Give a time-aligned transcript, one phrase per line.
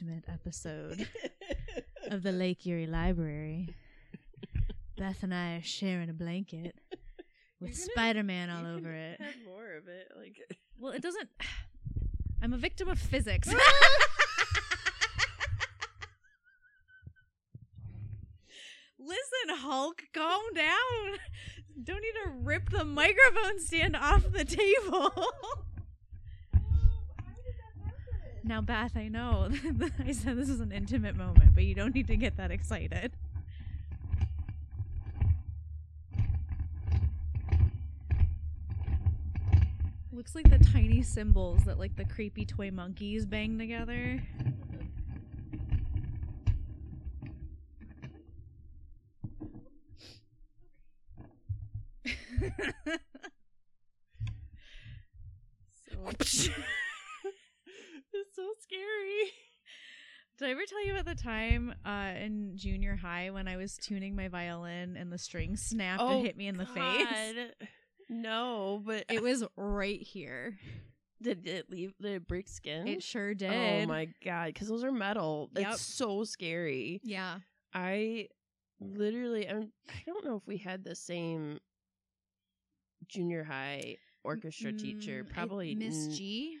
[0.00, 1.06] intimate episode
[2.10, 3.74] of the Lake Erie Library.
[4.96, 6.74] Beth and I are sharing a blanket
[7.60, 9.20] with Spider Man all over it.
[9.20, 10.38] Have more of it, like
[10.78, 11.28] Well, it doesn't.
[12.42, 13.48] I'm a victim of physics.
[18.98, 21.18] Listen, Hulk, calm down.
[21.82, 25.12] Don't need to rip the microphone stand off the table.
[28.50, 29.48] Now, Beth, I know
[30.04, 33.12] I said this is an intimate moment, but you don't need to get that excited.
[40.12, 44.20] Looks like the tiny symbols that like the creepy toy monkeys bang together.
[56.20, 56.50] so.
[58.20, 59.32] it's so scary.
[60.38, 63.76] Did I ever tell you about the time uh, in junior high when I was
[63.76, 67.06] tuning my violin and the string snapped and hit me in the face?
[67.10, 67.46] Oh,
[68.08, 70.58] No, but It was right here.
[71.22, 71.92] did it leave?
[72.00, 72.86] Did it break skin?
[72.88, 73.52] It sure did.
[73.52, 74.46] Oh my god!
[74.46, 75.50] Because those are metal.
[75.56, 75.72] Yep.
[75.72, 77.00] It's so scary.
[77.04, 77.38] Yeah.
[77.74, 78.28] I
[78.80, 81.58] literally, I'm, I don't know if we had the same
[83.08, 85.22] junior high orchestra teacher.
[85.24, 86.56] Mm, I- Probably Miss n- G.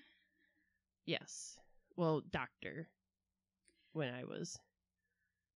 [1.06, 1.58] Yes.
[1.96, 2.88] Well, doctor.
[3.92, 4.58] When I was,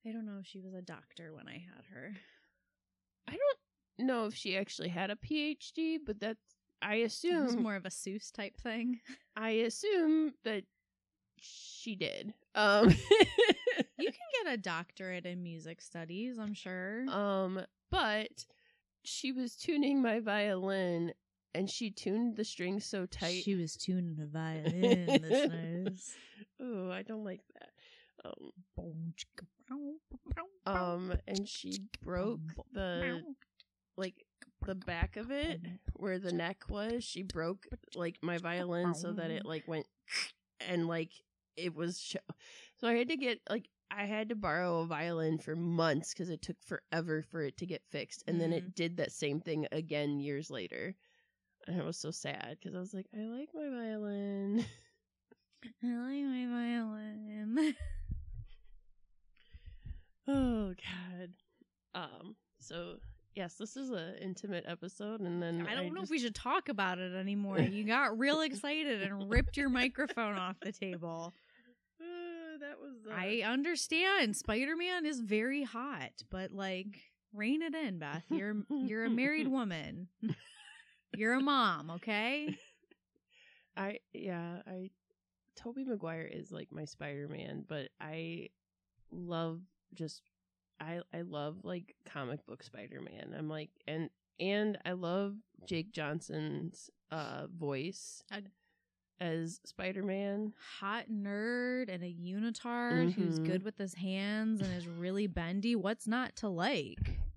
[0.07, 2.13] I don't know if she was a doctor when I had her.
[3.29, 6.41] I don't know if she actually had a PhD, but that's.
[6.83, 7.63] I It was assume.
[7.63, 9.01] more of a Seuss type thing.
[9.37, 10.65] I assume that
[11.39, 12.35] she did.
[12.55, 12.95] Um.
[13.97, 17.09] You can get a doctorate in music studies, I'm sure.
[17.09, 18.45] Um, but
[19.05, 21.13] she was tuning my violin
[21.55, 23.43] and she tuned the strings so tight.
[23.45, 26.13] She was tuning a violin, listeners.
[26.61, 27.71] oh, I don't like that.
[28.25, 28.53] Um,
[30.67, 32.41] um, and she broke
[32.73, 33.23] the
[33.97, 34.15] like
[34.67, 35.61] the back of it
[35.95, 37.05] where the neck was.
[37.05, 39.87] She broke like my violin so that it like went
[40.69, 41.11] and like
[41.57, 42.17] it was sh-
[42.81, 46.31] so I had to get like I had to borrow a violin for months because
[46.31, 49.67] it took forever for it to get fixed, and then it did that same thing
[49.71, 50.95] again years later.
[51.67, 54.65] And I was so sad because I was like, I like my violin.
[55.83, 57.75] I like my violin.
[60.29, 61.31] oh God.
[61.95, 62.37] Um.
[62.59, 62.97] So
[63.35, 66.35] yes, this is an intimate episode, and then I don't know just- if we should
[66.35, 67.61] talk about it anymore.
[67.61, 71.35] You got real excited and ripped your microphone off the table.
[72.01, 72.97] Uh, that was.
[73.09, 74.37] Uh, I understand.
[74.37, 77.01] Spider Man is very hot, but like,
[77.33, 78.25] rein it in, Beth.
[78.31, 80.09] You're you're a married woman.
[81.17, 82.57] You're a mom, okay?
[83.77, 84.91] I yeah, I
[85.57, 88.49] Tobey Maguire is like my Spider-Man, but I
[89.13, 89.61] love
[89.95, 90.23] just
[90.81, 93.35] I I love like comic book Spider-Man.
[93.37, 94.11] I'm like and
[94.41, 95.35] and I love
[95.67, 98.41] Jake Johnson's uh voice Uh,
[99.21, 100.53] as Spider-Man.
[100.81, 103.45] Hot nerd and a unitard who's Mhm.
[103.47, 105.77] good with his hands and is really bendy.
[105.77, 106.99] What's not to like?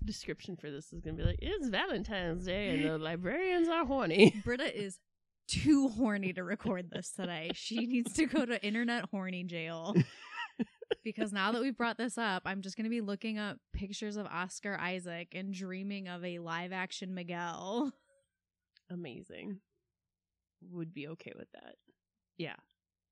[0.00, 3.68] The description for this is going to be like it's Valentine's Day and the librarians
[3.68, 4.34] are horny.
[4.44, 4.98] Britta is
[5.48, 7.50] too horny to record this today.
[7.54, 9.94] She needs to go to internet horny jail.
[11.04, 14.16] because now that we've brought this up, I'm just going to be looking up pictures
[14.16, 17.92] of Oscar Isaac and dreaming of a live action Miguel.
[18.90, 19.58] Amazing.
[20.70, 21.74] Would be okay with that.
[22.38, 22.56] Yeah.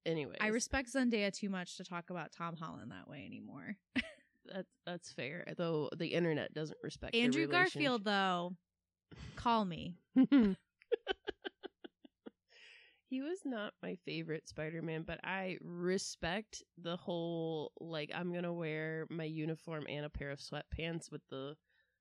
[0.06, 3.76] Anyway, I respect Zendaya too much to talk about Tom Holland that way anymore.
[4.52, 5.44] that's that's fair.
[5.56, 7.46] Though the internet doesn't respect Andrew.
[7.46, 8.54] Garfield, though,
[9.36, 9.96] call me.
[13.14, 19.06] he was not my favorite Spider-Man, but I respect the whole like I'm gonna wear
[19.08, 21.54] my uniform and a pair of sweatpants with the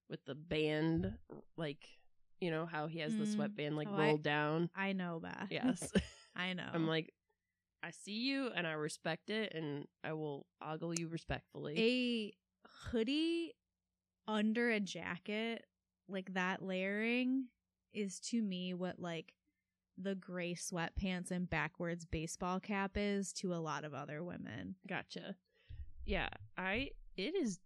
[0.09, 1.13] with the band,
[1.57, 1.85] like
[2.41, 3.33] you know how he has the Mm.
[3.35, 4.69] sweatband like Oh, I- rolled down.
[4.75, 5.47] I know, that.
[5.51, 5.91] Yes,
[6.35, 6.67] I know.
[6.73, 7.13] I'm like,
[7.83, 11.77] I see you and I respect it, and I will ogle you respectfully.
[11.77, 12.33] a
[12.67, 13.53] hoodie
[14.27, 15.65] under a jacket,
[16.07, 17.45] like that layering,
[17.93, 19.33] is to me what like
[19.97, 24.75] the gray sweatpants and backwards baseball cap is to a lot of other women.
[24.87, 25.35] Gotcha.
[26.05, 27.59] Yeah, I it is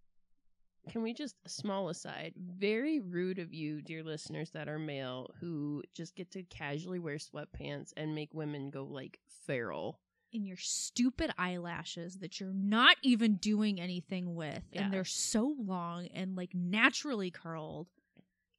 [0.90, 5.82] can we just small aside, very rude of you, dear listeners that are male who
[5.94, 10.00] just get to casually wear sweatpants and make women go like feral.
[10.32, 14.84] In your stupid eyelashes that you're not even doing anything with, Yeah.
[14.84, 17.88] and they're so long and like naturally curled.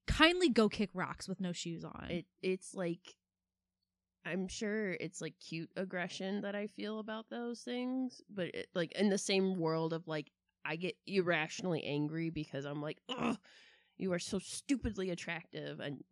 [0.07, 2.07] Kindly go kick rocks with no shoes on.
[2.10, 3.15] It it's like
[4.30, 8.92] I'm sure it's like cute aggression that I feel about those things, but it, like
[8.94, 10.31] in the same world of like
[10.66, 13.38] I get irrationally angry because I'm like, ugh,
[13.98, 16.04] you are so stupidly attractive, and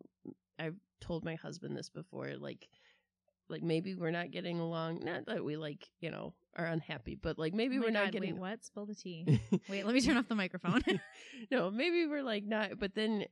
[0.60, 2.68] I've told my husband this before, like.
[3.50, 5.06] Like maybe we're not getting along.
[5.06, 8.34] Not that we like, you know, are unhappy, but like maybe Oh we're not getting.
[8.34, 8.66] Wait, what?
[8.66, 9.40] Spill the tea.
[9.70, 10.84] Wait, let me turn off the microphone.
[11.50, 13.24] no, maybe we're like not, but then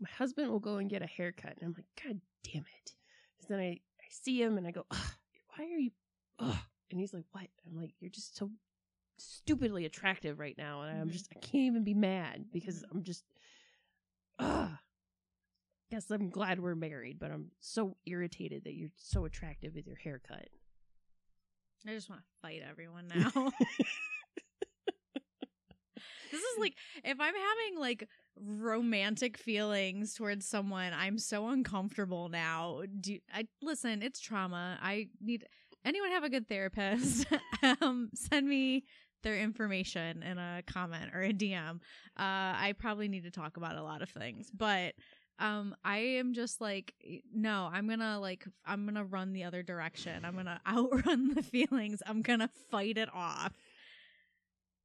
[0.00, 2.94] my husband will go and get a haircut, and I'm like, God damn it!
[3.38, 5.10] 'Cause then I I see him and I go, Ugh,
[5.56, 5.90] why are you?
[6.38, 6.56] Ugh.
[6.90, 7.48] And he's like, what?
[7.66, 8.50] I'm like, you're just so
[9.18, 11.12] stupidly attractive right now, and I'm Mhm.
[11.12, 13.24] just I can't even be mad because I'm just,
[14.38, 14.70] ugh.
[15.90, 19.96] Yes, I'm glad we're married, but I'm so irritated that you're so attractive with your
[19.96, 20.48] haircut.
[21.86, 23.30] I just want to fight everyone now.
[26.30, 26.74] this is like
[27.04, 28.08] if I'm having like
[28.40, 32.82] romantic feelings towards someone, I'm so uncomfortable now.
[33.00, 34.02] Do I listen?
[34.02, 34.78] It's trauma.
[34.80, 35.46] I need
[35.84, 37.26] anyone have a good therapist.
[37.80, 38.84] um, send me
[39.22, 41.76] their information in a comment or a DM.
[42.18, 44.94] Uh, I probably need to talk about a lot of things, but
[45.38, 46.94] um i am just like
[47.34, 52.02] no i'm gonna like i'm gonna run the other direction i'm gonna outrun the feelings
[52.06, 53.52] i'm gonna fight it off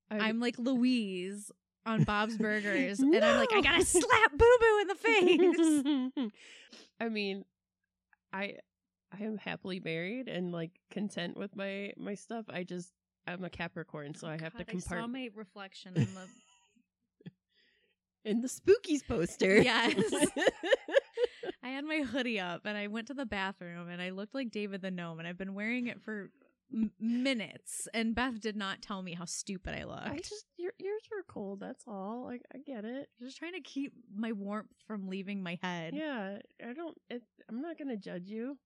[0.10, 1.52] I- i'm like louise
[1.86, 6.32] on bob's burgers and i'm like i gotta slap boo boo in the face
[7.02, 7.46] I mean,
[8.32, 8.56] I
[9.12, 12.46] I am happily married and like content with my my stuff.
[12.50, 12.92] I just
[13.28, 17.32] I'm a Capricorn, so I have to God, I saw my reflection in the
[18.30, 19.58] in the spookies poster.
[19.62, 19.96] Yes.
[21.64, 24.52] I had my hoodie up and I went to the bathroom and I looked like
[24.52, 26.32] David the Gnome and I've been wearing it for
[26.74, 30.08] m- minutes and Beth did not tell me how stupid I looked.
[30.08, 31.60] I just your ears were cold.
[31.60, 32.30] That's all.
[32.32, 33.10] I I get it.
[33.22, 35.94] just trying to keep my warmth from leaving my head.
[35.96, 36.98] Yeah, I don't.
[37.10, 38.58] It, I'm not gonna judge you.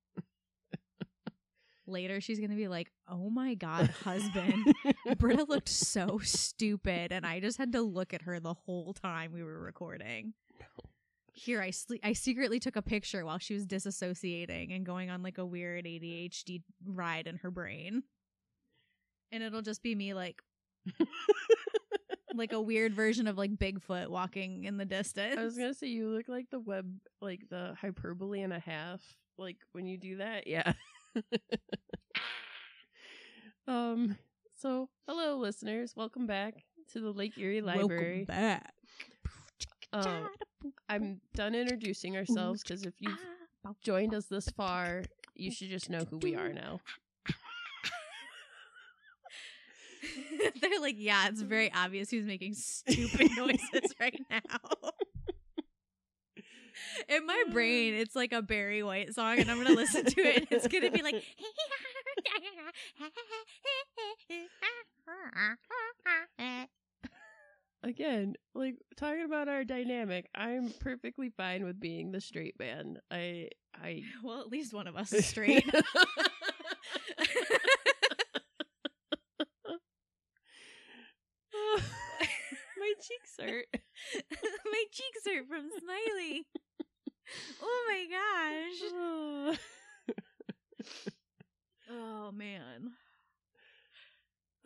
[1.88, 4.74] Later, she's gonna be like, "Oh my god, husband,
[5.20, 9.32] Britta looked so stupid," and I just had to look at her the whole time
[9.34, 10.34] we were recording.
[11.38, 15.22] Here, I sle- I secretly took a picture while she was disassociating and going on
[15.22, 18.04] like a weird ADHD ride in her brain,
[19.32, 20.42] and it'll just be me like.
[22.36, 25.38] like a weird version of like Bigfoot walking in the distance.
[25.38, 26.86] I was gonna say you look like the web,
[27.22, 29.02] like the hyperbole and a half.
[29.38, 30.74] Like when you do that, yeah.
[33.68, 34.18] um.
[34.58, 35.94] So, hello, listeners.
[35.98, 38.20] Welcome back to the Lake Erie Library.
[38.20, 38.74] Welcome back.
[39.96, 40.30] Um,
[40.90, 43.18] I'm done introducing ourselves because if you've
[43.82, 45.04] joined us this far,
[45.36, 46.82] you should just know who we are now.
[50.62, 54.42] They're like, yeah, it's very obvious who's making stupid noises right now.
[57.08, 60.38] In my brain, it's like a Barry White song, and I'm gonna listen to it,
[60.38, 61.24] and it's gonna be like,
[67.86, 72.98] Again, like talking about our dynamic, I'm perfectly fine with being the straight man.
[73.12, 75.70] I, I well, at least one of us is straight.
[82.78, 83.68] My cheeks hurt.
[84.66, 86.46] my cheeks hurt from Smiley.
[87.62, 89.60] Oh my gosh.
[91.90, 92.94] Oh man.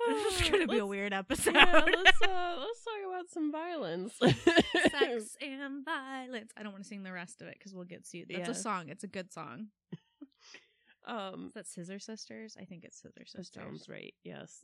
[0.08, 1.56] This is gonna be a weird episode.
[1.56, 4.14] Yeah, let's uh, let's talk about some violence.
[4.20, 6.52] Sex and violence.
[6.58, 8.28] I don't want to sing the rest of it because we'll get sued.
[8.30, 8.52] That's Yeah.
[8.52, 8.90] a song.
[8.90, 9.68] It's a good song.
[11.08, 12.56] Um, Is that Scissor Sisters?
[12.60, 13.64] I think it's Scissor that Sisters.
[13.64, 14.14] sounds right.
[14.24, 14.64] Yes,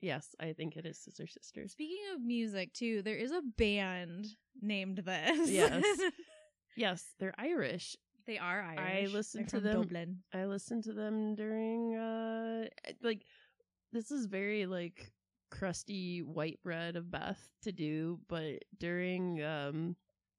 [0.00, 1.72] yes, I think it is Scissor Sisters.
[1.72, 4.26] Speaking of music, too, there is a band
[4.60, 5.48] named this.
[5.50, 5.84] Yes.
[6.76, 7.96] Yes, they're Irish.
[8.26, 9.12] they are Irish.
[9.12, 10.16] listened They're to them- Dublin.
[10.34, 12.64] I listened to them during uh
[13.02, 13.22] like
[13.92, 15.12] this is very like
[15.50, 19.96] crusty white bread of Beth to do, but during um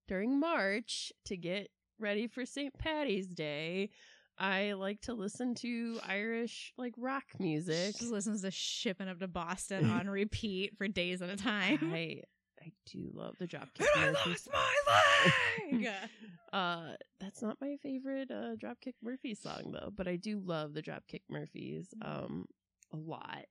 [0.08, 2.74] during March to get ready for St.
[2.78, 3.90] Patty's Day,
[4.38, 7.98] I like to listen to Irish like rock music.
[7.98, 11.92] Just listens to shipping up to Boston on repeat for days at a time.
[11.94, 12.22] I
[12.62, 14.48] I do love the Dropkick I Murphys.
[14.48, 15.88] lost my leg.
[16.52, 20.82] Uh, that's not my favorite uh, Dropkick Murphys song though, but I do love the
[20.82, 22.48] Dropkick Murphys um
[22.94, 23.46] a lot.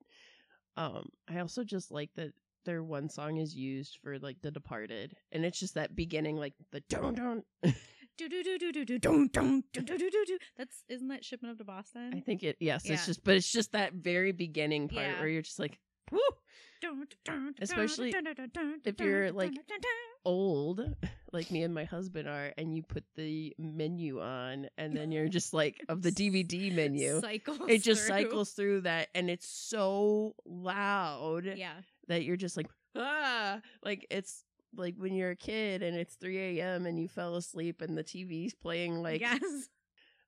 [0.76, 2.32] Um, I also just like that
[2.64, 6.54] their one song is used for like The Departed, and it's just that beginning like
[6.70, 7.44] the don't don't.
[7.62, 10.38] do do do do do do don't don't do do do do do.
[10.56, 12.12] That's isn't that shipping up to Boston?
[12.14, 12.94] I think it yes, Yeah.
[12.94, 15.18] it's just but it's just that very beginning part Yeah.
[15.20, 15.78] where you're just like
[16.10, 16.18] woo.
[17.60, 18.10] Especially
[18.84, 19.52] if you're, like,
[20.24, 20.94] old,
[21.32, 25.28] like me and my husband are, and you put the menu on, and then you're
[25.28, 27.20] just like of the DVD menu.
[27.20, 28.08] Cycles It just through.
[28.16, 31.72] cycles through that, and it's so loud Yeah.
[32.08, 34.44] that you're just like ah, like it's
[34.76, 36.84] like when you're a kid and it's 3 a.m.
[36.86, 39.40] and you fell asleep and the TV's playing like yes.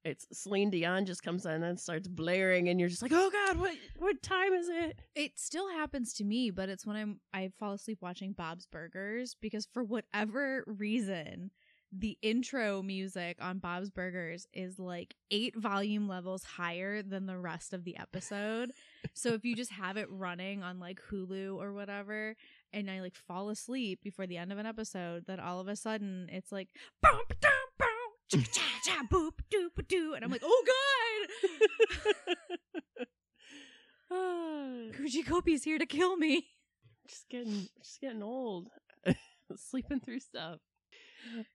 [0.04, 3.58] It's Celine Dion just comes on and starts blaring, and you're just like, oh god,
[3.58, 4.98] what what time is it?
[5.14, 9.36] It still happens to me, but it's when I'm I fall asleep watching Bob's Burgers
[9.40, 11.50] because for whatever reason,
[11.92, 17.72] the intro music on Bob's Burgers is like eight volume levels higher than the rest
[17.74, 18.70] of the episode.
[19.12, 22.36] so if you just have it running on like Hulu or whatever,
[22.72, 25.76] and I like fall asleep before the end of an episode, then all of a
[25.76, 26.68] sudden it's like
[28.30, 33.06] cha cha boop, doop, doo, and I'm like, oh god,
[34.12, 36.46] Ah, Kuchi Kopi's here to kill me.
[37.08, 38.68] just getting just getting old,
[39.56, 40.58] sleeping through stuff.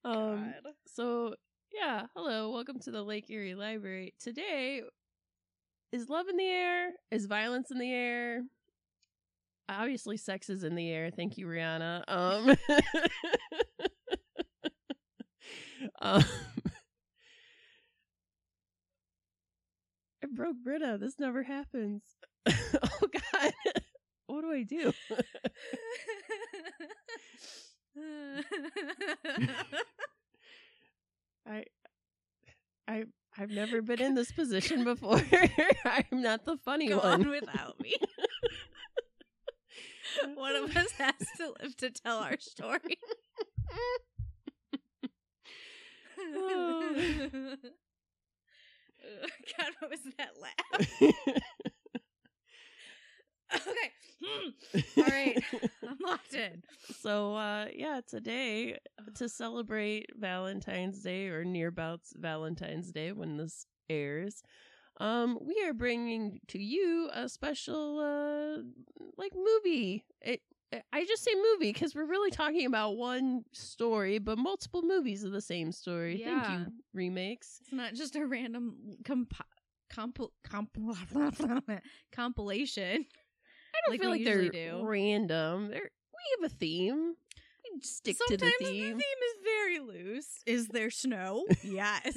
[0.04, 0.54] Um.
[0.88, 1.36] So
[1.74, 4.14] yeah, hello, welcome to the Lake Erie Library.
[4.22, 4.82] Today,
[5.92, 6.92] is love in the air?
[7.12, 8.44] Is violence in the air?
[9.68, 11.10] Obviously, sex is in the air.
[11.12, 12.04] Thank you, Rihanna.
[12.08, 12.56] Um.
[16.02, 16.24] um
[20.26, 20.98] I broke Britta.
[21.00, 22.02] This never happens.
[22.50, 23.54] oh God,
[24.26, 24.92] what do I do?
[31.48, 31.66] I,
[32.88, 33.04] I,
[33.38, 35.22] I've never been in this position before.
[35.86, 37.22] I'm not the funny Go one.
[37.22, 37.94] on without me.
[40.34, 42.98] One of us has to live to tell our story.
[46.20, 47.56] Oh.
[49.58, 50.82] God, what was that laugh?
[53.54, 53.92] Okay.
[54.98, 55.38] All right.
[55.88, 56.64] I'm locked in.
[57.00, 58.78] so, uh, yeah, today
[59.16, 64.42] to celebrate Valentine's Day or nearabouts Valentine's Day when this airs,
[65.00, 68.64] um, we are bringing to you a special, uh,
[69.18, 70.06] like movie.
[70.22, 70.42] It,
[70.92, 75.32] I just say movie because we're really talking about one story, but multiple movies of
[75.32, 76.22] the same story.
[76.24, 77.60] Thank you, remakes.
[77.62, 79.34] It's not just a random comp-
[79.94, 80.78] compil- comp-
[82.12, 83.06] compilation.
[83.06, 84.82] I don't Like feel like they're do.
[84.86, 85.70] random.
[85.70, 87.14] They're, we have a theme.
[87.74, 88.98] We stick Sometimes to the theme.
[88.98, 89.04] is
[89.44, 90.28] very loose.
[90.46, 91.46] Is there snow?
[91.64, 92.16] yes.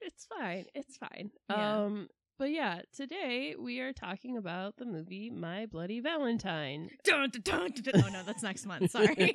[0.00, 0.64] It's fine.
[0.74, 1.30] It's fine.
[1.50, 1.82] Yeah.
[1.82, 2.08] Um,
[2.40, 6.88] but yeah, today we are talking about the movie My Bloody Valentine.
[7.04, 8.02] dun, dun, dun.
[8.02, 8.90] Oh no, that's next month.
[8.92, 9.34] Sorry.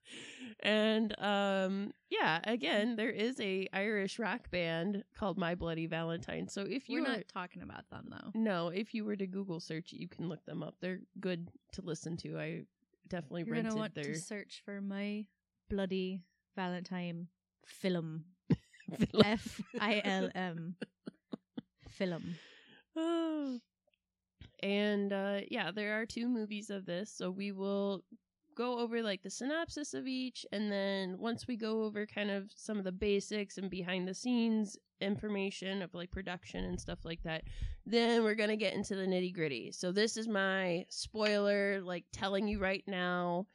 [0.60, 6.48] and um, yeah, again, there is a Irish rock band called My Bloody Valentine.
[6.48, 8.30] So if you We're were not talking about them though.
[8.34, 10.76] no, if you were to Google search, you can look them up.
[10.80, 12.38] They're good to listen to.
[12.38, 12.62] I
[13.06, 15.26] definitely You're gonna rented want their to search for my
[15.68, 16.22] bloody
[16.56, 17.28] Valentine
[17.66, 18.24] film.
[19.24, 20.74] F I L M.
[22.00, 22.34] Film.
[24.62, 28.04] And uh yeah, there are two movies of this, so we will
[28.54, 32.50] go over like the synopsis of each and then once we go over kind of
[32.54, 37.22] some of the basics and behind the scenes information of like production and stuff like
[37.22, 37.42] that,
[37.86, 39.72] then we're to get into the nitty-gritty.
[39.72, 43.46] So this is my spoiler like telling you right now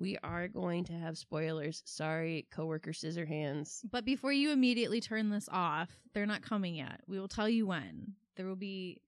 [0.00, 1.82] we are going to have spoilers.
[1.84, 3.82] Sorry, coworker scissor hands.
[3.90, 7.02] But before you immediately turn this off, they're not coming yet.
[7.06, 8.14] We will tell you when.
[8.36, 9.02] There will be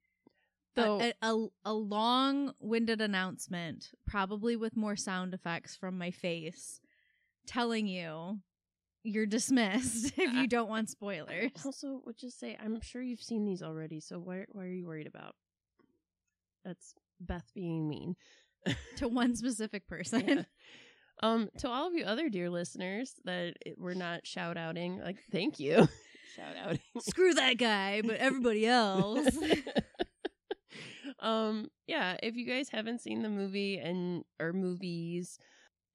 [0.77, 6.81] a- a, a, a long-winded announcement, probably with more sound effects from my face,
[7.47, 8.39] telling you
[9.03, 11.51] you're dismissed if you don't want spoilers.
[11.65, 14.87] Also, would just say I'm sure you've seen these already, so why why are you
[14.87, 15.35] worried about?
[16.65, 18.15] That's Beth being mean.
[18.97, 20.29] to one specific person.
[20.29, 20.43] Yeah.
[21.23, 25.19] Um, to all of you other dear listeners that it- we're not shout outing, like
[25.31, 25.87] thank you,
[26.35, 26.79] shout out.
[27.01, 29.29] Screw that guy, but everybody else.
[31.21, 35.39] um, yeah, if you guys haven't seen the movie and or movies,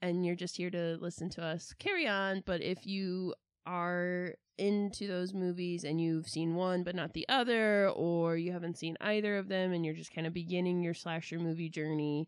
[0.02, 2.44] and you're just here to listen to us, carry on.
[2.46, 3.34] But if you
[3.66, 8.78] are into those movies and you've seen one but not the other, or you haven't
[8.78, 12.28] seen either of them and you're just kind of beginning your slasher movie journey,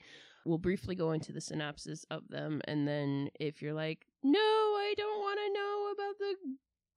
[0.49, 2.61] we'll briefly go into the synopsis of them.
[2.65, 6.35] And then if you're like, no, I don't want to know about the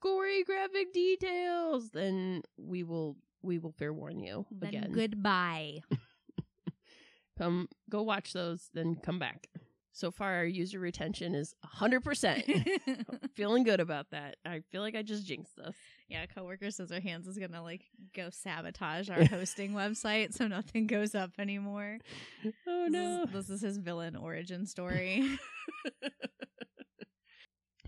[0.00, 4.92] gory graphic details, then we will we will fair warn you then again.
[4.92, 5.80] goodbye.
[7.38, 9.48] Come go watch those, then come back.
[9.94, 12.80] So far, our user retention is 100%.
[13.34, 14.36] Feeling good about that.
[14.44, 15.74] I feel like I just jinxed us.
[16.08, 17.82] yeah, coworker scissor Hands is gonna like
[18.14, 21.98] go sabotage our hosting website so nothing goes up anymore.
[22.44, 22.54] Oh This
[22.86, 23.24] is- no.
[23.30, 25.38] This is, his villain origin story.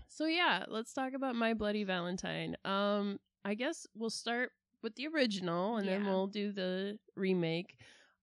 [0.07, 2.55] So yeah, let's talk about My Bloody Valentine.
[2.63, 7.75] Um, I guess we'll start with the original and then we'll do the remake.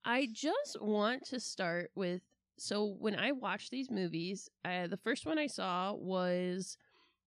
[0.04, 2.22] I just want to start with
[2.62, 6.76] so when I watch these movies, uh, the first one I saw was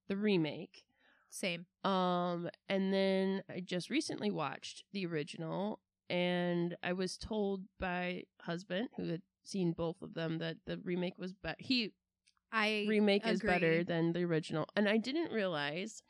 [0.08, 0.86] the remake.
[1.30, 1.65] Same.
[1.84, 8.88] Um, and then I just recently watched the original, and I was told by husband
[8.96, 11.58] who had seen both of them that the remake was better.
[11.60, 11.92] He
[12.54, 16.01] I remake is better than the original, and I didn't realize.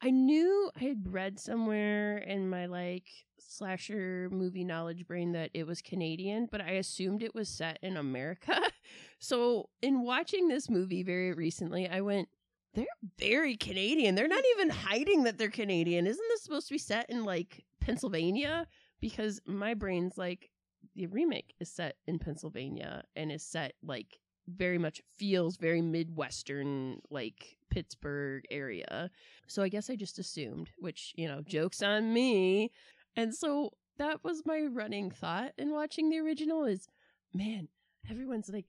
[0.00, 3.04] I knew I had read somewhere in my like
[3.40, 7.96] slasher movie knowledge brain that it was Canadian, but I assumed it was set in
[7.96, 8.60] America.
[9.18, 12.28] so, in watching this movie very recently, I went,
[12.74, 12.86] they're
[13.18, 14.14] very Canadian.
[14.14, 16.06] They're not even hiding that they're Canadian.
[16.06, 18.66] Isn't this supposed to be set in like Pennsylvania?
[19.00, 20.50] Because my brain's like,
[20.94, 24.18] the remake is set in Pennsylvania and is set like
[24.56, 29.10] very much feels very Midwestern, like Pittsburgh area.
[29.46, 32.72] So I guess I just assumed, which, you know, joke's on me.
[33.20, 36.88] And so that was my running thought in watching the original is,
[37.34, 37.68] man,
[38.10, 38.64] everyone's like,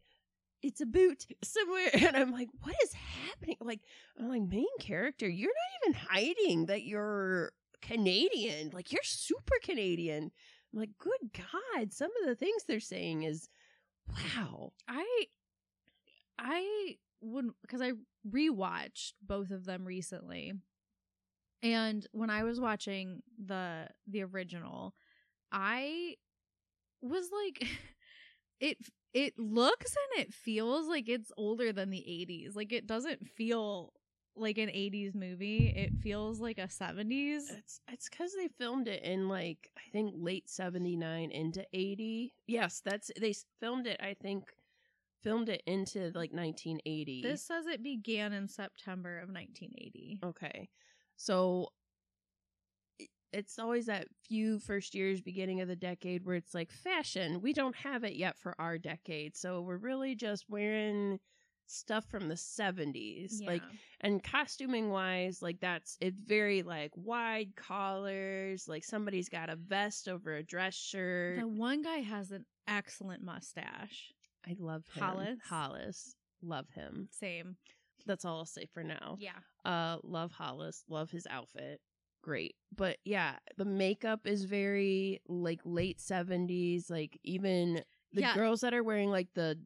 [0.61, 1.89] it's a boot somewhere.
[1.93, 3.55] And I'm like, what is happening?
[3.61, 3.79] Like,
[4.19, 8.71] I'm like, main character, you're not even hiding that you're Canadian.
[8.73, 10.31] Like, you're super Canadian.
[10.73, 13.47] I'm like, good God, some of the things they're saying is,
[14.09, 14.73] wow.
[14.85, 15.25] I
[16.37, 17.91] I would because I
[18.29, 20.53] rewatched both of them recently.
[21.63, 24.93] And when I was watching the the original,
[25.51, 26.15] I
[27.01, 27.67] was like
[28.59, 28.77] it
[29.13, 32.55] it looks and it feels like it's older than the 80s.
[32.55, 33.91] Like it doesn't feel
[34.37, 35.67] like an 80s movie.
[35.75, 37.49] It feels like a 70s.
[37.51, 42.33] It's it's because they filmed it in like I think late seventy nine into eighty.
[42.47, 43.99] Yes, that's they filmed it.
[44.01, 44.45] I think
[45.21, 47.21] filmed it into like nineteen eighty.
[47.21, 50.19] This says it began in September of 1980.
[50.23, 50.69] okay,
[51.21, 51.67] so
[53.33, 57.41] it's always that few first years, beginning of the decade, where it's like fashion.
[57.41, 61.19] We don't have it yet for our decade, so we're really just wearing
[61.67, 63.41] stuff from the seventies.
[63.45, 63.61] Like
[64.01, 70.09] and costuming wise like that's it's very like wide collars like somebody's got a vest
[70.09, 74.11] over a dress shirt The one guy has an excellent mustache.
[74.47, 75.39] i love him Hollis?
[75.47, 77.55] hollis love him Same.
[78.05, 79.31] That's all i'll say for now Yeah.
[79.65, 81.79] uh love hollis love his outfit
[82.23, 87.83] great but yeah the makeup is very like late 70s like even
[88.13, 88.33] the Yeah.
[88.35, 89.57] girls that are wearing like the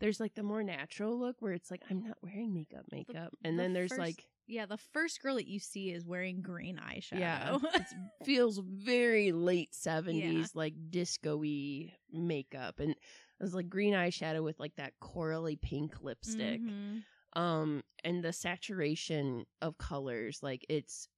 [0.00, 3.58] there's like the more natural look where it's like i'm not wearing makeup makeup and
[3.58, 6.76] the then there's first- like Yeah, the first girl that you see is wearing green
[6.78, 7.18] eyeshadow.
[7.18, 7.82] Yeah, it
[8.24, 12.98] feels very late seventies, like disco-y makeup, and it
[13.40, 16.60] was like green eyeshadow with like that corally pink lipstick.
[16.60, 17.02] Mhm.
[17.36, 21.08] Um, and the saturation of colors, like it's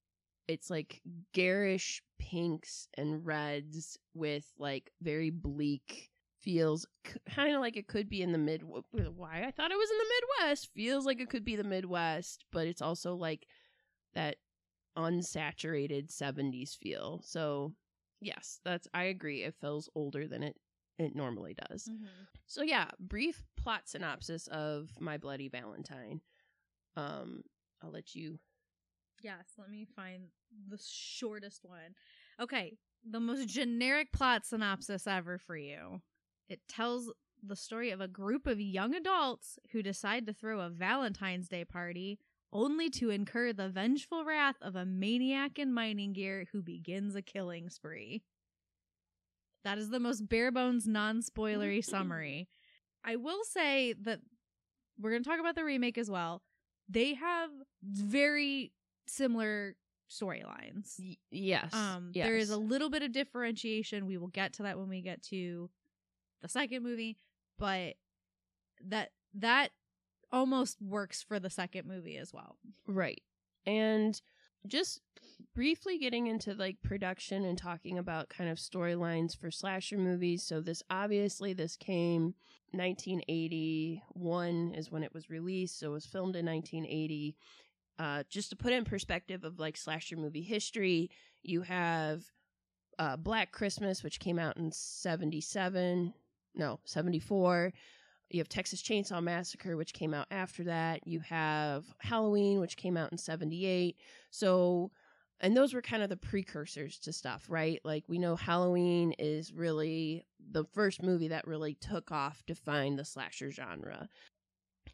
[0.48, 1.00] it's like
[1.32, 6.86] garish pinks and reds with like very bleak feels
[7.28, 9.98] kind of like it could be in the mid why i thought it was in
[9.98, 10.14] the
[10.46, 10.70] midwest.
[10.74, 13.46] Feels like it could be the midwest but it's also like
[14.14, 14.36] that
[14.96, 17.20] unsaturated 70s feel.
[17.24, 17.74] So
[18.20, 20.56] yes that's i agree it feels older than it
[20.98, 22.08] it normally does Mhm.
[22.46, 26.20] so yeah brief plot synopsis of my bloody valentine
[26.96, 27.42] um
[27.82, 28.38] i'll let you
[29.20, 30.28] Yes, let me find
[30.68, 31.96] the shortest one.
[32.40, 36.02] Okay, the most generic plot synopsis ever for you.
[36.48, 40.70] It tells the story of a group of young adults who decide to throw a
[40.70, 42.20] Valentine's Day party
[42.52, 47.20] only to incur the vengeful wrath of a maniac in mining gear who begins a
[47.22, 48.22] killing spree.
[49.68, 52.48] That is the most bare bones, non spoilery summary.
[53.04, 54.20] I will say that
[54.98, 56.40] we're going to talk about the remake as well.
[56.88, 57.50] They have
[57.82, 58.72] very
[59.06, 59.76] similar
[60.10, 60.94] storylines.
[60.98, 62.26] y- yes Um, yes.
[62.26, 64.06] there is a little bit of differentiation.
[64.06, 65.68] We will get to that when we get to
[66.40, 67.18] the second movie,
[67.58, 67.94] but
[68.86, 69.72] that that
[70.32, 72.56] almost works for the second movie as well.
[72.86, 73.22] Right.
[73.66, 74.18] And
[74.66, 75.00] just
[75.54, 80.42] briefly getting into like production and talking about kind of storylines for slasher movies.
[80.42, 82.34] So this obviously this came
[82.72, 85.78] 1981 is when it was released.
[85.78, 87.36] So it was filmed in 1980.
[87.98, 91.10] Uh, just to put in perspective of like slasher movie history,
[91.42, 92.22] you have
[92.98, 96.12] uh, Black Christmas, which came out in 77,
[96.54, 97.72] no, 74.
[98.30, 101.06] You have Texas Chainsaw Massacre, which came out after that.
[101.06, 103.96] You have Halloween, which came out in 78.
[104.30, 104.90] So,
[105.40, 107.80] and those were kind of the precursors to stuff, right?
[107.84, 113.04] Like, we know Halloween is really the first movie that really took off, defined the
[113.04, 114.08] slasher genre.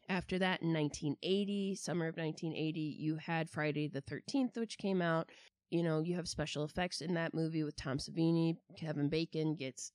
[0.09, 5.31] After that, in 1980, summer of 1980, you had Friday the 13th, which came out.
[5.71, 8.57] You know, you have special effects in that movie with Tom Savini.
[8.77, 9.93] Kevin Bacon gets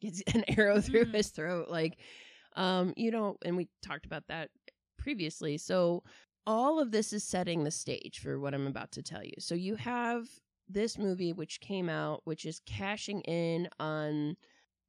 [0.00, 1.14] gets an arrow through Mhm.
[1.14, 1.68] his throat.
[1.68, 1.98] Like,
[2.56, 4.50] um, you know, and we talked about that
[4.98, 5.58] previously.
[5.58, 6.02] So
[6.46, 9.34] all of this is setting the stage for what I'm about to tell you.
[9.38, 10.26] So you have
[10.68, 14.36] this movie which came out, which is cashing in on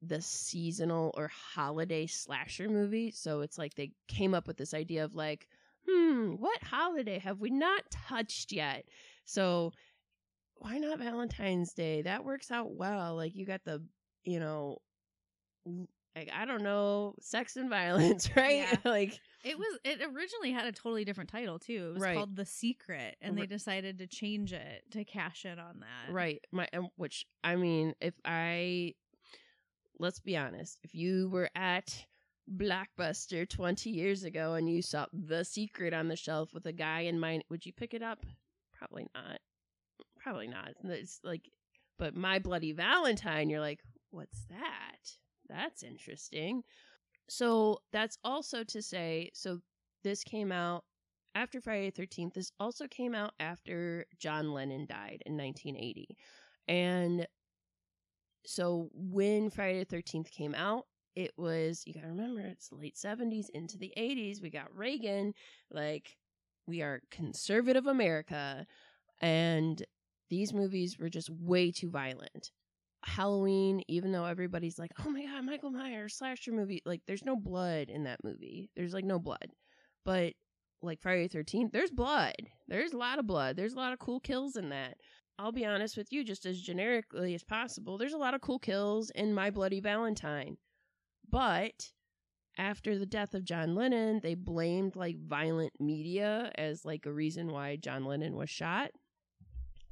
[0.01, 3.11] the seasonal or holiday slasher movie.
[3.11, 5.47] So it's like they came up with this idea of like,
[5.87, 8.85] hmm, what holiday have we not touched yet?
[9.25, 9.73] So
[10.55, 12.01] why not Valentine's Day?
[12.01, 13.15] That works out well.
[13.15, 13.83] Like you got the,
[14.23, 14.77] you know,
[16.19, 18.57] like I don't know, sex and violence, right?
[18.57, 18.75] Yeah.
[18.85, 21.89] like It was it originally had a totally different title too.
[21.89, 22.15] It was Right.
[22.17, 26.13] called The Secret and they decided to change it to cash in on that.
[26.13, 26.43] Right.
[26.51, 28.93] My which I mean, if I
[29.99, 32.05] let's be honest, if you were at
[32.51, 37.01] Blockbuster 20 years ago and you saw The Secret on the shelf with a guy
[37.01, 38.25] in mind, would you pick it up?
[38.73, 39.39] Probably not.
[40.17, 40.69] Probably not.
[40.83, 41.49] It's like
[41.97, 45.17] but My Bloody Valentine, you're like, "What's that?
[45.49, 46.63] That's interesting."
[47.29, 49.59] So, that's also to say, so
[50.03, 50.83] this came out
[51.35, 52.33] after Friday the 13th.
[52.33, 56.17] This also came out after John Lennon died in 1980.
[56.67, 57.27] And
[58.45, 60.85] so when Friday the 13th came out,
[61.15, 64.41] it was, you got to remember, it's late 70s into the 80s.
[64.41, 65.33] We got Reagan.
[65.71, 66.17] Like,
[66.67, 68.65] we are conservative America.
[69.21, 69.83] And
[70.29, 72.51] these movies were just way too violent.
[73.03, 77.35] Halloween, even though everybody's like, oh my God, Michael Myers, slasher movie, like, there's no
[77.35, 78.69] blood in that movie.
[78.75, 79.47] There's like no blood.
[80.05, 80.33] But
[80.81, 82.35] like Friday the 13th, there's blood.
[82.67, 83.55] There's a lot of blood.
[83.55, 84.95] There's a lot of cool kills in that.
[85.37, 88.59] I'll be honest with you, just as generically as possible, there's a lot of cool
[88.59, 90.57] kills in My Bloody Valentine.
[91.29, 91.91] But
[92.57, 97.51] after the death of John Lennon, they blamed like violent media as like a reason
[97.51, 98.91] why John Lennon was shot.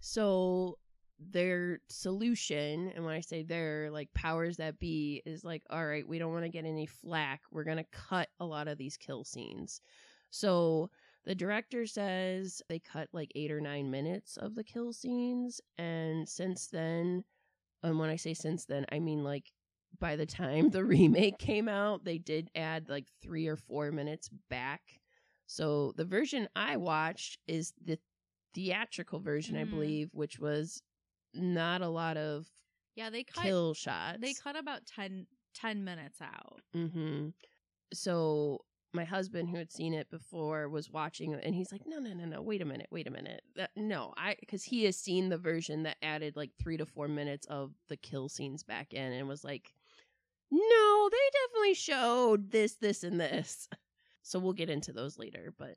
[0.02, 0.78] So
[1.19, 6.08] their solution, and when I say their, like powers that be, is like, all right,
[6.08, 7.41] we don't want to get any flack.
[7.51, 9.82] We're going to cut a lot of these kill scenes.
[10.30, 10.89] So
[11.25, 15.60] the director says they cut like eight or nine minutes of the kill scenes.
[15.77, 17.23] And since then,
[17.84, 19.51] and when I say since then, I mean like
[19.99, 24.30] by the time the remake came out, they did add like three or four minutes
[24.49, 24.82] back.
[25.47, 27.97] So the version I watched is the
[28.53, 29.69] theatrical version, I Mhm.
[29.69, 30.82] believe, which was
[31.38, 32.47] not a lot of
[32.95, 34.19] Yeah, they cut kill shots.
[34.19, 36.62] they cut about 10, 10 minutes out.
[36.76, 37.30] Mm-hmm.
[37.93, 38.62] So
[38.93, 42.13] my husband, who had seen it before, was watching, it, and he's like, "No, no,
[42.13, 42.41] no, no!
[42.41, 42.88] Wait a minute!
[42.89, 43.41] Wait a minute!
[43.56, 47.08] That, no, I because he has seen the version that added like three to four
[47.08, 49.73] minutes of the kill scenes back in, and was like,
[50.52, 53.67] "No, they definitely showed this, this, and this."
[54.23, 55.76] So we'll get into those later, but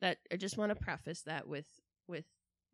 [0.00, 1.66] that I just want to preface that with
[2.06, 2.26] with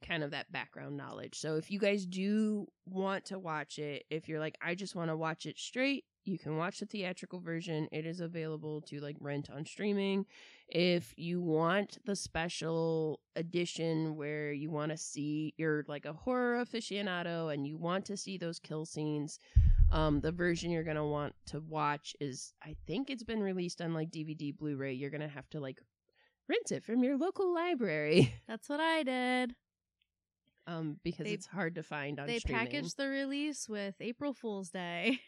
[0.06, 1.38] kind of that background knowledge.
[1.38, 5.10] So if you guys do want to watch it, if you're like, I just want
[5.10, 7.88] to watch it straight, you can watch the theatrical version.
[7.92, 10.24] It is available to like rent on streaming.
[10.68, 16.64] If you want the special edition where you want to see, you're like a horror
[16.64, 19.38] aficionado and you want to see those kill scenes,
[19.92, 23.92] um, the version you're to want to watch is, I think it's been released on
[23.92, 24.94] like DVD, Blu ray.
[24.94, 25.78] You're to have to like
[26.48, 29.54] rent it from your local library That's what I did.
[30.66, 32.66] Um, because They- it's hard to find on They streaming.
[32.66, 35.20] packaged the release with April Fool's Day.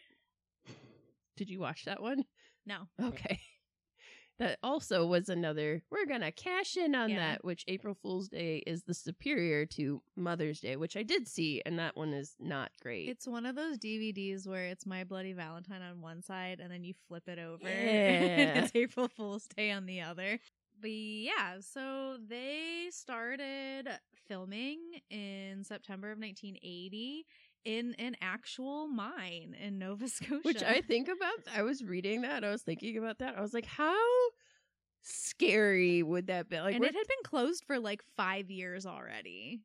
[1.37, 2.25] Did you watch that one?
[2.65, 2.87] No.
[3.01, 3.39] Okay.
[4.39, 7.15] That also was another, we're going to cash in on Yeah.
[7.31, 11.63] that, which April Fool's Day is the superior to Mother's Day, which I did see,
[11.65, 13.09] and that one is not great.
[13.09, 16.83] It's one of those DVDs where it's My Bloody Valentine on one side and then
[16.83, 17.63] you flip it over.
[17.67, 17.71] Yeah.
[17.71, 20.39] and it's April Fool's Day on the other.
[20.79, 23.89] But yeah, so they started
[24.27, 24.77] filming
[25.09, 27.25] in September of 1980
[27.65, 30.41] in an actual mine in Nova Scotia.
[30.43, 33.35] which I think about, I was reading that, I was thinking about that.
[33.37, 33.97] I was like, how
[35.01, 36.59] scary would that be?
[36.59, 39.61] Like, and it had been closed for like five years already.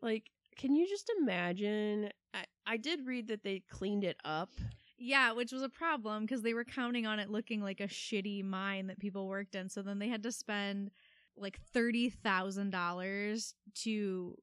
[0.00, 2.10] like, can you just imagine?
[2.34, 4.50] I, I did read that they cleaned it up.
[4.98, 8.44] Yeah, which was a problem because they were counting on it looking like a shitty
[8.44, 9.68] mine that people worked in.
[9.68, 10.90] So then they had to spend
[11.36, 14.36] like thirty thousand dollars to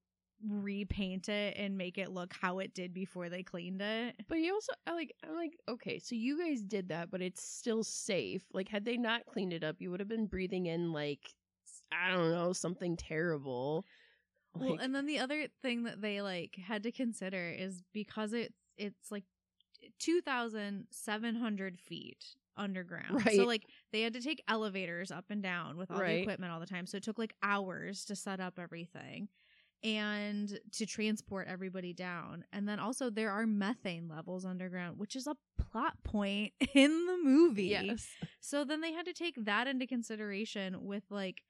[0.48, 4.16] repaint it and make it look how it did before they cleaned it.
[4.30, 7.44] But you also I like I'm like, okay, so you guys did that, but it's
[7.44, 8.44] still safe.
[8.54, 11.36] Like had they not cleaned it up, you would have been breathing in like
[11.92, 13.86] I don't know, something terrible.
[14.58, 18.56] well, and then the other thing that they like had to consider is because it's
[18.78, 19.24] it's like
[20.00, 22.26] two thousand seven hundred feet
[22.58, 23.26] underground.
[23.26, 23.36] Right.
[23.36, 26.60] So like they had to take elevators up and down with all the equipment all
[26.60, 26.86] the time.
[26.86, 29.28] So it took like hours to set up everything
[29.84, 32.44] and to transport everybody down.
[32.52, 35.36] And then also there are methane levels underground, which is a
[35.72, 37.66] plot point in the movie.
[37.66, 38.08] Yes.
[38.40, 41.44] So then they had to take that into consideration with like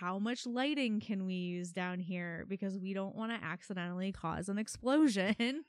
[0.00, 4.48] how much lighting can we use down here because we don't want to accidentally cause
[4.48, 5.34] an explosion.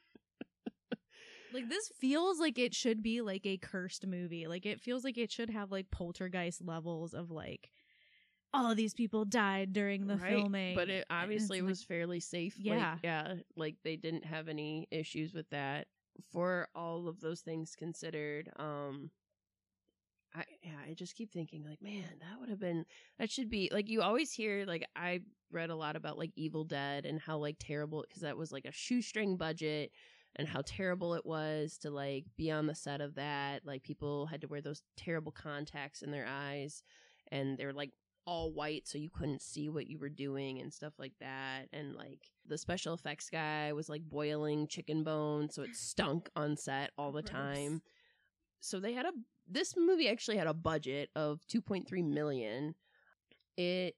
[1.53, 4.47] like this feels like it should be like a cursed movie.
[4.47, 7.69] Like it feels like it should have like poltergeist levels of like
[8.53, 10.75] all these people died during the Right, filming.
[10.75, 12.55] But it obviously like- was fairly safe.
[12.57, 12.97] like, Yeah.
[13.03, 13.33] yeah.
[13.55, 15.87] Like they didn't have any issues with that.
[16.31, 19.11] For all of those things considered, um
[20.35, 22.85] I yeah, I just keep thinking like, man, that would have been
[23.17, 26.63] that should be like you always hear like I read a lot about like Evil
[26.65, 29.91] Dead and how like terrible because that was like a shoestring budget
[30.35, 33.65] and how terrible it was to like be on the set of that.
[33.65, 36.83] Like people had to wear those terrible contacts in their eyes
[37.31, 37.91] and they're like
[38.25, 41.95] all white so you couldn't see what you were doing and stuff like that and
[41.95, 46.91] like the special effects guy was like boiling chicken bones so it stunk on set
[46.95, 47.31] all the Gross.
[47.31, 47.81] time
[48.59, 49.11] so they had a
[49.47, 52.75] this movie actually had a budget of 2.3 million
[53.57, 53.95] it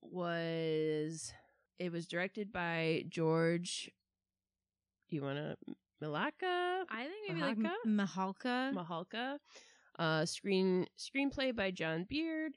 [0.00, 1.32] was
[1.80, 3.90] it was directed by george
[5.12, 5.54] do you want to
[6.02, 7.74] Milaka I think maybe like Mahalka?
[7.84, 8.72] M- Mahalka.
[8.74, 9.38] Mahalka.
[9.98, 12.52] Uh, screen screenplay by John Beaird.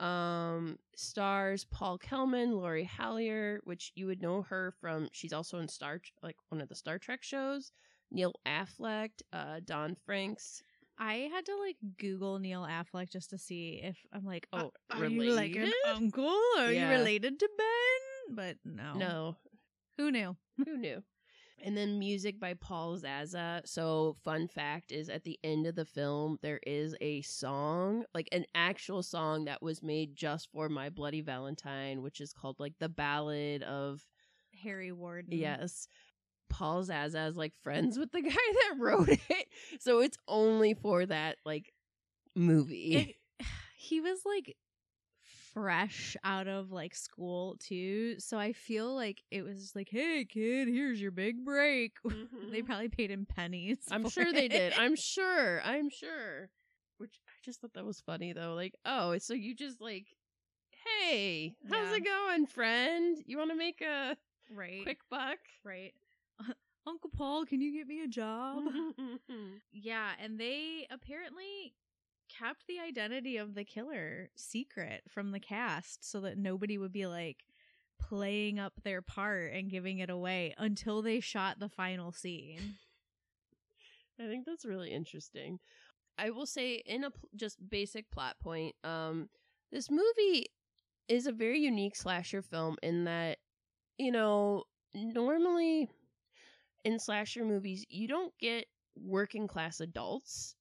[0.00, 5.08] Um, stars Paul Kelman, Lori Hallier, which you would know her from.
[5.12, 7.70] She's also in Star, like one of the Star Trek shows.
[8.10, 10.60] Neil Affleck, uh, Don Franks.
[10.98, 14.98] I had to like Google Neil Affleck just to see if I'm like, Oh, oh,
[15.00, 16.36] are you like an uncle?
[16.58, 16.90] Are Yeah.
[16.90, 18.34] you related to Ben?
[18.36, 19.36] But no, No,
[19.98, 20.36] Who knew?
[20.66, 21.02] who knew?
[21.64, 23.62] And then music by Paul Zaza.
[23.64, 28.28] So, fun fact is at the end of the film, there is a song, like
[28.32, 32.74] an actual song that was made just for My Bloody Valentine, which is called like
[32.80, 34.04] the Ballad of
[34.62, 35.38] Harry Warden.
[35.38, 35.86] Yes.
[36.48, 39.46] Paul Zaza is like friends with the guy that wrote it.
[39.80, 41.72] So it's only for that like
[42.34, 43.16] movie.
[43.40, 43.46] It,
[43.76, 44.56] he was like
[45.52, 50.24] fresh out of like school too, so I feel like it was just like, "Hey
[50.24, 52.66] kid, here's your big break." they mm-hmm.
[52.66, 53.78] probably paid him pennies.
[53.90, 54.72] I'm sure they did.
[54.78, 55.62] I'm sure.
[55.62, 56.50] I'm sure.
[56.98, 58.54] Which I just thought that was funny though.
[58.54, 60.06] Like, oh, so you just like,
[60.70, 61.96] hey, how's Yeah.
[61.96, 63.18] it going, friend?
[63.26, 64.16] You want to make a
[64.54, 65.38] right, quick buck?
[65.64, 65.94] right.
[66.86, 68.64] Uncle Paul, can you get me a job?
[68.64, 69.46] Mm-hmm, mm-hmm.
[69.72, 71.74] Yeah, and they apparently
[72.38, 77.06] kept the identity of the killer secret from the cast so that nobody would be
[77.06, 77.44] like
[78.00, 82.76] playing up their part and giving it away until they shot the final scene.
[84.20, 85.58] I think that's really interesting.
[86.18, 89.28] I will say, in a pl- just basic plot point, um,
[89.70, 90.46] this movie
[91.08, 93.38] is a very unique slasher film in that,
[93.98, 94.64] you know,
[94.94, 95.88] normally
[96.84, 98.66] in slasher movies, you don't get
[98.96, 100.54] working class adults.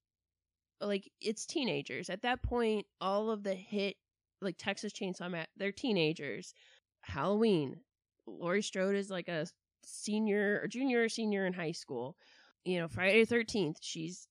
[0.81, 2.09] Like, it's teenagers.
[2.09, 3.95] At that point, all of the hit,
[4.41, 6.53] like Texas Chainsaw Massacre, they're teenagers.
[7.01, 7.77] Halloween,
[8.25, 9.47] Laurie Strode is like a
[9.83, 12.15] senior or junior or senior in high school
[12.65, 14.27] you know, Friday the 13th, she's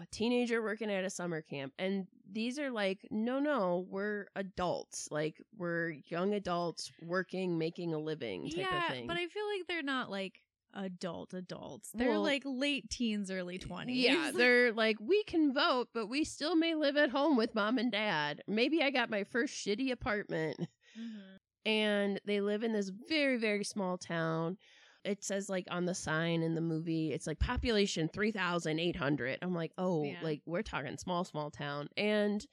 [0.00, 1.72] a teenager working at a summer camp.
[1.78, 5.08] And these are like, no, no, we're adults.
[5.10, 9.06] Like, we're young adults working, making a living type yeah, of thing.
[9.06, 10.40] but I feel like they're not like
[10.74, 11.90] adult adults.
[11.94, 13.86] They're Well, like late teens, early 20s.
[13.88, 17.78] Yeah, they're like, we can vote, but we still may live at home with mom
[17.78, 18.42] and dad.
[18.46, 20.58] Maybe I got my first shitty apartment.
[20.98, 21.20] Mhm.
[21.66, 24.56] and they live in this very very small town
[25.04, 29.72] it says like on the sign in the movie it's like population 3800 i'm like
[29.78, 30.16] oh Yeah.
[30.22, 32.44] like we're talking small small town and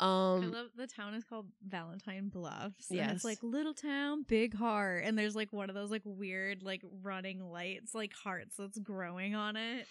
[0.00, 0.04] I
[0.36, 2.88] um love the town is called Valentine Bluffs.
[2.90, 3.14] And Yes.
[3.16, 5.02] it's like little town, big heart.
[5.04, 9.34] And there's like one of those like weird, like running lights, like hearts that's growing
[9.34, 9.86] on it.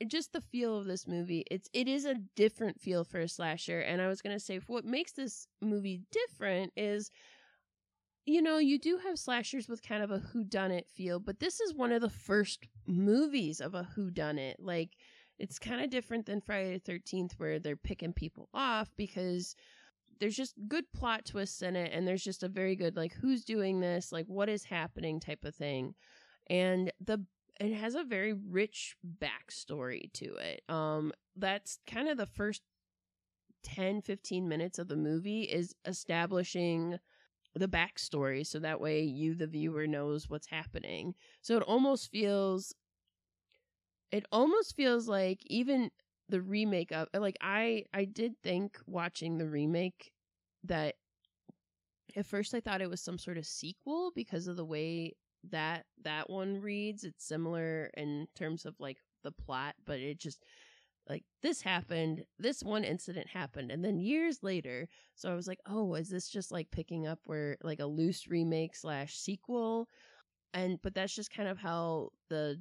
[0.00, 3.28] it- just the feel of this movie it's it is a different feel for a
[3.28, 7.10] slasher and i was going to say what makes this movie different is
[8.24, 11.40] you know you do have slashers with kind of a who done it feel but
[11.40, 14.90] this is one of the first movies of a who done it like
[15.38, 19.54] it's kind of different than friday the 13th where they're picking people off because
[20.20, 23.44] there's just good plot twists in it and there's just a very good like who's
[23.44, 25.94] doing this like what is happening type of thing.
[26.48, 27.24] And the
[27.60, 30.62] it has a very rich backstory to it.
[30.68, 32.62] Um that's kind of the first
[33.62, 36.98] 10 15 minutes of the movie is establishing
[37.54, 41.14] the backstory so that way you the viewer knows what's happening.
[41.42, 42.74] So it almost feels
[44.10, 45.90] it almost feels like even
[46.28, 50.12] the remake of like I I did think watching the remake
[50.64, 50.96] that
[52.16, 55.14] at first I thought it was some sort of sequel because of the way
[55.50, 57.04] that that one reads.
[57.04, 60.44] It's similar in terms of like the plot, but it just
[61.08, 64.88] like this happened, this one incident happened, and then years later.
[65.14, 68.28] So I was like, oh, is this just like picking up where like a loose
[68.28, 69.88] remake slash sequel?
[70.54, 72.58] And but that's just kind of how the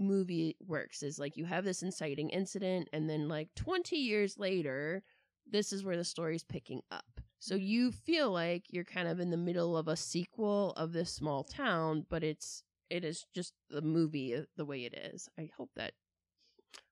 [0.00, 5.02] movie works is like you have this inciting incident and then like 20 years later
[5.46, 7.20] this is where the story's picking up.
[7.38, 11.12] So you feel like you're kind of in the middle of a sequel of this
[11.12, 15.28] small town but it's it is just the movie uh, the way it is.
[15.38, 15.92] I hope that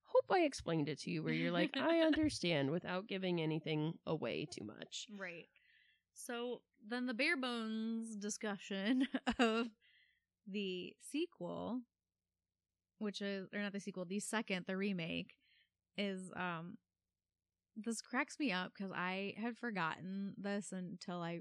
[0.05, 4.47] hope i explained it to you where you're like i understand without giving anything away
[4.51, 5.07] too much.
[5.17, 5.49] Right.
[6.15, 9.07] So then the bare bones discussion
[9.39, 9.69] of
[10.47, 11.81] the sequel,
[12.99, 15.35] which is or not the sequel, the second, the remake,
[15.97, 16.77] is um
[17.77, 21.41] this cracks me up because I had forgotten this until I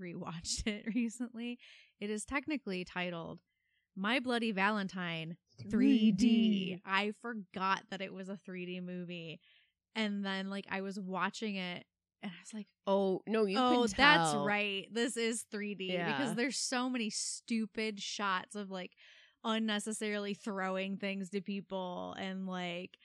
[0.00, 1.58] rewatched it recently.
[2.00, 3.40] It is technically titled
[3.96, 5.36] My Bloody Valentine
[5.70, 6.80] 3D.
[6.84, 9.40] I forgot that it was a 3D movie.
[9.94, 11.84] And then like I was watching it
[12.22, 14.86] and I was like, oh no you oh, that's right.
[14.92, 16.16] This is 3D Yeah.
[16.16, 18.92] because there's so many stupid shots of like
[19.44, 22.98] unnecessarily throwing things to people and like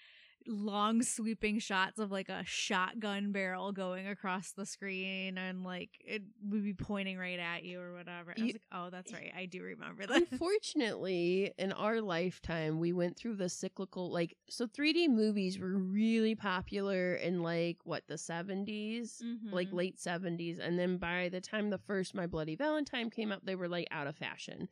[0.46, 6.22] long sweeping shots of like a shotgun barrel going across the screen and like it
[6.50, 8.32] would be pointing right at you or whatever.
[8.38, 9.32] I was You- like, oh, that's right.
[9.38, 10.24] I do remember that.
[10.32, 16.36] Unfortunately, in our lifetime, we went through the cyclical like so 3D movies were really
[16.36, 19.74] popular in like what the 70s, like Mhm.
[19.74, 23.56] late 70s, and then by the time the first My Bloody Valentine came out, they
[23.56, 24.68] were like out of fashion.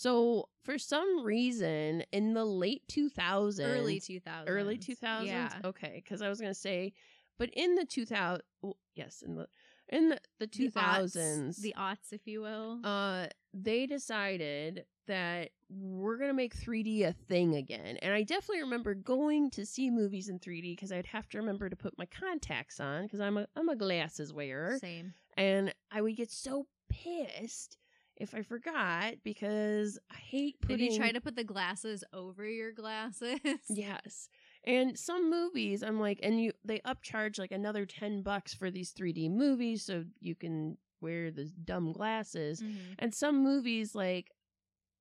[0.00, 4.44] So, for some reason, in the late 2000s, early 2000s.
[4.46, 5.50] early 2000s Yeah.
[5.64, 6.92] okay because i was going to say
[7.38, 9.48] but in the 2000 well, yes in the
[9.88, 12.80] in the, the The aughts- 2000s The aughts, if you will.
[12.84, 17.96] uh they decided that we're going to make 3D a thing again.
[18.02, 21.68] And I definitely remember going to see movies in 3D because I'd have to remember
[21.70, 25.14] to put my contacts on because I'm a I'm a glasses wearer Same.
[25.36, 27.78] and I would get so pissed
[28.20, 32.46] if I forgot because I hate Did putting you try to put the glasses over
[32.46, 33.38] your glasses?
[33.68, 34.28] Yes.
[34.64, 38.92] And some movies, I'm like, and you they upcharge like another ten bucks for these
[38.92, 42.60] 3D movies, so you can wear the dumb glasses.
[42.60, 42.76] Mhm.
[42.98, 44.32] And some movies, like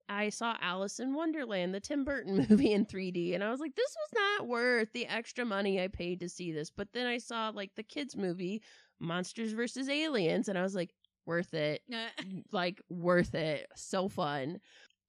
[0.09, 3.75] I saw Alice in Wonderland, the Tim Burton movie in 3D, and I was like,
[3.75, 6.69] this was not worth the extra money I paid to see this.
[6.69, 8.61] But then I saw like the kids movie,
[8.99, 9.89] Monsters vs.
[9.89, 10.93] Aliens, and I was like,
[11.27, 11.81] worth it
[12.51, 13.67] like worth it.
[13.75, 14.59] So fun.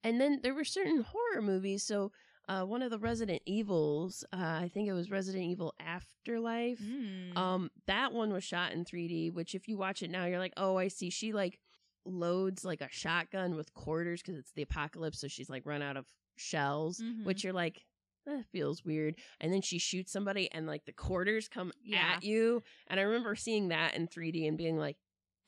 [0.03, 1.83] And then there were certain horror movies.
[1.83, 2.11] So
[2.47, 6.79] uh, one of the Resident Evils, uh, I think it was Resident Evil Afterlife.
[6.79, 7.37] Mm.
[7.37, 9.33] Um, that one was shot in 3D.
[9.33, 11.09] Which, if you watch it now, you're like, oh, I see.
[11.09, 11.59] She like
[12.05, 15.19] loads like a shotgun with quarters because it's the apocalypse.
[15.19, 16.05] So she's like run out of
[16.37, 16.99] shells.
[16.99, 17.25] Mhm.
[17.25, 17.85] Which you're like.
[18.25, 19.15] That feels weird.
[19.39, 22.13] And then she shoots somebody, and like the quarters come Yeah.
[22.17, 22.61] at you.
[22.87, 24.97] And I remember seeing that in 3D and being like,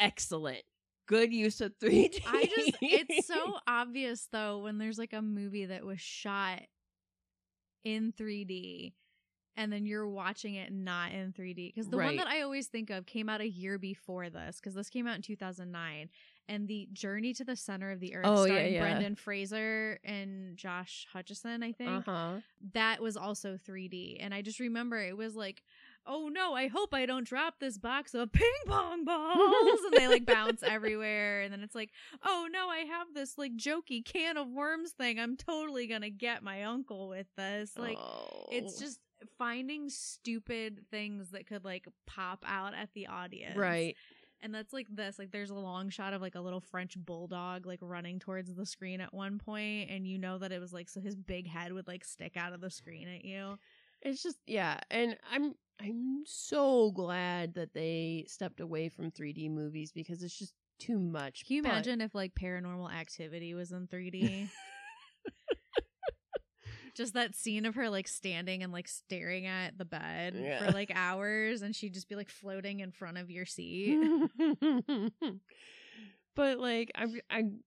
[0.01, 0.63] excellent.
[1.07, 2.21] Good use of 3D.
[2.27, 6.61] I just it's so obvious though when there's like a movie that was shot
[7.83, 8.93] in 3D
[9.57, 12.89] and then you're watching it not in 3D because the one that I always think
[12.89, 16.09] of came out a year before this because this came out in 2009
[16.47, 18.79] and the Journey to the Center of the Earth Oh, yeah, starring yeah.
[18.79, 22.31] Brendan Fraser and Josh Hutcherson I think Uh huh.
[22.73, 24.17] that was also 3D.
[24.21, 25.63] And I just remember it was like,
[26.07, 29.79] oh no, I hope I don't drop this box of ping pong balls.
[29.85, 31.41] and they like bounce everywhere.
[31.41, 31.91] And then it's like,
[32.23, 35.19] oh no, I have this like jokey can of worms thing.
[35.19, 37.77] I'm totally gonna get my uncle with this.
[37.77, 37.97] Like,
[38.51, 38.83] it's Oh.
[38.83, 38.99] just
[39.37, 43.55] finding stupid things that could like pop out at the audience.
[43.57, 43.95] right.
[44.43, 45.19] And that's like this.
[45.19, 48.65] Like there's a long shot of like a little French bulldog like running towards the
[48.65, 51.71] screen at one point, and you know that it was like so his big head
[51.71, 53.59] would like stick out of the screen at you.
[54.01, 59.91] It's just yeah, and I'm I'm so glad that they stepped away from 3D movies
[59.91, 61.45] because it's just too much.
[61.45, 64.49] Can you But- imagine if like paranormal activity was in 3D?
[66.93, 70.65] just that scene of her like standing and like staring at the bed Yeah.
[70.65, 73.97] for like hours and she'd just be like floating in front of your seat.
[76.35, 77.59] but like I'm I'm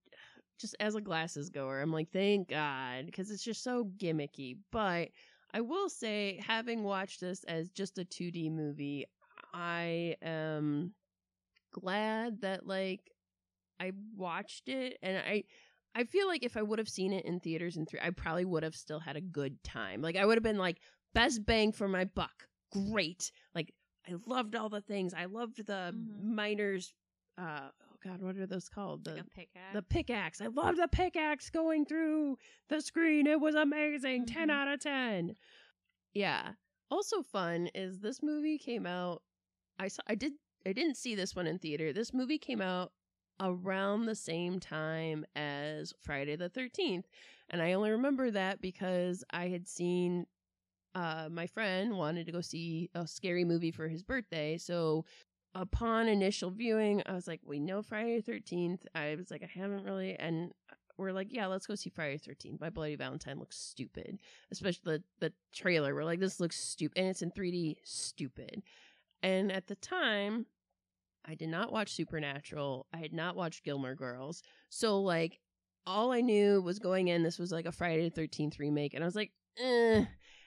[0.61, 4.59] just as a glasses goer, I'm like thank God because it's just so gimmicky.
[4.71, 5.09] But
[5.55, 9.07] I will say, having watched this as just a 2D movie,
[9.55, 10.93] I am
[11.73, 13.01] glad that like
[13.81, 15.45] I watched it and I
[15.95, 18.45] I feel like if I would have seen it in theaters in three, I probably
[18.45, 20.03] would have still had a good time.
[20.03, 20.79] Like I would have been like
[21.15, 22.49] best bang for my buck.
[22.73, 23.31] great.
[23.55, 23.73] Like
[24.09, 25.15] I loved all the things.
[25.15, 26.35] I loved the Mhm.
[26.35, 26.93] miners.
[27.39, 27.71] Uh,
[28.05, 29.05] God, what are those called?
[29.05, 29.73] The Like pickaxe.
[29.73, 30.41] the pickaxe.
[30.43, 32.37] I love the pickaxe going through
[32.69, 33.27] the screen.
[33.27, 34.27] It was amazing.
[34.27, 34.53] 10 Mhm.
[34.53, 35.37] out of 10.
[36.13, 36.55] Yeah.
[36.91, 39.23] Also fun is this movie came out
[39.79, 40.35] I saw I did
[40.67, 41.93] I didn't see this one in theater.
[41.93, 42.93] This movie came out
[43.41, 47.07] around the same time as Friday the 13th.
[47.51, 50.27] And I only remember that because I had seen
[50.95, 54.57] uh my friend wanted to go see a scary movie for his birthday.
[54.59, 55.05] So
[55.55, 58.81] upon initial viewing, I was like, we know Friday the 13th.
[58.95, 60.17] I was like, I haven't really.
[60.17, 60.53] And
[60.97, 62.61] we're like, yeah, let's go see Friday the 13th.
[62.61, 65.95] My Bloody Valentine looks stupid, especially the, the trailer.
[65.95, 66.99] We're like, this looks stupid.
[66.99, 68.63] And it's in 3D, stupid.
[69.23, 70.47] And at the time,
[71.25, 72.87] I did not watch Supernatural.
[72.93, 74.43] I had not watched Gilmore Girls.
[74.69, 75.41] So, like,
[75.87, 78.95] all I knew was going in, this was like a Friday the 13th remake.
[78.95, 80.05] And I was like, eh.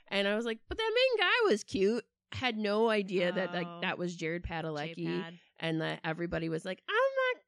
[0.10, 2.06] And I was like, but that main guy was cute.
[2.34, 3.80] Had no idea that like Oh.
[3.82, 5.40] that was Jared Padalecki J-pad.
[5.60, 7.42] and that everybody was like, "Oh my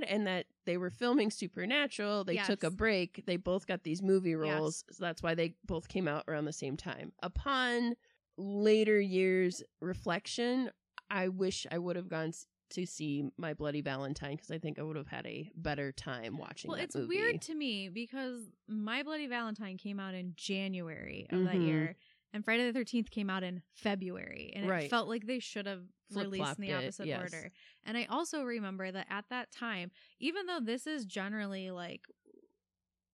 [0.00, 2.24] god!" and that they were filming Supernatural.
[2.24, 3.24] They took a break.
[3.26, 6.52] They both got these movie roles, so that's why they both came out around the
[6.52, 7.12] same time.
[7.22, 7.94] Upon
[8.38, 10.70] later years reflection,
[11.10, 14.78] I wish I would have gone s- to see My Bloody Valentine because I think
[14.78, 16.70] I would have had a better time watching it.
[16.70, 17.16] Well, that it's movie.
[17.18, 21.66] weird to me because My Bloody Valentine came out in January of that Mhm.
[21.66, 21.96] year,
[22.32, 24.84] and Friday the Thirteenth came out in February, and Right.
[24.84, 25.82] it felt like they should have
[26.14, 27.20] released in the it, opposite yes.
[27.20, 27.52] order.
[27.84, 32.06] And I also remember that at that time, even though this is generally like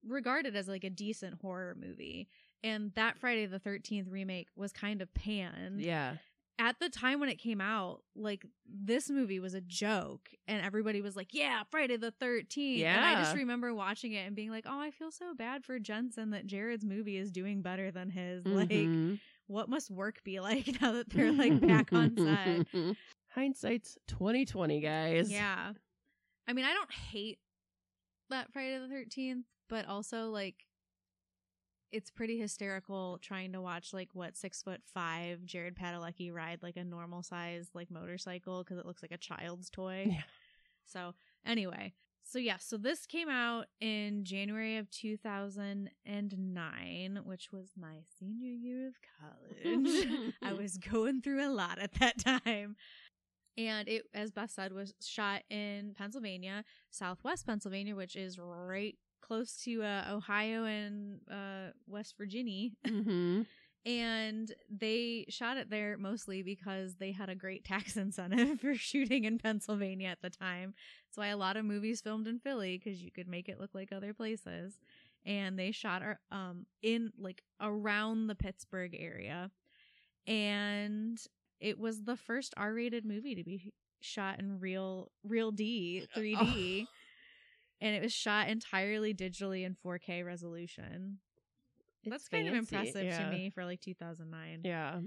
[0.05, 2.29] regarded as like a decent horror movie,
[2.63, 6.17] and that Friday the Thirteenth remake was kind of panned yeah,
[6.59, 11.01] at the time when it came out, like this movie was a joke, and everybody
[11.03, 12.83] was like, "Yeah, Friday the 13th.
[12.85, 15.79] And I just remember watching it and being like, "Oh, I feel so bad for
[15.79, 18.45] Jensen that Jared's movie is doing better than his.
[18.47, 19.21] Like, Mhm.
[19.49, 22.67] what must work be like now that they're like back on set?"
[23.35, 25.31] Hindsight's twenty twenty, guys.
[25.31, 25.73] Yeah,
[26.49, 27.39] I mean, I don't hate
[28.31, 30.55] that Friday the 13th, but also like.
[31.93, 36.77] It's pretty hysterical trying to watch like what six foot five Jared Padalecki ride like
[36.77, 40.07] a normal size like motorcycle because it looks like a child's toy.
[40.09, 40.23] Yeah.
[40.85, 41.15] So
[41.45, 41.95] anyway,
[42.29, 48.89] so yeah, so this came out in January of 2009, which was my senior year
[48.89, 50.33] of college.
[50.43, 52.75] I was going through a lot at that time.
[53.57, 59.57] And it, as Beth said, was shot in Pennsylvania, Southwest Pennsylvania, which is right close
[59.65, 62.71] to uh, Ohio and uh, West Virginia.
[62.87, 63.43] hmm
[63.85, 69.25] And they shot it there mostly because they had a great tax incentive for shooting
[69.25, 70.75] in Pennsylvania at the time.
[71.09, 73.75] That's why a lot of movies filmed in Philly because you could make it look
[73.75, 74.79] like other places.
[75.25, 79.51] And they shot um in like around the Pittsburgh area.
[80.27, 81.19] And
[81.61, 85.59] it was the first R-rated movie to be shot in real RealD
[86.15, 86.89] 3D.
[87.81, 91.19] And it was shot entirely digitally in 4K resolution.
[92.05, 93.19] That's It's kind of impressive yeah.
[93.19, 94.61] to me for like 2009.
[94.65, 95.01] Yeah.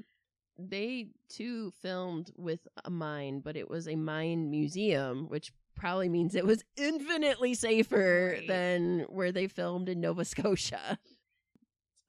[0.57, 6.35] They too filmed with a mine, but it was a mine museum, which probably means
[6.35, 8.47] it was infinitely safer Right.
[8.47, 10.99] than where they filmed in Nova Scotia.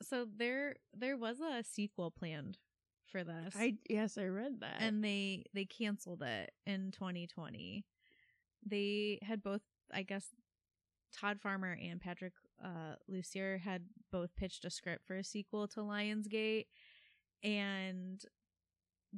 [0.03, 2.59] So there there was a sequel planned
[3.07, 3.55] for this.
[3.57, 4.79] I yes, I read that.
[4.81, 7.85] and they they canceled it in 2020.
[8.67, 9.61] They had both
[9.93, 10.27] I guess
[11.13, 12.33] Todd Farmer and Patrick
[12.65, 13.83] uh Lussier had
[14.13, 16.67] both pitched a script for a sequel to Lionsgate
[17.43, 18.25] and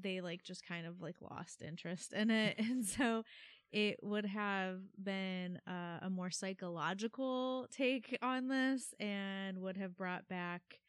[0.01, 2.59] they like just kind of like lost interest in it.
[2.59, 3.25] And so
[3.73, 10.29] it would have been uh, a more psychological take on this and would have brought
[10.29, 10.81] back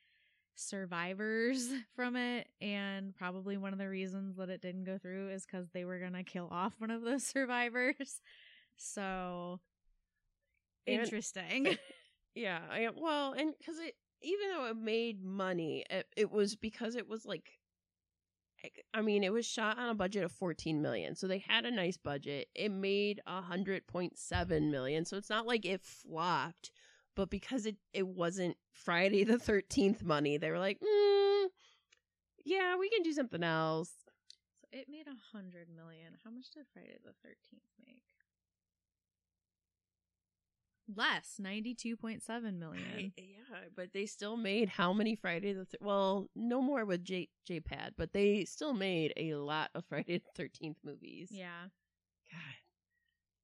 [0.56, 2.47] survivors from it.
[2.62, 5.99] And probably one of the reasons that it didn't go through is because they were
[5.99, 8.22] gonna kill off one of those survivors.
[8.76, 9.60] So
[10.88, 11.78] And- interesting
[12.36, 16.96] yeah, I, well, and because it even though it made money, it, it was because
[16.96, 17.60] it was like
[18.94, 21.16] I mean, it was shot on a budget of 14 million.
[21.16, 22.48] So they had a nice budget.
[22.56, 25.04] It made a 100.7 million.
[25.04, 26.72] So it's not like it flopped,
[27.14, 31.48] but because it, it wasn't Friday the 13th money, they were like, mm,
[32.46, 33.92] yeah, we can do something else.
[34.06, 38.02] so it made a hundred million how much did friday the 13th make
[40.96, 43.24] less 92.7 million yeah,
[43.76, 47.91] but they still made how many Friday the th- well, no more with J JPad,
[47.98, 51.30] but they still made a lot of Friday the 13th movies.
[51.32, 51.64] yeah
[52.32, 52.39] God.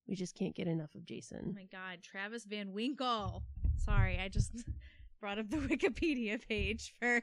[0.08, 1.54] We just can't get enough of Oh Jason.
[1.56, 3.44] my god, Travis Van Winkle.
[3.78, 4.52] Sorry, I just
[5.22, 7.22] brought up the Wikipedia page for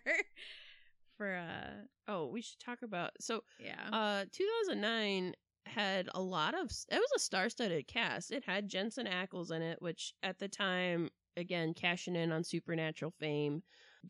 [1.16, 1.70] for uh
[2.08, 3.88] Oh, we should talk about so yeah.
[3.92, 5.34] uh 2009
[5.66, 8.30] had a lot of it was a star-studded cast.
[8.30, 13.12] It had Jensen Ackles in it, which at the time again cashing in on supernatural
[13.18, 13.62] fame.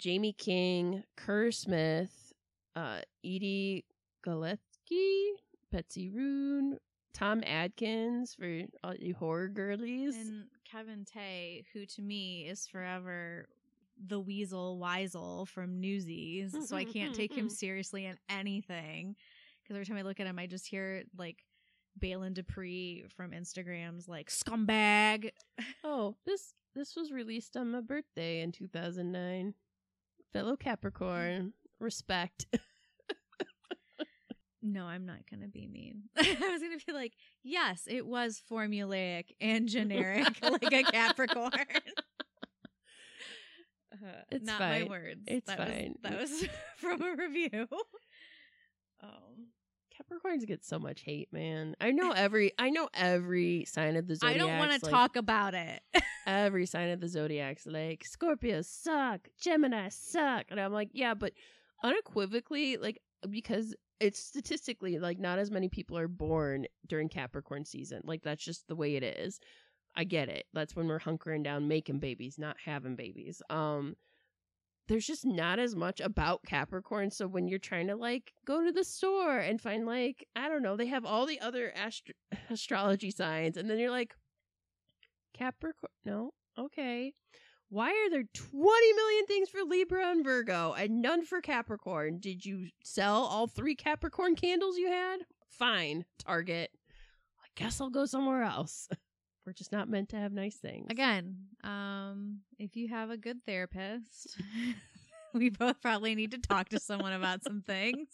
[0.02, 2.32] Jaime King, Kerr Smith,
[2.74, 3.84] uh Edi
[4.24, 5.30] Gathegi,
[5.70, 6.78] Betsy Rue,
[7.14, 10.16] Tom Atkins for all you horror girlies.
[10.16, 13.48] and Kevin Tighe, who to me is forever
[14.06, 19.16] the Weasel Weisel from Newsies, so I can't take him seriously in anything.
[19.62, 21.45] Because every time I look at him, I just hear like
[21.98, 25.30] Balin Dupree from Instagrams like scumbag.
[25.84, 29.54] Oh, this this was released on my birthday in 2009.
[30.32, 32.46] Fellow Capricorn, respect.
[34.62, 36.04] No, I'm not gonna be mean.
[36.16, 37.12] I was gonna be like,
[37.44, 41.52] yes, it was formulaic and generic, like a Capricorn.
[43.92, 44.82] Uh, It's not fine.
[44.82, 45.20] my words.
[45.28, 45.94] It's that fine.
[46.02, 47.68] Was, that was from a review.
[49.00, 49.48] Um,
[49.96, 51.74] Capricorns get so much hate, man.
[51.80, 54.34] I know every I know every sign of the zodiac.
[54.34, 55.80] I don't want to talk about it.
[56.26, 61.32] every sign of the zodiac's like Scorpios suck, Gemini suck, and I'm like, yeah, but
[61.82, 68.00] unequivocally, like because it's statistically like not as many people are born during Capricorn season.
[68.04, 69.40] Like that's just the way it is.
[69.94, 70.44] I get it.
[70.52, 73.40] That's when we're hunkering down making babies, not having babies.
[73.48, 73.96] Um
[74.88, 77.10] there's just not as much about Capricorn.
[77.10, 80.62] So when you're trying to like go to the store and find like I don't
[80.62, 82.14] know, they have all the other astro-
[82.50, 84.14] astrology signs, and then you're like,
[85.34, 87.12] Capricorn, no, okay.
[87.68, 92.20] Why are there 20 million things for Libra and Virgo and none for Capricorn?
[92.20, 95.18] Did you sell all three Capricorn candles you had?
[95.48, 96.70] Fine, Target.
[97.40, 98.88] I guess I'll go somewhere else.
[99.46, 100.86] We're just not meant to have nice things.
[100.90, 104.36] Again, um, if you have a good therapist,
[105.34, 108.08] we both probably need to talk to someone about some things.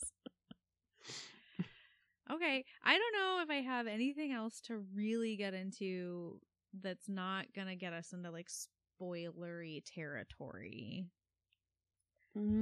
[2.30, 6.38] Okay, I don't know if I have anything else to really get into
[6.80, 11.06] that's not gonna get us into like spoilery territory.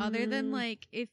[0.00, 1.08] Other than Mm, like if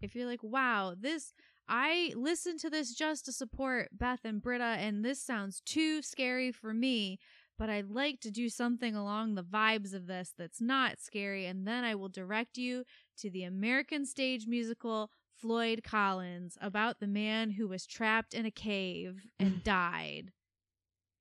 [0.00, 1.34] if you're like, wow, this
[1.68, 6.52] I listened to this just to support Beth and Britta, and this sounds too scary
[6.52, 7.18] for me.
[7.58, 11.66] But I'd like to do something along the vibes of this that's not scary, and
[11.66, 12.84] then I will direct you
[13.18, 18.50] to the American stage musical Floyd Collins about the man who was trapped in a
[18.50, 20.32] cave and died.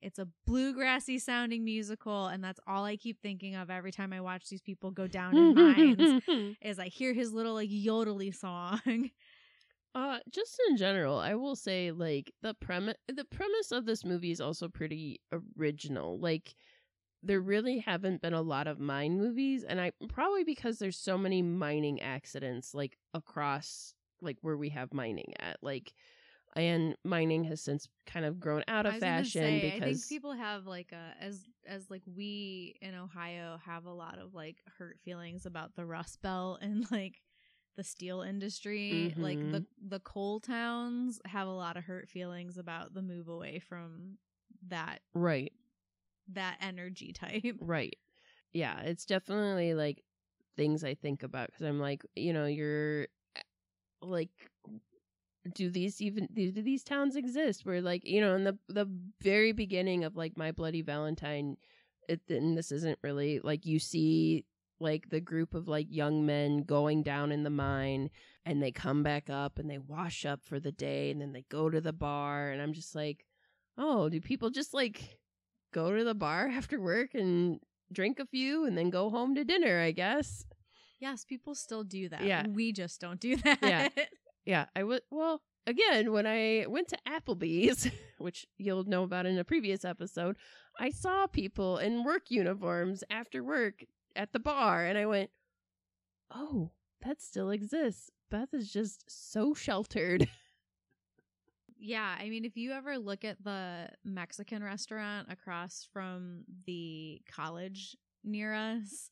[0.01, 4.21] It's a bluegrassy sounding musical, and that's all I keep thinking of every time I
[4.21, 6.23] watch these people go down in mines
[6.61, 8.79] is I hear his little like yodely song.
[9.93, 14.31] Uh, just in general, I will say like the premise the premise of this movie
[14.31, 15.19] is also pretty
[15.57, 16.17] original.
[16.17, 16.55] Like
[17.23, 21.17] there really haven't been a lot of mine movies, and I probably because there's so
[21.17, 25.93] many mining accidents like across like where we have mining at like.
[26.53, 30.33] And mining has since kind of grown out of fashion say, I think because people
[30.33, 34.99] have like a as as like we in Ohio have a lot of like hurt
[35.05, 37.21] feelings about the Rust Belt and like
[37.81, 39.13] the steel industry.
[39.17, 39.51] Like Mm-hmm.
[39.51, 44.17] the the coal towns have a lot of hurt feelings about the move away from
[44.67, 45.51] that right,
[46.33, 47.55] that energy type.
[47.59, 47.97] Right.
[48.53, 50.03] Yeah, it's definitely like
[50.57, 53.07] things I think about because I'm like, you know, you're
[54.01, 54.29] like,
[55.53, 57.65] do these even do these towns exist?
[57.65, 58.87] Where like, you know, in the the
[59.21, 61.57] very beginning of like My Bloody Valentine,
[62.07, 64.45] it and this isn't really like you see
[64.81, 68.09] like the group of like young men going down in the mine
[68.45, 71.45] and they come back up and they wash up for the day and then they
[71.49, 73.25] go to the bar and I'm just like,
[73.77, 75.17] oh, do people just like
[75.73, 77.59] go to the bar after work and
[77.93, 80.45] drink a few and then go home to dinner, I guess.
[80.99, 82.23] Yes, people still do that.
[82.23, 82.45] Yeah.
[82.47, 83.59] We just don't do that.
[83.61, 83.89] Yeah.
[84.43, 89.37] Yeah, I would well, again, when I went to Applebee's, which you'll know about in
[89.37, 90.35] a previous episode,
[90.79, 93.85] I saw people in work uniforms after work
[94.15, 95.29] at the bar and I went,
[96.33, 100.27] "Oh, that still exists." Beth is just so sheltered.
[101.83, 107.97] Yeah, I mean, if you ever look at the Mexican restaurant across from the college
[108.23, 109.09] near us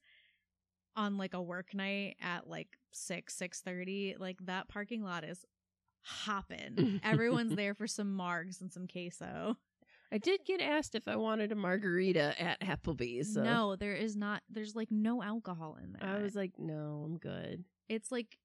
[0.95, 5.43] on like a work night at like six six thirty, like that parking lot is
[6.02, 7.02] hopping.
[7.04, 9.58] Everyone's there for some margs and some queso.
[10.12, 13.34] I did get asked if I wanted a margarita at Applebee's.
[13.34, 14.41] So No, there is not.
[14.49, 16.10] There's like no alcohol in there.
[16.10, 18.38] I was like, "No, I'm good." it's like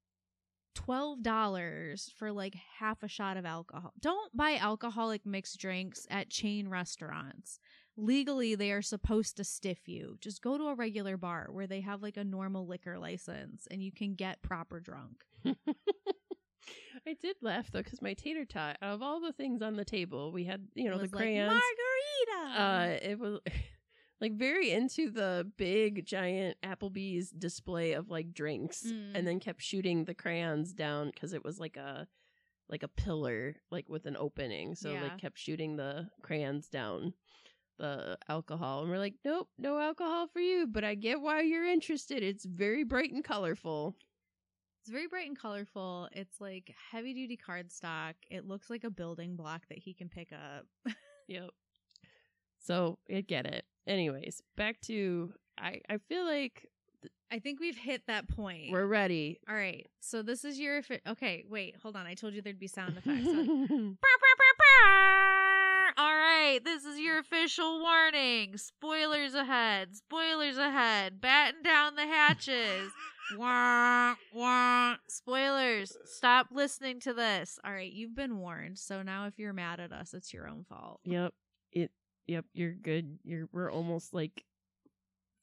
[0.75, 3.93] twelve dollars for like half a shot of alcohol.
[4.01, 7.61] Don't buy alcoholic mixed drinks at chain restaurants.
[7.97, 10.17] legally they are supposed to stiff you.
[10.21, 13.83] Just go to a regular bar where they have like a normal liquor license and
[13.83, 15.23] you can get proper drunk.
[17.07, 19.85] I did laugh though because my tater tot, out of all the things on the
[19.85, 21.61] table, we had you know the was like, crayons.
[22.29, 22.61] Margarita.
[22.63, 23.41] uh, it was
[24.21, 29.13] like very into the big giant Applebee's display of like drinks, Mm.
[29.15, 32.07] and then kept shooting the crayons down because it was like a
[32.69, 35.03] like a pillar like with an opening, so Yeah.
[35.03, 37.13] like kept shooting the crayons down
[37.77, 41.67] the alcohol and we're like nope no alcohol for you but i get why you're
[41.67, 43.97] interested it's very bright and colorful
[44.85, 46.11] It's very bright and colorful.
[46.13, 48.13] It's like heavy duty cardstock.
[48.31, 50.67] It looks like a building block that he can pick up.
[51.27, 51.53] Yep.
[52.59, 53.65] So I get it.
[53.87, 55.81] Anyways, back to I.
[55.89, 56.69] I feel like
[57.33, 58.71] I think we've hit that point.
[58.71, 59.41] we're ready.
[59.49, 59.89] All right.
[60.01, 61.47] So this is your okay.
[61.49, 62.05] Wait, hold on.
[62.07, 63.27] I told you there'd be sound effects.
[65.97, 68.59] All right, this is your official warning.
[68.59, 69.97] Spoilers ahead.
[69.97, 71.23] Spoilers ahead.
[71.23, 72.91] Batten down the hatches.
[73.37, 74.97] Wah, wah.
[75.09, 75.97] Spoilers.
[76.05, 77.59] Stop listening to this.
[77.65, 78.79] All right, you've been warned.
[78.79, 81.01] So now if you're mad at us, it's your own fault.
[81.05, 81.33] yep.
[81.73, 81.91] It.
[82.27, 82.45] Yep.
[82.55, 83.19] You're good.
[83.25, 83.49] You're.
[83.53, 84.45] We're almost like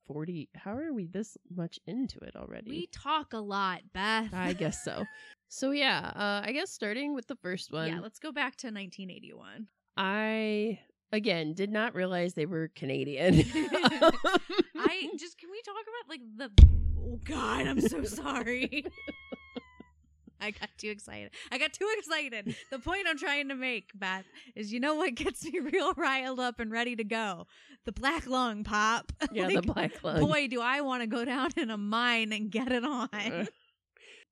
[0.08, 0.50] forty.
[0.56, 2.72] How are we this much into it already?
[2.72, 4.34] We talk a lot, Beth.
[4.34, 5.06] I guess so.
[5.48, 6.12] So yeah.
[6.16, 7.90] Uh, I guess starting with the first one.
[7.90, 9.68] yeah, let's go back to 1981.
[9.98, 10.80] I
[11.12, 13.36] again did not realize they were Canadian.
[13.54, 16.50] I just can we talk about like the
[17.02, 18.86] oh god, I'm so sorry.
[20.42, 21.32] I got too excited.
[21.52, 22.56] I got too excited.
[22.72, 24.26] The point I'm trying to make, Beth,
[24.56, 27.46] is you know what gets me real riled up and ready to go?
[27.86, 29.12] The black lung pop.
[29.32, 30.20] yeah, the black lung.
[30.20, 33.10] Boy, do I want to go down in a mine and get it on.
[33.14, 33.46] Uh,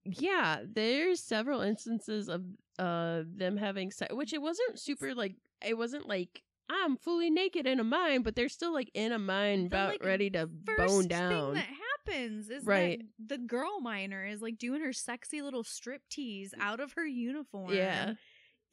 [0.06, 2.44] yeah, there's several instances of
[2.80, 7.68] uh them having sex, which it wasn't super like it wasn't like I'm fully naked
[7.68, 10.50] in a mine, but they're still like in a mine The, about like, ready to
[10.66, 11.64] First bone thing down.
[12.08, 13.02] Happens is Right.
[13.20, 17.06] that the girl miner is like doing her sexy little strip tease out of her
[17.06, 17.74] uniform.
[17.74, 18.14] Yeah.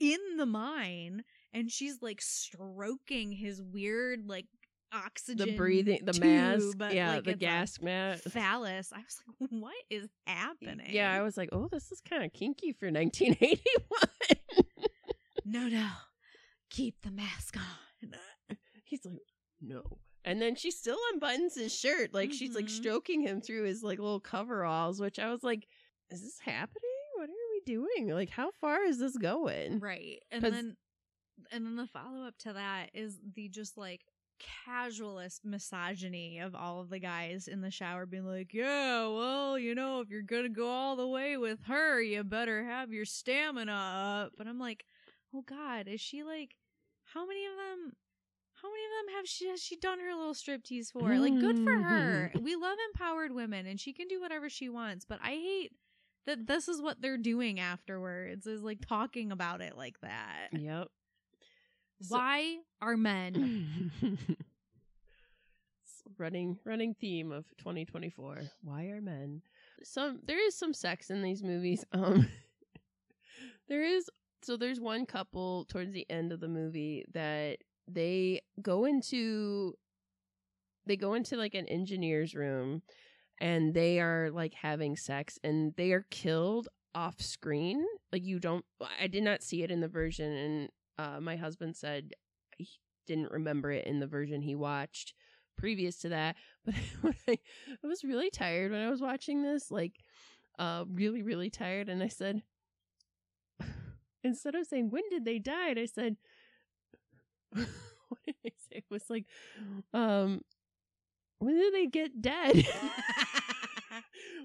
[0.00, 1.24] in the mine
[1.54, 4.46] and she's like stroking his weird like
[4.92, 8.24] oxygen The breathing, the mask, yeah, like the gas mask.
[8.30, 12.22] phallus i was like what is happening Yeah, I was like, oh, this is kind
[12.24, 14.66] of kinky for 1981.
[15.44, 15.88] no no
[16.70, 18.12] keep the mask on
[18.84, 19.16] He's like,
[19.60, 19.82] no.
[20.26, 22.12] And then she still unbuttons his shirt.
[22.12, 22.70] Like she's like Mhm.
[22.70, 25.66] stroking him through his like little coveralls, which I was like,
[26.10, 26.82] is this happening?
[27.14, 28.08] What are we doing?
[28.08, 29.80] Like, how far is this going?
[29.80, 30.76] right And then
[31.52, 34.02] and then the follow-up to that is the just like
[34.66, 39.74] casualist misogyny of all of the guys in the shower being like yeah well you
[39.74, 43.72] know if you're gonna go all the way with her you better have your stamina
[44.24, 44.84] up But i'm like
[45.34, 46.54] oh god is she like
[47.04, 47.92] how many of them
[48.62, 51.62] how many of them have she has she done her little striptease for like good
[51.64, 55.30] for her we love empowered women and she can do whatever she wants but i
[55.30, 55.72] hate
[56.26, 60.88] that this is what they're doing afterwards is like talking about it like that Yep.
[62.02, 63.90] So- why are men
[66.18, 68.38] running running theme of 2024.
[68.62, 69.42] Why are men?
[69.82, 71.84] Some there is some sex in these movies.
[71.92, 72.28] Um
[73.68, 74.08] there is
[74.42, 77.58] so there's one couple towards the end of the movie that
[77.88, 79.74] they go into
[80.86, 82.82] they go into like an engineer's room
[83.40, 87.84] and they are like having sex and they are killed off screen.
[88.12, 88.64] Like you don't
[89.00, 90.68] I did not see it in the version and
[90.98, 92.12] uh my husband said
[92.56, 92.68] he
[93.06, 95.14] didn't remember it in the version he watched
[95.56, 96.36] previous to that.
[97.02, 97.38] But I,
[97.84, 99.94] I was really tired when I was watching this, like
[100.58, 102.42] uh really, really tired, and I said
[104.24, 106.16] instead of saying when did they die, I said
[108.08, 108.76] what did I say?
[108.78, 109.24] It was like
[109.94, 110.42] um
[111.38, 112.56] when did they get dead?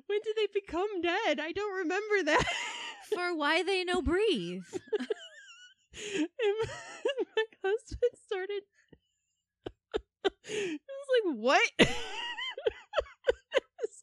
[0.07, 1.39] when did they become dead?
[1.39, 2.43] I don't remember that.
[3.14, 4.64] for why they no breathe
[5.93, 6.28] and
[7.36, 8.64] my husband started
[10.45, 11.89] it was like what it's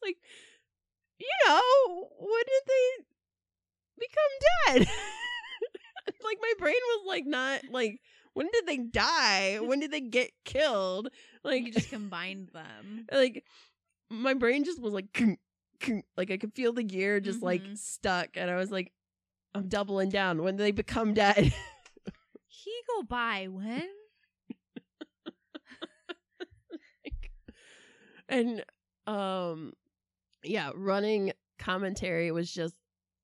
[0.03, 0.17] like
[1.17, 3.03] you know when did they
[3.99, 4.33] become
[4.65, 4.87] dead
[6.23, 7.99] like my brain was like not like
[8.33, 9.57] when did they die?
[9.59, 11.09] When did they get killed?
[11.43, 13.05] Like you just combined them.
[13.11, 13.43] like
[14.09, 15.21] my brain just was like
[16.17, 17.77] like i could feel the gear just like Mhm.
[17.77, 18.91] stuck and i was like
[19.55, 20.41] i'm doubling down.
[20.43, 21.53] When they become dead.
[22.47, 23.87] He go by when?
[28.27, 28.63] And
[29.07, 29.73] um
[30.43, 32.75] yeah running commentary was just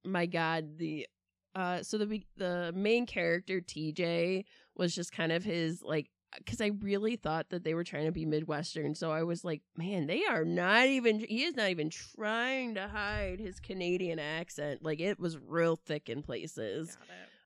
[0.03, 1.05] my god the
[1.53, 4.45] uh so the the main character TJ
[4.76, 8.11] was just kind of his like because I really thought that they were trying to
[8.11, 8.93] be Midwestern.
[8.95, 12.89] So I was like, man, they are not even, he is not even trying to
[12.89, 14.84] hide his Canadian accent.
[14.84, 16.97] Like it was real thick in places.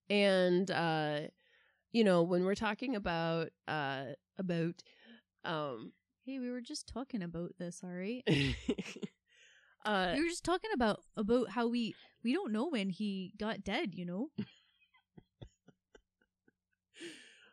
[0.10, 1.20] And, uh,
[1.92, 4.06] you know, when we're talking about, uh,
[4.40, 4.82] about,
[5.46, 5.92] um,
[6.26, 8.22] Hey, we were just talking about this, all right?
[9.86, 13.64] uh, we were just talking about about how we we don't know when he got
[13.64, 14.30] dead, you know?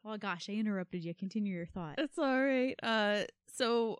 [0.07, 1.15] Oh gosh, I interrupted you.
[1.15, 1.97] Continue your thought.
[1.97, 2.75] That's all right.
[2.83, 3.99] Uh, so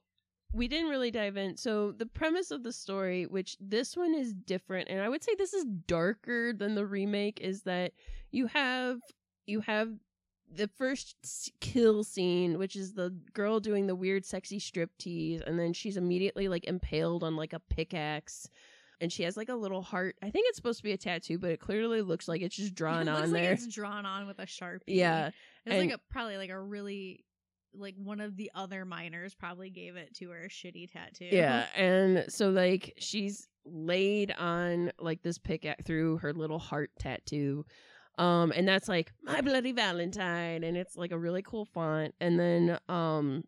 [0.53, 1.57] we didn't really dive in.
[1.57, 5.35] So the premise of the story, which this one is different, and I would say
[5.37, 7.93] this is darker than the remake, is that
[8.31, 9.01] you have
[9.47, 9.91] you have
[10.55, 15.59] the first kill scene, which is the girl doing the weird, sexy strip tease, and
[15.59, 18.49] then she's immediately like impaled on like a pickaxe.
[19.01, 20.17] And she has like a little heart.
[20.23, 22.75] I think it's supposed to be a tattoo, but it clearly looks like it's just
[22.75, 23.53] drawn it looks on like there.
[23.53, 24.81] It's drawn on with a sharpie.
[24.87, 25.31] Yeah.
[25.65, 27.25] it's like a probably like a really
[27.79, 31.29] like one of the other miners probably gave it to her a shitty tattoo.
[31.31, 37.65] Yeah, and so like she's laid on like this pickaxe through her little heart tattoo.
[38.19, 42.41] Um and that's like my bloody valentine and it's like a really cool font and
[42.41, 43.45] then um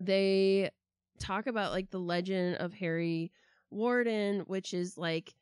[0.00, 0.70] they
[1.18, 3.32] talk about like the legend of Harry
[3.70, 5.34] Warden which is like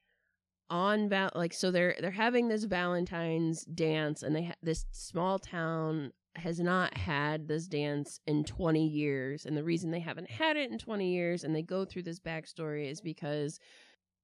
[0.68, 5.38] on val like so they're they're having this Valentine's dance and they ha- this small
[5.38, 10.56] town has not had this dance in 20 years and the reason they haven't had
[10.56, 13.58] it in 20 years and they go through this backstory is because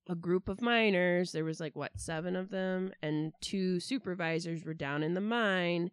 [0.09, 4.75] a group of miners there was like what seven of them and two supervisors were
[4.75, 5.91] down in the mine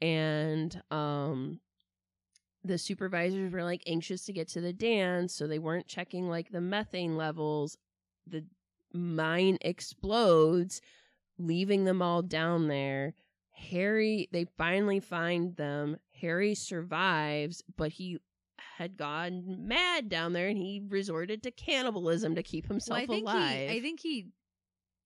[0.00, 1.60] and um
[2.64, 6.50] the supervisors were like anxious to get to the dance so they weren't checking like
[6.50, 7.76] the methane levels
[8.26, 8.44] the
[8.92, 10.80] mine explodes
[11.38, 13.14] leaving them all down there
[13.50, 18.18] harry they finally find them harry survives but he
[18.78, 23.06] had gone mad down there and he resorted to cannibalism to keep himself well, I
[23.06, 24.26] think alive He, I think he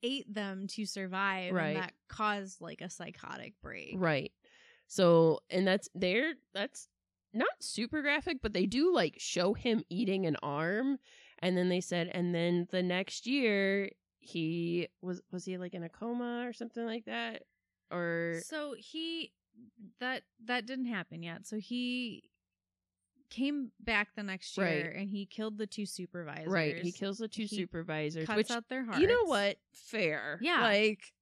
[0.02, 1.68] ate them to survive, Right.
[1.68, 3.94] and that caused like a psychotic break.
[3.96, 4.30] Right.
[4.86, 6.34] So, and that's there.
[6.54, 6.88] That's
[7.36, 10.98] not super graphic, but they do like show him eating an arm,
[11.40, 15.82] and then they said, and then the next year he was was he like in
[15.84, 17.42] a coma or something like that,
[17.92, 19.32] or So he
[20.00, 21.46] that that didn't happen yet.
[21.46, 22.30] So he
[23.30, 24.96] came back the next year Right.
[25.00, 26.46] and he killed the two supervisors.
[26.52, 26.76] right?
[26.78, 29.00] He kills the two He supervisors, cuts which out their hearts.
[29.00, 30.62] you know what, fair, Yeah.
[30.62, 31.12] like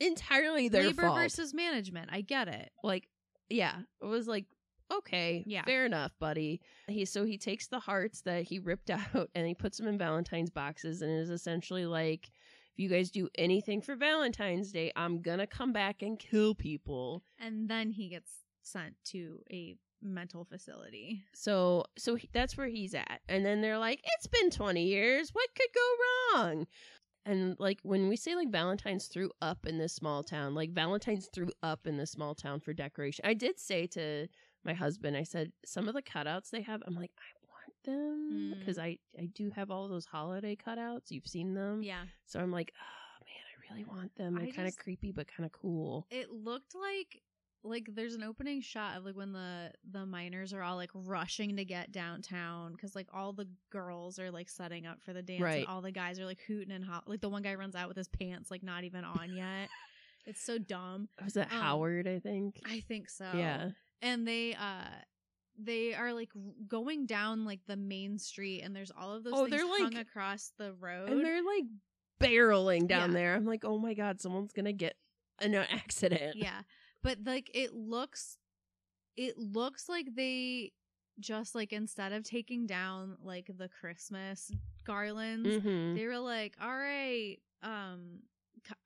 [0.00, 1.16] entirely their Labor fault.
[1.18, 2.08] versus management.
[2.12, 2.70] I get it.
[2.82, 3.08] like
[3.50, 4.46] yeah it was like
[4.98, 5.64] okay Yeah.
[5.64, 6.60] fair enough buddy.
[6.88, 9.98] He so he takes the hearts that he ripped out and he puts them in
[9.98, 12.30] valentine's boxes and is essentially like
[12.72, 17.22] if you guys do anything for valentine's day i'm gonna come back and kill people.
[17.38, 18.30] And then he gets
[18.62, 21.22] sent to a mental facility.
[21.34, 23.20] so so he, that's where he's at.
[23.28, 25.30] And then they're like it's been 20 years.
[25.32, 26.66] What could go wrong?
[27.26, 31.26] And like when we say like valentine's threw up in this small town like valentine's
[31.32, 34.26] threw up in this small town for decoration i did say to
[34.64, 38.30] my husband i said some of the cutouts they have i'm like i want them
[38.54, 38.58] Mm.
[38.58, 41.82] because i i do have all those holiday cutouts you've seen them.
[41.82, 42.04] Yeah.
[42.26, 44.34] so i'm like oh man i really want them.
[44.36, 46.06] They're kind of creepy but kind of cool.
[46.10, 47.20] It looked like
[47.66, 51.56] like there's an opening shot of like when the the miners are all like rushing
[51.56, 55.40] to get downtown because like all the girls are like setting up for the dance
[55.42, 55.58] Right.
[55.60, 57.88] and all the guys are like hooting and hot like the one guy runs out
[57.88, 59.68] with his pants like not even on yet.
[60.26, 61.10] It's so dumb.
[61.22, 62.58] Was that um, howard i think?
[62.66, 63.26] I think so.
[63.34, 63.70] Yeah
[64.04, 64.84] and they uh
[65.58, 66.30] they are like
[66.68, 69.92] going down like the main street and there's all of those Oh, things they're, hung
[69.94, 71.64] like- across the road and they're like
[72.20, 73.14] barreling down Yeah.
[73.18, 74.94] there i'm like oh my god someone's gonna get
[75.40, 76.60] an accident yeah
[77.02, 78.38] but like it looks
[79.16, 80.72] it looks like they
[81.20, 84.50] just like instead of taking down like the christmas
[84.84, 85.96] garlands Mhm.
[85.96, 88.20] they were like all right um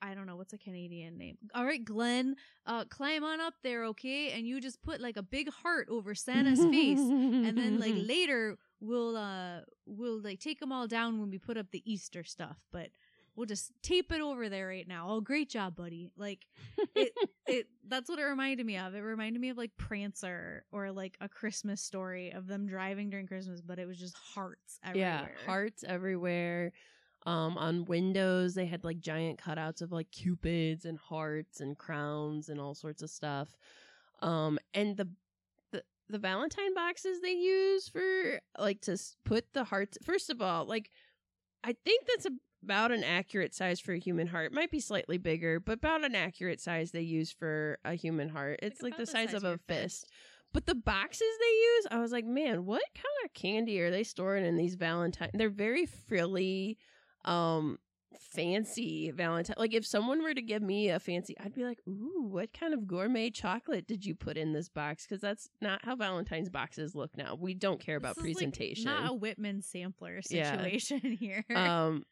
[0.02, 1.38] I don't know what's a Canadian name.
[1.54, 4.32] All right, Glenn, uh, climb on up there, okay?
[4.32, 8.56] And you just put like a big heart over Santa's face, and then like later
[8.80, 12.56] we'll uh we'll like take them all down when we put up the Easter stuff.
[12.72, 12.90] But
[13.38, 15.06] we'll just tape it over there right now.
[15.08, 16.10] Oh, great job, buddy!
[16.16, 16.46] Like
[16.94, 17.12] it,
[17.46, 18.94] it that's what it reminded me of.
[18.94, 23.26] It reminded me of like Prancer or like a Christmas story of them driving during
[23.26, 25.32] Christmas, but it was just hearts everywhere.
[25.36, 26.72] Yeah, hearts everywhere.
[27.28, 32.48] Um, on windows they had like giant cutouts of like cupids and hearts and crowns
[32.48, 33.48] and all sorts of stuff.
[34.22, 35.08] Um, and the
[35.70, 39.98] the the Valentine boxes they use for like to put the hearts.
[40.04, 40.90] First of all, like
[41.62, 42.26] I think that's
[42.62, 44.52] about an accurate size for a human heart.
[44.52, 48.60] Might be slightly bigger, but about an accurate size they use for a human heart.
[48.62, 50.10] It's like, about the size, of your a fist.
[50.52, 54.02] But the boxes they use, I was like, man, what kind of candy are they
[54.02, 55.30] storing in these Valentine?
[55.34, 56.78] They're very frilly,
[57.24, 57.78] um,
[58.18, 59.56] fancy Valentine.
[59.58, 62.74] Like if someone were to give me a fancy, I'd be like, ooh, what kind
[62.74, 65.06] of gourmet chocolate did you put in this box?
[65.06, 67.36] Because that's not how Valentine's boxes look now.
[67.38, 68.84] We don't care about is, like, presentation.
[68.84, 70.50] not a Whitman sampler Yeah.
[70.52, 71.44] situation here.
[71.54, 72.04] um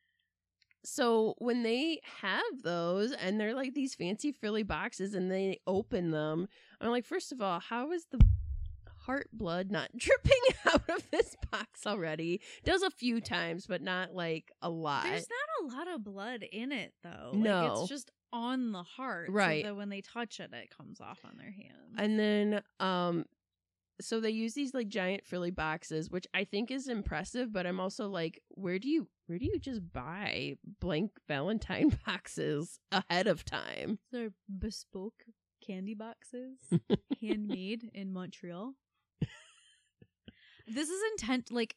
[0.84, 6.12] so when they have those and they're like these fancy frilly boxes and they open
[6.12, 6.46] them
[6.80, 8.20] i'm like first of all how is the
[9.06, 10.32] heart blood not dripping
[10.66, 15.26] out of this box already does a few times but not like a lot There's
[15.28, 17.30] not a lot of blood in it though.
[17.32, 17.72] Like, No.
[17.80, 19.62] it's just on the heart, Right.
[19.64, 21.94] So that when they touch it, it comes off on their hand.
[21.96, 23.24] and then um
[23.98, 27.80] so they use these like giant frilly boxes which i think is impressive but i'm
[27.80, 33.42] also like where do you where do you just buy blank valentine boxes ahead of
[33.42, 35.24] time They're bespoke
[35.66, 36.58] candy boxes,
[37.20, 38.74] handmade in Montreal.
[40.66, 41.76] This is intent like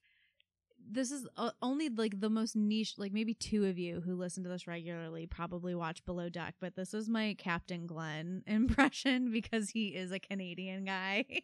[0.92, 4.44] this is uh, only like the most niche like maybe two of you who listen
[4.44, 9.70] to this regularly probably watch below deck but this is my captain glenn impression because
[9.70, 11.26] he is a canadian guy.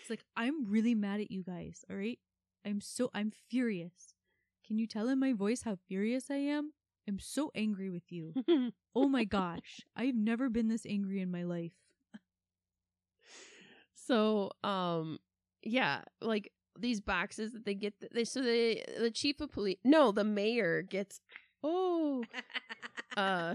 [0.00, 2.18] It's like i'm really mad at you guys all right?
[2.66, 4.14] I'm so i'm furious.
[4.66, 6.72] Can you tell in my voice how furious i am?
[7.06, 8.34] I'm so angry with you.
[8.94, 9.80] Oh my gosh.
[9.96, 11.72] I've never been this angry in my life.
[13.94, 15.18] So, um,
[15.62, 20.12] yeah, like these boxes that they get, they so the the chief of police, no,
[20.12, 21.20] the mayor gets.
[21.64, 22.24] Oh,
[23.16, 23.54] uh,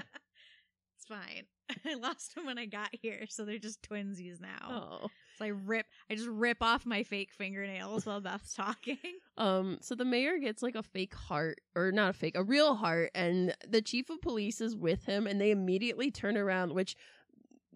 [0.97, 1.43] it's fine
[1.85, 5.49] i lost them when i got here so they're just twinsies now oh, so i
[5.49, 8.97] rip i just rip off my fake fingernails while beth's talking
[9.37, 9.77] um.
[9.81, 13.11] So the mayor gets like a fake heart, or not a fake, a real heart,
[13.13, 16.95] and the chief of police is with him, and they immediately turn around, which.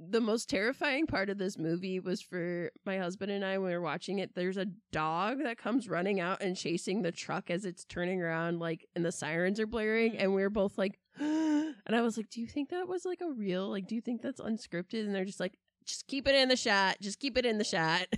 [0.09, 3.75] The most terrifying part of this movie was for my husband and I when we
[3.75, 4.33] were watching it.
[4.33, 8.59] There's a dog that comes running out and chasing the truck as it's turning around,
[8.59, 10.17] like, and the sirens are blaring.
[10.17, 13.21] And we are both like, and I was like, Do you think that was like
[13.21, 15.05] a real, like, do you think that's unscripted?
[15.05, 16.97] And they're just like, Just keep it in the shot.
[16.99, 18.07] Just keep it in the shot.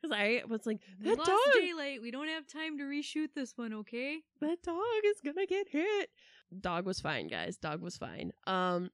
[0.00, 3.30] Because I was like, we That lost dog, daylight we don't have time to reshoot
[3.34, 6.10] this one okay that dog is gonna get hit.
[6.60, 7.56] Dog was fine, guys.
[7.56, 8.32] Dog was fine.
[8.46, 8.90] Um,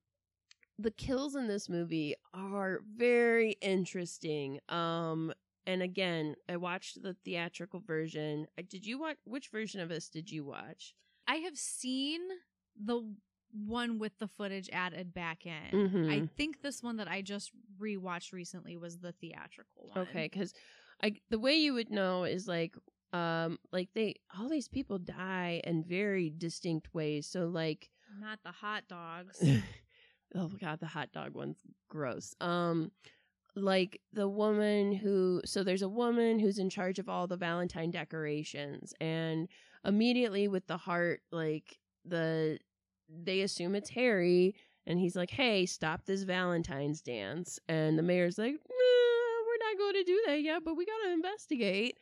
[0.78, 4.58] the kills in this movie are very interesting.
[4.68, 5.32] Um,
[5.66, 8.46] and again, I watched the theatrical version.
[8.68, 9.16] Did you watch?
[9.24, 10.94] Which version of this did you watch?
[11.26, 12.20] i have seen
[12.76, 13.00] the
[13.66, 16.10] one with the footage added back in Mhm.
[16.10, 17.50] i think this one that i just
[17.80, 20.52] rewatched recently was the theatrical one Okay, because
[21.02, 22.76] I the way you would know is like
[23.14, 27.26] um like they all these people die in very distinct ways.
[27.26, 27.88] So like
[28.20, 29.42] not the hot dogs
[30.34, 31.56] oh god, the hot dog one's
[31.88, 32.34] gross.
[32.40, 32.90] Um
[33.56, 37.90] like the woman who so there's a woman who's in charge of all the Valentine
[37.90, 39.48] decorations and
[39.84, 42.58] immediately with the heart like the
[43.08, 44.54] they assume it's Harry
[44.86, 49.78] and he's like, "Hey, stop this Valentine's dance." And the mayor's like, "Nah, "We're not
[49.78, 51.98] going to do that yet, but we got to investigate."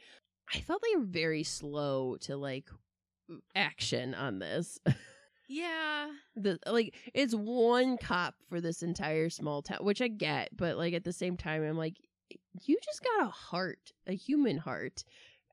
[0.52, 2.70] I felt they were very slow to like
[3.54, 4.78] action on this.
[5.53, 10.76] yeah the like it's one cop for this entire small town, which I get, but
[10.76, 11.96] like at the same time, I'm like,
[12.64, 15.05] you just got a heart, a human heart,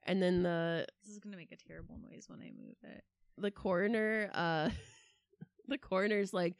[0.04, 3.04] and then the this is gonna make a terrible noise when i move it
[3.38, 4.70] the coroner, uh,
[5.68, 6.56] the coroner's like,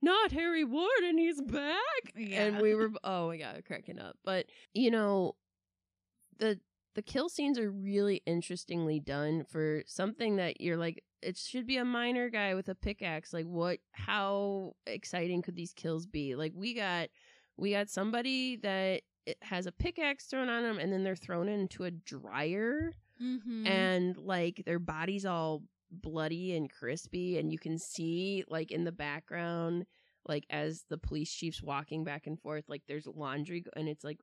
[0.00, 2.42] not Harry Warden, he's back, Yeah.
[2.44, 4.16] and we were, oh my god, cracking up.
[4.24, 5.34] But you know,
[6.38, 6.58] the
[6.94, 11.76] the kill scenes are really interestingly done for something that you're like it should be
[11.76, 13.32] a minor guy with a pickaxe.
[13.32, 16.34] Like what how exciting could these kills be?
[16.34, 17.08] Like we got
[17.56, 21.48] we got somebody that it has a pickaxe thrown on them and then they're thrown
[21.48, 22.92] into a dryer.
[23.22, 23.66] Mm-hmm.
[23.66, 28.92] and like their body's all bloody and crispy and you can see like in the
[28.92, 29.84] background
[30.26, 34.20] like as the police chief's walking back and forth like there's laundry and it's like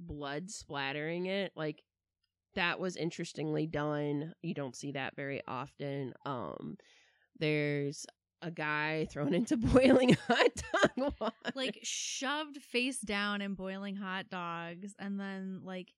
[0.00, 1.52] blood splattering it.
[1.54, 1.82] Like
[2.54, 4.32] that was interestingly done.
[4.42, 6.14] You don't see that very often.
[6.26, 6.76] Um
[7.38, 8.06] there's
[8.42, 11.34] a guy thrown into boiling hot dog water.
[11.54, 15.92] Like shoved face down in boiling hot dogs and then like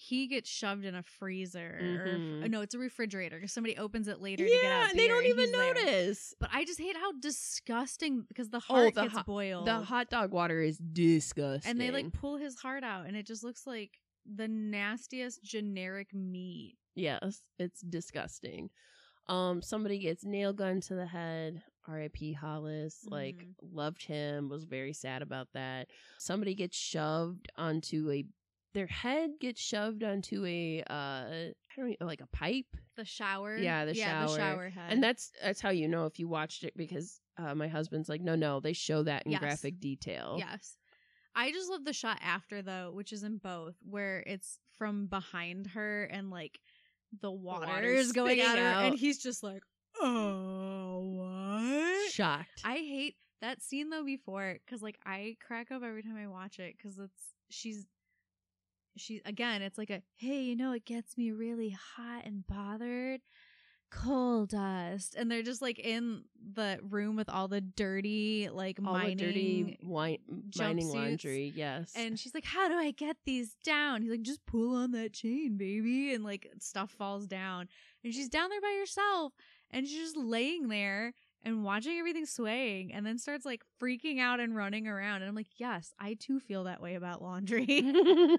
[0.00, 2.40] he gets shoved in a freezer Mhm.
[2.40, 4.90] or uh, no it's a refrigerator because somebody opens it later to get yeah out
[4.90, 5.74] and they don't even he's there.
[5.74, 6.34] notice.
[6.38, 9.66] But i just hate how disgusting because the heart Oh, the gets hot- boiled.
[9.66, 11.68] the hot dog water is disgusting.
[11.68, 13.90] And they like pull his heart out and it just looks like
[14.32, 18.70] the nastiest generic meat Yes, it's disgusting.
[19.28, 21.62] Um, somebody gets nail gun to the head.
[21.86, 22.32] R.I.P.
[22.32, 23.06] Hollis.
[23.08, 23.54] Like, Mhm.
[23.62, 24.48] loved him.
[24.48, 25.88] Was very sad about that.
[26.18, 28.24] Somebody gets shoved onto a
[28.74, 32.66] their head gets shoved onto a uh I don't know, like a pipe.
[32.96, 33.56] The shower.
[33.56, 34.36] Yeah, the yeah, The shower.
[34.38, 34.92] shower head.
[34.92, 38.20] And that's that's how you know if you watched it because uh, my husband's like,
[38.20, 39.40] no, no, they show that in Yes.
[39.40, 40.36] graphic detail.
[40.38, 40.76] Yes.
[41.38, 45.68] I just love the shot after though, which is in both, where it's from behind
[45.68, 46.58] her and like
[47.22, 49.62] the water water's is going at her, and he's just like,
[50.00, 52.62] "Oh, what?" Shocked.
[52.64, 56.58] I hate that scene though before because like I crack up every time I watch
[56.58, 57.86] it because it's she's
[58.96, 63.20] she again it's like a hey you know it gets me really hot and bothered
[63.90, 66.22] coal dust and they're just like in
[66.54, 70.18] the room with all the dirty like All mining dirty wine,
[70.58, 71.52] mining laundry.
[71.54, 71.92] Yes.
[71.96, 75.12] and she's like how do I get these down he's like just pull on that
[75.14, 77.68] chain baby and like stuff falls down
[78.04, 79.32] and she's down there by herself
[79.70, 81.14] and she's just laying there
[81.44, 85.22] and watching everything swaying and then starts like freaking out and running around.
[85.22, 87.66] And i'm like yes i too feel that way about laundry.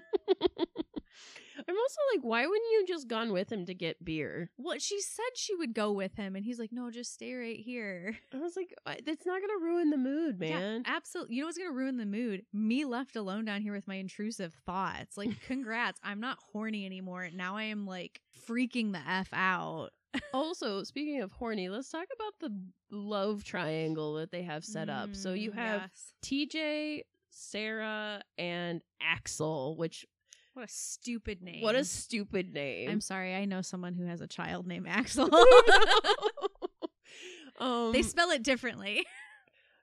[1.68, 4.50] I'm also like, why wouldn't you just gone with him to get beer?
[4.56, 7.58] well she said she would go with him and he's like no just stay right
[7.58, 8.16] here.
[8.34, 10.82] I was like, "I- that's not gonna ruin the mood, man.
[10.86, 12.44] yeah, absolutely you know what's gonna ruin the mood?
[12.52, 15.16] Me left alone down here with my intrusive thoughts.
[15.18, 17.28] Like congrats i'm not horny anymore.
[17.34, 19.90] Now i am like freaking the f out
[20.32, 22.50] also, speaking of horny, let's talk about the
[22.90, 25.14] love triangle that they have set up.
[25.14, 26.12] So you Mm, have yes.
[26.22, 30.06] TJ, Sarah, and Axel, which
[30.54, 32.90] what a stupid name what a stupid name.
[32.90, 35.30] i'm sorry i know someone who has a child named axel
[37.60, 39.04] um, they spell it differently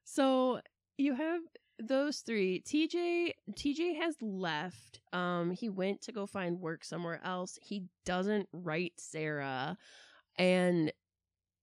[0.10, 0.62] So
[0.98, 1.42] you have
[1.80, 2.62] those three.
[2.66, 5.02] TJ TJ has left.
[5.12, 7.60] Um he went to go find work somewhere else.
[7.62, 9.78] He doesn't write Sarah.
[10.38, 10.92] And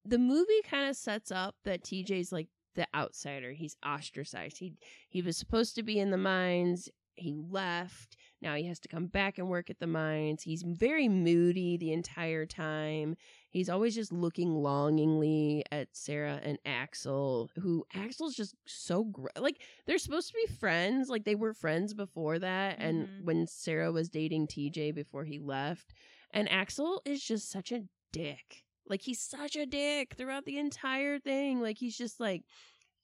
[0.05, 3.53] the movie kind of sets up that TJ's like the outsider.
[3.53, 4.59] He's ostracized.
[4.59, 4.75] He
[5.09, 6.89] he was supposed to be in the mines.
[7.17, 8.17] He left.
[8.43, 10.43] Now he has to come back and work at the mines.
[10.43, 13.15] He's very moody the entire time.
[13.51, 19.63] He's always just looking longingly at Sarah and Axel, who Axel's just so gr- like
[19.87, 21.09] they're supposed to be friends.
[21.09, 23.25] Like they were friends before that, and Mhm.
[23.25, 25.95] when Sarah was dating TJ before he left,
[26.33, 28.64] and Axel is just such a dick.
[28.89, 31.61] Like he's such a dick throughout the entire thing.
[31.61, 32.43] Like he's just like,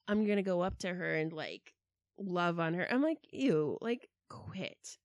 [0.09, 1.73] I'm gonna go up to her and like
[2.19, 2.87] love on her.
[2.91, 4.99] I'm like, ew, like quit.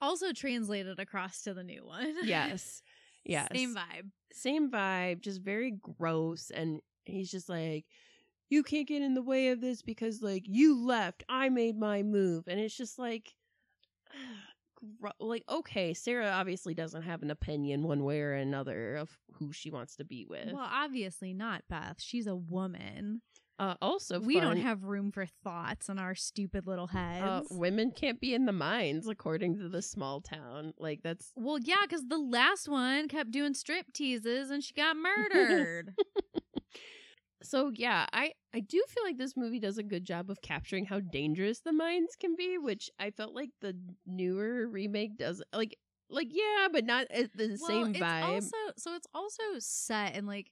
[0.00, 2.82] also translated across to the new one Yes.
[3.22, 3.48] Yes.
[3.52, 6.50] same vibe same vibe, just very gross.
[6.50, 7.84] And he's just like,
[8.48, 11.24] you can't get in the way of this because, like, you left.
[11.28, 12.44] I made my move.
[12.48, 13.34] And it's just like,
[15.18, 19.70] like, okay, Sarah obviously doesn't have an opinion one way or another of who she
[19.70, 20.52] wants to be with.
[20.52, 23.22] well obviously not beth she's a woman
[23.60, 27.90] uh, also, we don't have room for thoughts in our stupid little heads uh, women
[27.90, 30.72] can't be in the mines according to the small town.
[30.78, 34.96] Like, that's well yeah because the last one kept doing strip teases and she got
[35.30, 35.92] murdered
[37.42, 40.84] so yeah i i do feel like this movie does a good job of capturing
[40.84, 43.76] how dangerous the mines can be which i felt like the
[44.06, 45.76] newer remake does like
[46.08, 48.24] like yeah but not at the well, same it's vibe.
[48.24, 50.50] also so it's also set in like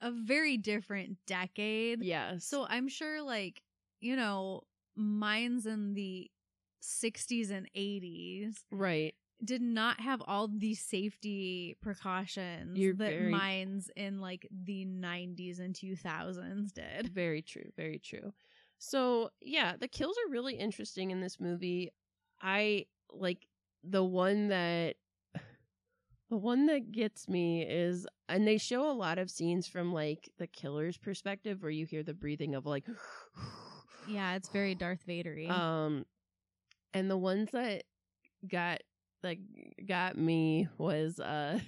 [0.00, 2.02] a very different decade.
[2.02, 2.44] Yes.
[2.44, 3.62] So I'm sure, like,
[4.00, 4.62] you know,
[4.94, 6.30] mines in the
[6.82, 9.14] 60s and 80s right
[9.44, 15.60] did not have all the safety precautions You're that very- mines in like the 90s
[15.60, 17.08] and 2000s did.
[17.12, 18.32] very true very true
[18.78, 21.92] so yeah the kills are really interesting in this movie
[22.42, 23.46] i like
[23.84, 24.96] the one that
[26.30, 30.30] the one that gets me is and they show a lot of scenes from like
[30.38, 32.86] the killer's perspective where you hear the breathing of like
[34.08, 35.50] Yeah, it's very Darth Vadery.
[35.50, 36.06] Um,
[36.94, 37.82] and the ones that
[38.48, 38.82] got
[39.26, 39.40] like
[39.86, 41.58] got me was uh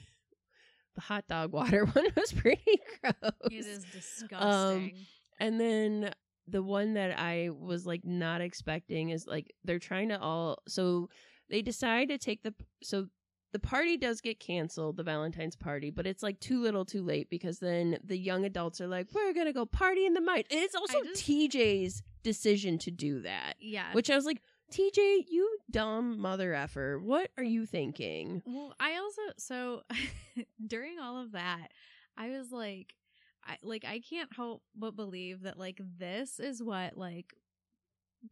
[0.95, 3.33] the hot dog water one was pretty gross.
[3.51, 4.95] it is disgusting.
[5.41, 6.13] And then
[6.49, 11.11] the one that I was like not expecting is like they're trying to all so
[11.51, 13.07] they decide to take the so
[13.53, 17.31] the party does get canceled, the Valentine's party, but it's like too little too late
[17.31, 20.47] because then the young adults are like, We're gonna go party in the night.
[20.51, 23.55] And it's also just- TJ's decision to do that.
[23.59, 23.93] yeah.
[23.93, 24.43] Which I was like,
[24.73, 26.99] TJ, you dumb mother effer.
[26.99, 28.43] What are you thinking?
[28.47, 29.83] Well, I also so
[30.67, 31.69] during all of that,
[32.17, 32.95] I was like,
[33.47, 37.35] I like I can't help but believe that like this is what like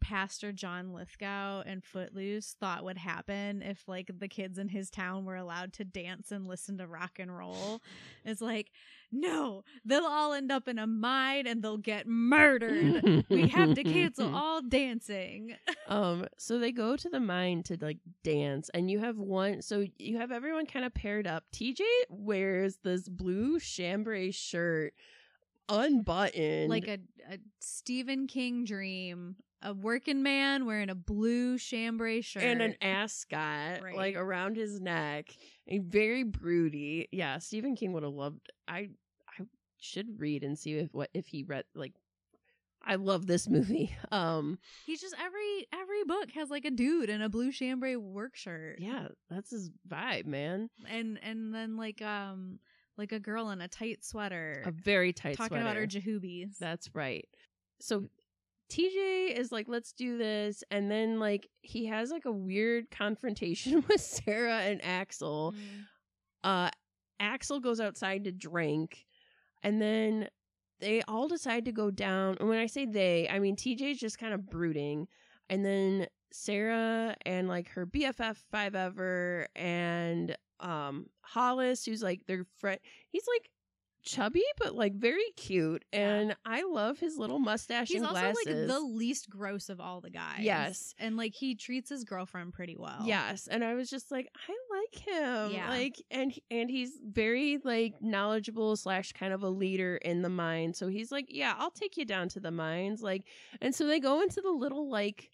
[0.00, 5.24] Pastor John Lithgow and Footloose thought would happen if like the kids in his town
[5.24, 7.80] were allowed to dance and listen to rock and roll.
[8.24, 8.72] It's like
[9.12, 13.24] no, they'll all end up in a mine and they'll get murdered.
[13.28, 15.54] we have to cancel all dancing.
[15.88, 19.84] um so they go to the mine to like dance and you have one so
[19.98, 24.92] you have everyone kind of paired up tj wears this blue chambray shirt
[25.68, 26.98] unbuttoned like a,
[27.30, 29.36] a Stephen King dream.
[29.66, 32.42] A working man wearing a blue chambray shirt.
[32.44, 33.96] and an ascot Right.
[33.96, 35.34] like around his neck
[35.66, 38.88] and very broody yeah stephen king would have loved i
[39.28, 39.42] i
[39.78, 41.92] should read and see if what if he read like
[42.84, 47.20] i love this movie um He's just every every book has like a dude in
[47.20, 48.76] a blue chambray work shirt.
[48.78, 52.60] yeah that's his vibe man And and then like um
[52.96, 55.48] like a girl in a tight sweater a very tight sweater.
[55.50, 56.00] talking about her sweater.
[56.00, 56.56] jahoobies.
[56.58, 57.26] That's right.
[57.80, 58.08] So
[58.70, 60.64] TJ is like, let's do this.
[60.70, 65.54] And then, like, he has like a weird confrontation with Sarah and Axel.
[65.54, 65.84] Mm.
[66.44, 66.70] Uh,
[67.20, 69.06] Axel goes outside to drink.
[69.62, 70.28] And then
[70.80, 72.36] they all decide to go down.
[72.38, 75.08] And when I say they, I mean TJ's just kind of brooding.
[75.48, 82.44] And then Sarah and like her BFF five ever and um Hollis, who's like their
[82.58, 82.78] friend.
[83.10, 83.50] He's like
[84.06, 88.46] chubby but like very cute, and I love his little mustache He's and also like
[88.46, 90.40] the least gross of all the guys.
[90.40, 90.94] Yes.
[90.98, 93.02] And like he treats his girlfriend pretty well.
[93.04, 95.50] Yes, and I was just like, I like him.
[95.52, 95.68] Yeah.
[95.68, 100.72] Like, and and he's very like knowledgeable slash kind of a leader in the mine.
[100.72, 103.02] So he's like, yeah, I'll take you down to the mines.
[103.02, 103.26] Like,
[103.60, 105.30] and so they go into the little like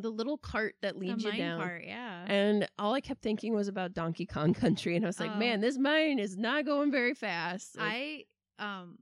[0.00, 1.60] the little cart that leads you mine down.
[1.60, 2.24] part, yeah.
[2.26, 5.38] And all I kept thinking was about Donkey Kong Country, and I was like, Oh.
[5.38, 7.76] man, this mine is not going very fast.
[7.76, 8.26] Like,
[8.58, 8.98] I um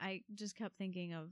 [0.00, 1.30] I just kept thinking of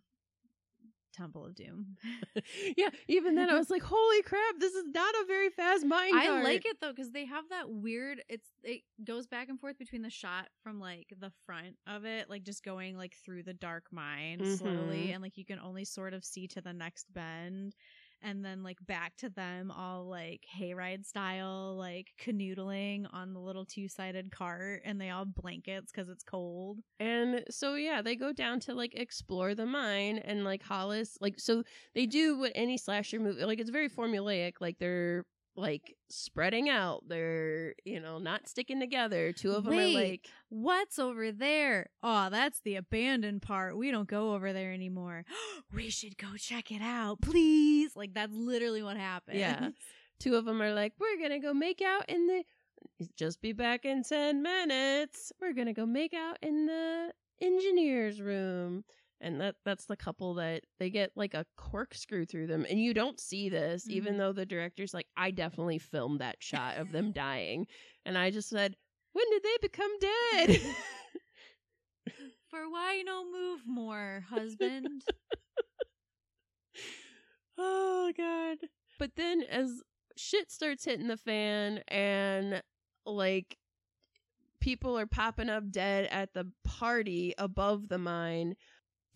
[1.13, 1.97] Temple of Doom.
[2.77, 6.11] yeah, even then I was like, holy crap, this is not a very fast mine
[6.13, 8.23] I like it though because they have that weird.
[8.29, 12.29] It's it goes back and forth between the shot from like the front of it,
[12.29, 15.15] like just going like through the dark mine slowly, Mhm.
[15.15, 17.77] and like you can only sort of see to the next bend,
[18.25, 23.65] and then like back to them all like hayride style, like canoodling on the little
[23.65, 26.79] two sided cart, and they all blankets because it's cold.
[26.99, 31.39] And so yeah, they go down to like explore the mine and like Hollis like
[31.39, 31.63] so
[31.95, 35.25] they do what any slasher movie like it's very formulaic like they're
[35.57, 39.95] like spreading out they're you know not sticking together two of them Wait.
[39.95, 41.91] are like What's over there?
[42.01, 43.77] Oh, that's the abandoned part.
[43.77, 45.25] We don't go over there anymore.
[45.75, 47.97] we should go check it out, please.
[47.97, 49.41] Like that's literally what happened.
[49.41, 49.71] Yeah.
[50.21, 52.45] two of them are like we're gonna go make out in the
[53.17, 58.85] just be back in 10 minutes we're gonna go make out in the engineer's room
[59.25, 62.95] and that that's the couple that they get like a corkscrew through them and you
[62.95, 64.19] don't see this even Mhm.
[64.19, 67.67] though the director's like i definitely filmed that shot of them dying
[68.05, 68.77] and i just said
[69.13, 70.61] when did they become dead
[72.49, 75.03] For why no move more, husband?
[77.59, 78.59] oh god
[78.99, 79.83] but then as
[80.17, 82.63] shit starts hitting the fan and
[83.07, 83.57] like
[84.61, 88.57] people are popping up dead at the party above the mine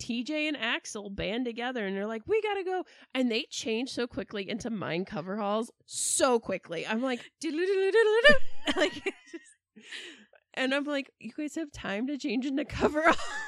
[0.01, 2.83] TJ and Axel band together and they're like, we gotta go.
[3.13, 6.85] And they change so quickly into mine coveralls so quickly.
[6.87, 7.19] I'm like,
[8.75, 9.13] like
[10.53, 13.17] and I'm like, you guys have time to change into coveralls?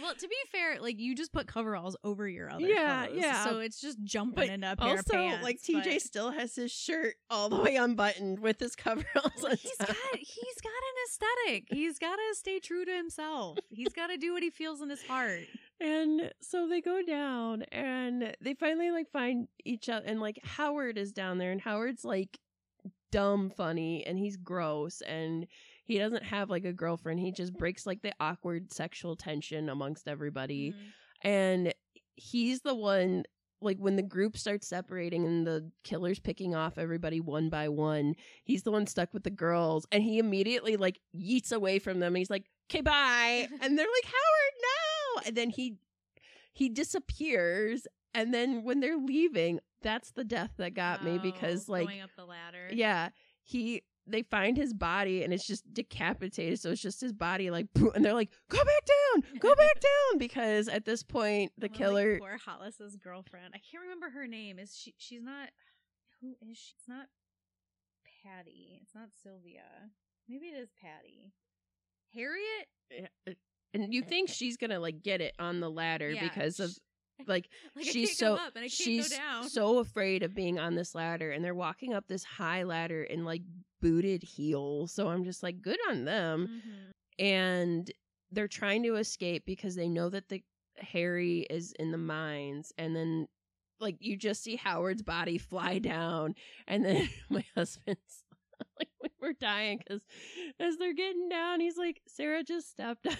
[0.00, 3.44] Well, to be fair, like you just put coveralls over your other Yeah, clothes, yeah.
[3.44, 5.42] So it's just jumping But into a pair of also, pants.
[5.44, 9.56] like TJ but- still has his shirt all the way unbuttoned with his coveralls on
[9.56, 9.88] he's top.
[9.88, 11.64] got he's got an aesthetic.
[11.70, 13.58] He's got to stay true to himself.
[13.70, 15.40] He's got to do what he feels in his heart.
[15.80, 20.96] And so they go down and they finally like find each other and like Howard
[20.96, 22.38] is down there and Howard's like
[23.10, 25.46] dumb funny and he's gross and
[25.92, 27.20] he doesn't have like a girlfriend.
[27.20, 30.72] He just breaks like the awkward sexual tension amongst everybody.
[30.72, 30.76] Mhm.
[31.22, 31.74] And
[32.16, 33.24] he's the one
[33.60, 38.14] like when the group starts separating and the killer's picking off everybody one by one,
[38.42, 42.08] he's the one stuck with the girls and he immediately like yeets away from them.
[42.08, 45.76] And he's like, "Okay, bye." and they're like, "Howard, no!" And then he
[46.52, 47.86] he disappears.
[48.14, 52.00] And then when they're leaving, that's the death that got me because Oh, like going
[52.02, 52.68] up the ladder.
[52.70, 53.08] yeah,
[53.42, 56.60] he they find his body and it's just decapitated.
[56.60, 59.38] So it's just his body like and they're like, "Go back down.
[59.38, 63.54] Go back down." Because at this point, the Well, like, killer poor Hollis's girlfriend.
[63.54, 64.58] I can't remember her name.
[64.58, 64.94] Is she?
[64.98, 65.50] She's not.
[66.20, 66.74] Who is she?
[66.78, 67.06] It's not
[68.24, 68.78] Patty.
[68.82, 69.62] It's not Sylvia.
[70.28, 71.32] Maybe it is Patty.
[72.14, 72.66] Harriet.
[72.90, 73.34] Eh, eh,
[73.74, 76.60] and you think eh, she's going to like get it on the ladder Yeah, because
[76.60, 76.76] of
[77.28, 79.18] like Like she's so come up and I can't she's
[79.48, 83.24] so afraid of being on this ladder and they're walking up this high ladder in
[83.24, 83.42] like
[83.80, 86.62] booted heels so i'm just like good on them.
[86.64, 87.24] Mhm.
[87.24, 87.90] and
[88.30, 90.42] they're trying to escape because they know that the
[90.78, 93.28] Harry is in the mines, and then
[93.78, 96.34] like you just see Howard's body fly down,
[96.66, 98.24] and then my husband's
[98.78, 98.88] like
[99.20, 100.02] we're dying because
[100.58, 103.16] as they're getting down, he's like, Sarah just stepped on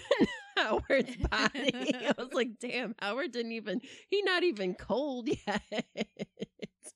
[0.57, 1.93] Howard's body.
[2.07, 5.61] I was like, damn, Howard didn't even he not even cold yet.
[5.95, 6.93] It's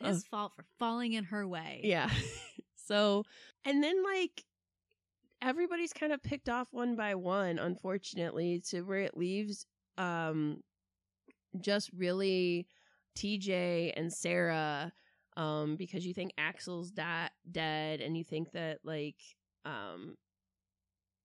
[0.00, 1.80] his fault for falling in her way.
[1.84, 2.10] yeah.
[2.86, 3.24] So
[3.64, 4.44] and then like
[5.40, 9.66] everybody's kind of picked off one by one, unfortunately, to where it leaves
[9.98, 10.60] um
[11.60, 12.66] just really
[13.16, 14.92] TJ and Sarah
[15.36, 19.16] um because you think Axel's da- dead and you think that like
[19.64, 20.16] um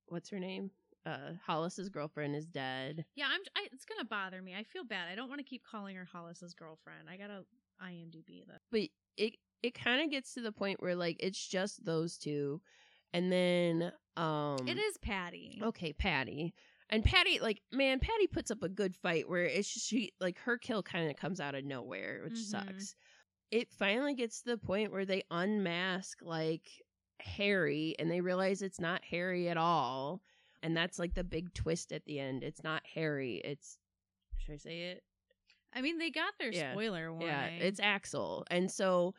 [0.08, 0.72] what's her name?
[1.08, 3.06] Uh Hollis's girlfriend is dead.
[3.16, 3.42] Yeah, I'm.
[3.56, 4.56] I, it's gonna bother me.
[4.56, 5.08] I feel bad.
[5.12, 7.10] I don't want to keep calling her Hollis's girlfriend.
[7.10, 7.44] I gotta
[7.84, 8.62] IMDb that.
[8.72, 12.62] But it it kind of gets to the point where like it's just those two
[13.14, 15.62] and then um It is Patty.
[15.64, 16.54] okay, Patty.
[16.90, 20.38] And Patty, like, man, Patty puts up a good fight where it's just, she, like,
[20.40, 22.38] her kill kind of comes out of nowhere, which Mhm.
[22.38, 22.96] sucks.
[23.52, 26.82] It finally gets to the point where they unmask, like,
[27.20, 30.22] Harry and they realize it's not Harry at all.
[30.68, 32.44] And that's, like, the big twist at the end.
[32.44, 33.42] It's not Harry.
[33.44, 33.78] It's,
[34.38, 35.04] should I say it?
[35.74, 36.74] I mean, they got their Yeah.
[36.74, 37.30] spoiler warning.
[37.30, 38.46] Yeah, it's Axel.
[38.52, 39.16] And so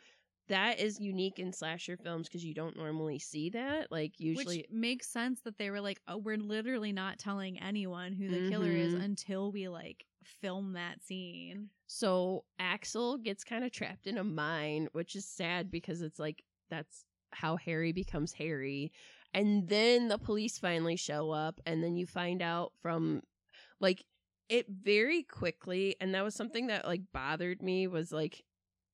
[0.48, 3.90] that is unique in slasher films because you don't normally see that.
[3.90, 4.58] Like, usually.
[4.58, 8.48] which makes sense that they were like, "Oh, we're literally not telling anyone who the
[8.48, 9.02] killer is Mhm.
[9.04, 14.88] until we like film that scene." So Axel gets kind of trapped in a mine,
[14.92, 18.90] which is sad because it's like that's how Harry becomes Harry.
[19.34, 23.22] And then the police finally show up, and then you find out from
[23.80, 24.04] like
[24.48, 28.42] it very quickly, and that was something that like bothered me was like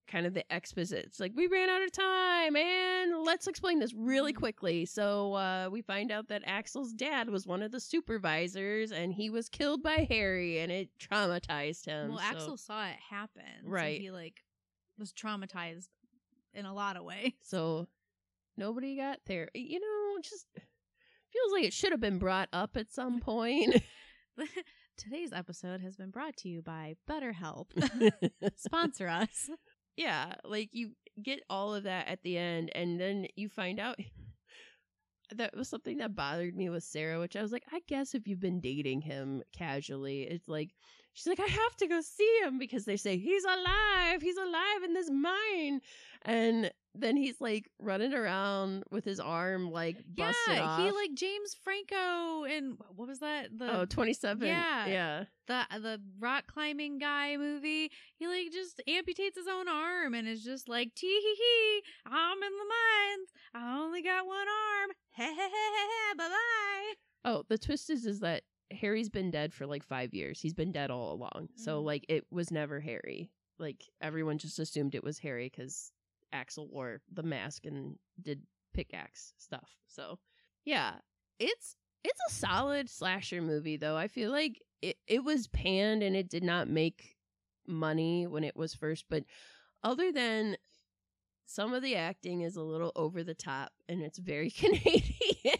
[0.06, 1.04] kind of the exposit.
[1.06, 4.84] It's like we ran out of time, and let's explain this really quickly.
[4.84, 9.30] So uh, we find out that Axel's dad was one of the supervisors, and he
[9.30, 12.08] was killed by Harry, and it traumatized him.
[12.10, 14.00] well, so- Axel saw it happen, so Right.
[14.00, 14.42] he like
[14.98, 15.88] was traumatized
[16.52, 17.32] in a lot of ways.
[17.42, 17.86] So
[18.56, 19.48] nobody got there.
[19.54, 23.82] You know, just feels like it should have been brought up at some point.
[24.96, 27.66] Today's episode has been brought to you by BetterHelp.
[28.56, 29.50] Sponsor us.
[29.96, 30.92] yeah, like you
[31.22, 33.96] get all of that at the end, and then you find out
[35.34, 38.26] that was something that bothered me with Sarah, which I was like, I guess if
[38.26, 40.70] you've been dating him casually, it's like
[41.12, 44.82] she's like, I have to go see him because they say he's alive, he's alive
[44.84, 45.80] in this mine,
[46.22, 50.80] and then he's like running around with his arm like busted yeah, off.
[50.80, 53.48] he like James Franco and what was that?
[53.56, 54.46] The oh, 27.
[54.46, 54.86] Yeah.
[54.86, 55.24] Yeah.
[55.48, 57.90] the the rock climbing guy movie.
[58.16, 61.82] He like just amputates his own arm and is just like tee hee hee.
[62.06, 63.28] I'm in the mines.
[63.54, 64.90] I only got one arm.
[65.16, 66.14] He he he he.
[66.18, 66.92] Bye bye.
[67.24, 70.40] Oh, the twist is is that Harry's been dead for like five years.
[70.40, 71.48] He's been dead all along.
[71.56, 71.84] So Mhm.
[71.84, 73.30] like it was never Harry.
[73.58, 75.92] Like everyone just assumed it was Harry because
[76.34, 78.42] Axel wore the mask and did
[78.74, 79.70] pickaxe stuff.
[79.86, 80.18] So
[80.64, 80.96] yeah,
[81.38, 83.96] it's it's a solid slasher movie though.
[83.96, 87.16] I feel like it it was panned and it did not make
[87.66, 89.24] money when it was first, but
[89.82, 90.56] other than
[91.46, 95.56] some of the acting is a little over the top and it's very Canadian.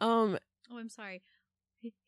[0.00, 0.38] um
[0.70, 1.22] Oh, I'm sorry.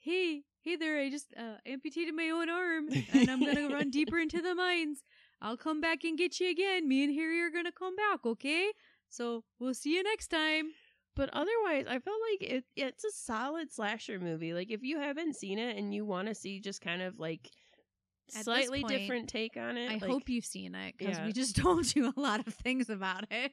[0.00, 0.98] Hey, hey there!
[0.98, 5.02] I just uh, amputated my own arm, and I'm gonna run deeper into the mines.
[5.42, 6.88] I'll come back and get you again.
[6.88, 8.70] Me and Harry are gonna come back, okay?
[9.08, 10.70] So we'll see you next time.
[11.16, 14.54] But otherwise, I felt like it, it's a solid slasher movie.
[14.54, 17.50] Like if you haven't seen it and you want to see just kind of like
[18.36, 21.26] At slightly point, different take on it, I like- hope you've seen it because Yeah.
[21.26, 23.52] we just told you a lot of things about it.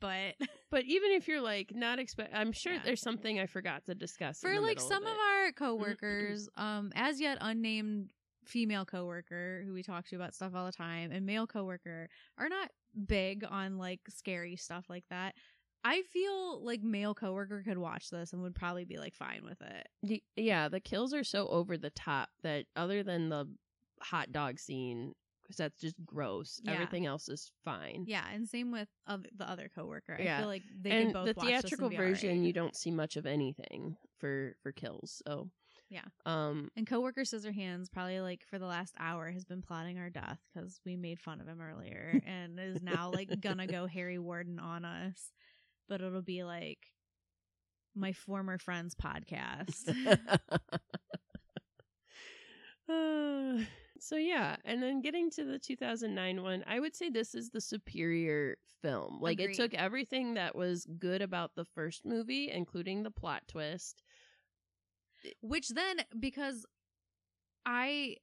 [0.00, 0.34] But
[0.70, 2.80] But even if you're like not expect, I'm sure Yeah.
[2.84, 4.42] there's something I forgot to discuss.
[4.42, 5.18] in for like some of it.
[5.18, 8.10] our coworkers, um, as yet unnamed
[8.50, 12.08] female coworker who we talk to about stuff all the time, and male coworker
[12.38, 12.70] are not
[13.06, 15.34] big on like scary stuff like that.
[15.82, 19.62] I feel like male coworker could watch this and would probably be like fine with
[19.62, 20.22] it.
[20.36, 23.46] Yeah, the kills are so over the top that other than the
[24.02, 26.60] hot dog scene, because that's just gross.
[26.62, 26.72] Yeah.
[26.72, 28.04] Everything else is fine.
[28.06, 30.16] Yeah, and same with oth- the other coworker.
[30.20, 32.46] I feel like they and both the watch this and theatrical version, alright.
[32.46, 35.22] you don't see much of anything for for kills.
[35.26, 35.48] So
[35.90, 36.04] Yeah.
[36.24, 40.38] um, And coworker Scissorhands probably like for the last hour has been plotting our death
[40.54, 44.58] because we made fun of him earlier and is now like gonna go Harry Warden
[44.60, 45.32] on us.
[45.88, 46.78] But it'll be like
[47.96, 49.92] my former friend's podcast.
[54.02, 57.60] So yeah, and then getting to the 2009 one, I would say this is the
[57.60, 59.18] superior film.
[59.20, 59.50] Like Agreed.
[59.52, 64.02] it took everything that was good about the first movie, including the plot twist.
[65.42, 66.66] Which then because
[67.66, 68.16] I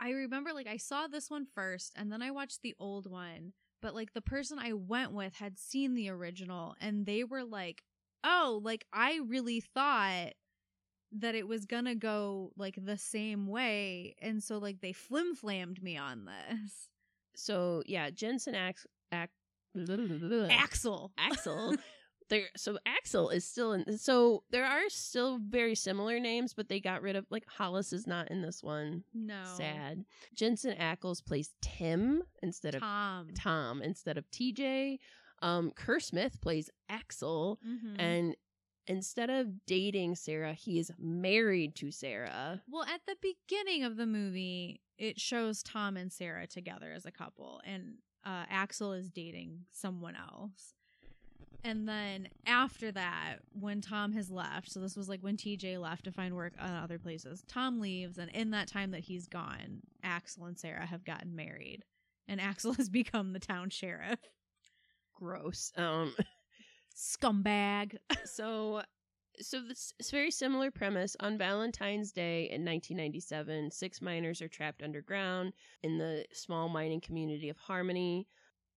[0.00, 3.52] I remember like I saw this one first and then I watched the old one,
[3.82, 7.82] but like the person I went with had seen the original and they were like,
[8.24, 10.32] "Oh, like I really thought
[11.12, 15.82] that it was going to go like the same way." And so like they flim-flammed
[15.82, 16.88] me on this.
[17.34, 19.30] So yeah, Jensen Ax- Ac-
[20.50, 21.12] Axel.
[21.18, 21.74] Axel.
[22.28, 26.80] There so Axel is still in so there are still very similar names, but they
[26.80, 29.04] got rid of like Hollis is not in this one.
[29.14, 29.42] No.
[29.56, 30.04] Sad.
[30.34, 33.28] Jensen Ackles plays Tim instead of Tom.
[33.34, 34.98] Tom instead of TJ.
[35.40, 37.96] Um Kerr Smith plays Axel Mhm.
[37.98, 38.36] and
[38.86, 42.62] instead of dating Sarah, he is married to Sarah.
[42.68, 47.10] Well, at the beginning of the movie, it shows Tom and Sarah together as a
[47.12, 50.74] couple, and uh, Axel is dating someone else.
[51.64, 56.04] And then after that, when Tom has left, so this was like when TJ left
[56.04, 59.80] to find work on other places, Tom leaves, and in that time that he's gone,
[60.02, 61.84] Axel and Sarah have gotten married,
[62.28, 64.20] and Axel has become the town sheriff.
[65.14, 65.72] Gross.
[65.76, 66.14] Um
[66.96, 67.96] Scumbag.
[68.24, 68.82] so
[69.40, 74.82] so this it's very similar premise on valentine's day in 1997 six miners are trapped
[74.82, 75.52] underground
[75.84, 78.26] in the small mining community of harmony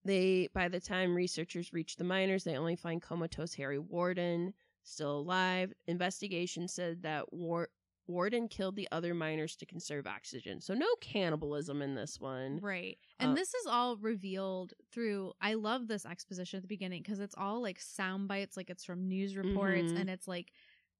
[0.05, 4.53] they by the time researchers reach the miners they only find comatose harry warden
[4.83, 7.69] still alive investigation said that War-
[8.07, 12.97] warden killed the other miners to conserve oxygen so no cannibalism in this one Right.
[13.19, 17.19] And Uh, this is all revealed through I love this exposition at the beginning because
[17.19, 19.97] it's all like sound bites, like it's from news reports Mhm.
[19.99, 20.51] and it's like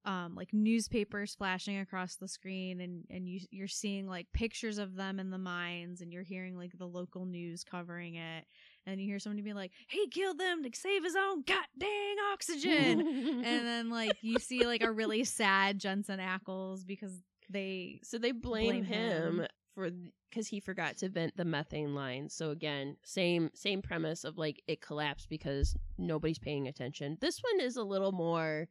[0.06, 4.96] um like newspapers flashing across the screen and and you you're seeing like pictures of
[4.96, 8.46] them in the mines and you're hearing like the local news covering it
[8.86, 12.16] and you hear somebody be like, He killed them to save his own god dang
[12.34, 13.00] oxygen
[13.46, 17.14] and then like you see like a really sad Jensen Ackles because
[17.50, 19.48] they So they blame, blame him, him.
[19.76, 19.90] for
[20.30, 22.30] because he forgot to vent the methane line.
[22.30, 27.18] So again, same same premise of like it collapsed because nobody's paying attention.
[27.20, 28.68] This one is a little more.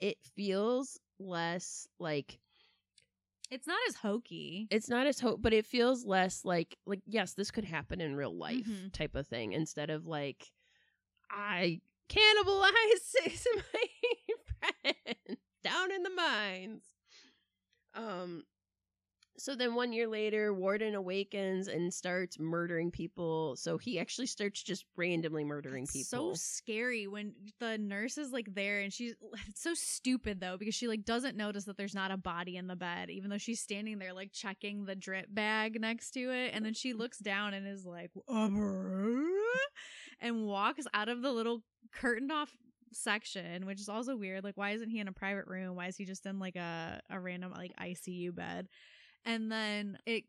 [0.00, 2.38] It feels less like
[3.50, 4.66] it's not as hokey.
[4.70, 8.14] it's not as hope, but it feels less like like yes, this could happen in
[8.16, 8.92] real life Mhm.
[8.92, 10.50] type of thing instead of like
[11.30, 13.84] I cannibalized six of my
[15.04, 16.82] friends down in the mines.
[17.94, 18.44] Um
[19.38, 23.54] so then one year later, Warden awakens and starts murdering people.
[23.56, 26.34] So he actually starts just randomly murdering It's people.
[26.34, 29.14] So scary when the nurse is like there and she's
[29.48, 32.66] it's so stupid though because she like doesn't notice that there's not a body in
[32.66, 36.52] the bed even though she's standing there like checking the drip bag next to it
[36.54, 38.10] and then she looks down and is like
[40.20, 41.62] and walks out of the little
[41.92, 42.50] curtained off
[42.92, 45.96] section which is also weird like why isn't he in a private room why is
[45.96, 48.66] he just in like a a random like ICU bed
[49.24, 50.24] and then it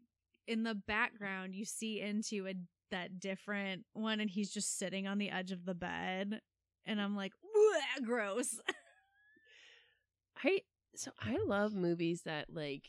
[0.48, 2.53] in the background you see into a
[2.91, 6.40] that different one and he's just sitting on the edge of the bed
[6.86, 7.34] and i'm like
[8.03, 8.60] gross
[10.44, 10.61] I
[10.95, 12.88] so I love movies that like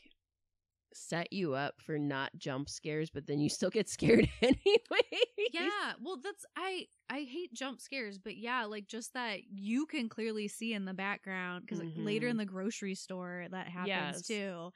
[0.92, 5.20] set you up for not jump scares, but then you still get scared anyway.
[5.52, 10.08] yeah well that's i i hate jump scares but yeah like just that you can
[10.08, 12.04] clearly see in the background because Mhm.
[12.04, 14.22] later in the grocery store that happens Yes.
[14.22, 14.70] too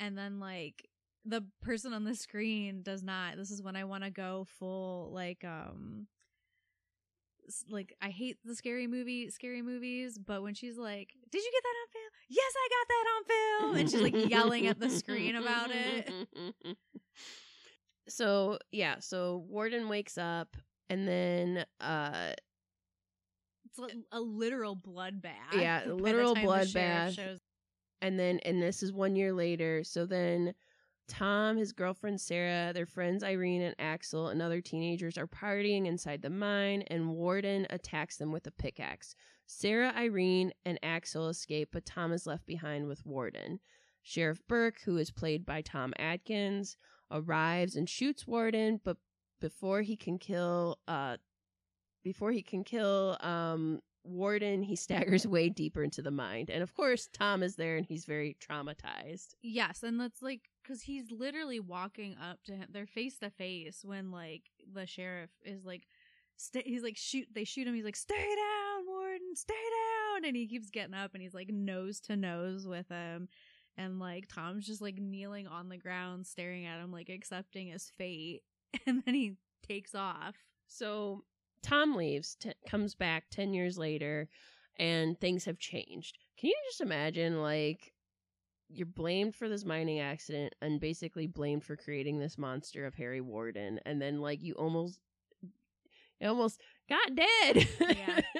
[0.00, 0.88] and then like
[1.24, 5.12] the person on the screen does not this is when i want to go full
[5.12, 6.06] like um
[7.68, 11.62] like I hate the scary movie scary movies, but when she's like, "Did you get
[11.64, 14.88] that on film?" Yes, I got that on film, and she's like yelling at the
[14.88, 16.12] screen about it.
[18.08, 20.56] So yeah, so Warden wakes up
[20.88, 22.32] and then uh
[23.66, 25.54] It's like a literal bloodbath.
[25.54, 27.38] Yeah, literal bloodbath.
[28.02, 30.54] And then and this is one year later so then
[31.08, 36.22] tom his girlfriend sarah their friends irene and axel and other teenagers are partying inside
[36.22, 39.14] the mine and warden attacks them with a pickaxe.
[39.46, 43.58] Sarah irene and axel escape but tom is left behind with warden.
[44.02, 46.76] Sheriff burke who is played by tom atkins
[47.10, 48.96] arrives and shoots warden but
[49.40, 51.16] before he can kill uh
[52.04, 56.50] before he can kill um Warden, he staggers way deeper into the mind.
[56.50, 59.34] And of course, Tom is there and he's very traumatized.
[59.42, 62.68] Yes, and that's like because he's literally walking up to him.
[62.70, 65.86] They're face to face when like the sheriff is like,
[66.36, 66.62] stay.
[66.64, 67.28] He's like shoot.
[67.32, 67.74] They shoot him.
[67.74, 70.24] He's like, stay down, Warden, stay down.
[70.24, 73.28] And he keeps getting up and he's like nose to nose with him.
[73.76, 77.90] and like Tom's just like kneeling on the ground staring at him like accepting his
[77.96, 78.42] fate
[78.86, 79.36] and then he
[79.66, 80.36] takes off.
[80.66, 81.24] So
[81.62, 84.28] Tom leaves, t- comes back 10 years later,
[84.78, 86.18] and things have changed.
[86.38, 87.92] Can you just imagine, like,
[88.68, 93.20] you're blamed for this mining accident and basically blamed for creating this monster of Harry
[93.20, 95.00] Warden, and then, like, you almost.
[96.20, 97.66] You almost got dead.
[97.80, 98.20] Yeah.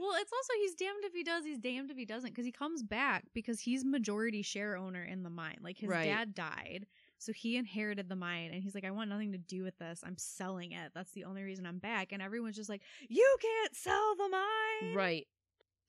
[0.00, 2.52] Well, it's also he's damned if he does, he's damned if he doesn't because he
[2.52, 5.56] comes back because he's majority share owner in the mine.
[5.62, 6.04] Like his Right.
[6.04, 6.86] dad died,
[7.18, 10.00] so he inherited the mine and he's like I want nothing to do with this.
[10.04, 10.92] I'm selling it.
[10.94, 14.94] That's the only reason I'm back and everyone's just like you can't sell the mine.
[14.94, 15.26] Right.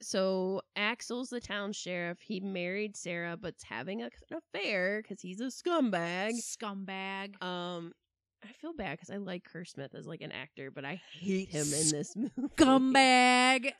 [0.01, 2.19] So Axel's the town sheriff.
[2.21, 6.31] He married Sarah, but's having a, an affair because he's a scumbag.
[6.41, 7.41] Scumbag.
[7.43, 7.91] Um,
[8.41, 11.49] I feel bad because I like Kerr Smith as like an actor, but I hate
[11.49, 12.31] him in this movie.
[12.57, 13.71] Scumbag.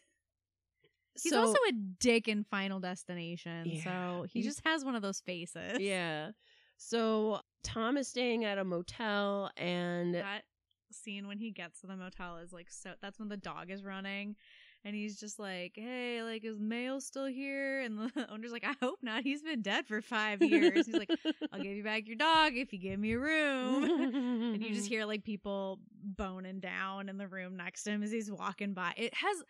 [1.22, 5.02] He's So- also a dick in Final Destination, Yeah, so he just has one of
[5.02, 5.80] those faces.
[5.80, 6.32] yeah.
[6.80, 10.44] So Tom is staying at a motel, and that
[10.92, 13.84] scene when he gets to the motel is like so that's when the dog is
[13.84, 14.36] running
[14.84, 17.82] and he's just like hey like is mail still here?
[17.82, 19.24] And the owner's like i hope not.
[19.24, 20.86] He's been dead for five years.
[20.86, 21.12] He's like
[21.52, 24.40] i'll give you back your dog if you give me a room.
[24.50, 28.12] And you just hear like people boning down in the room next to him as
[28.12, 28.94] he's walking by.
[28.98, 29.44] It has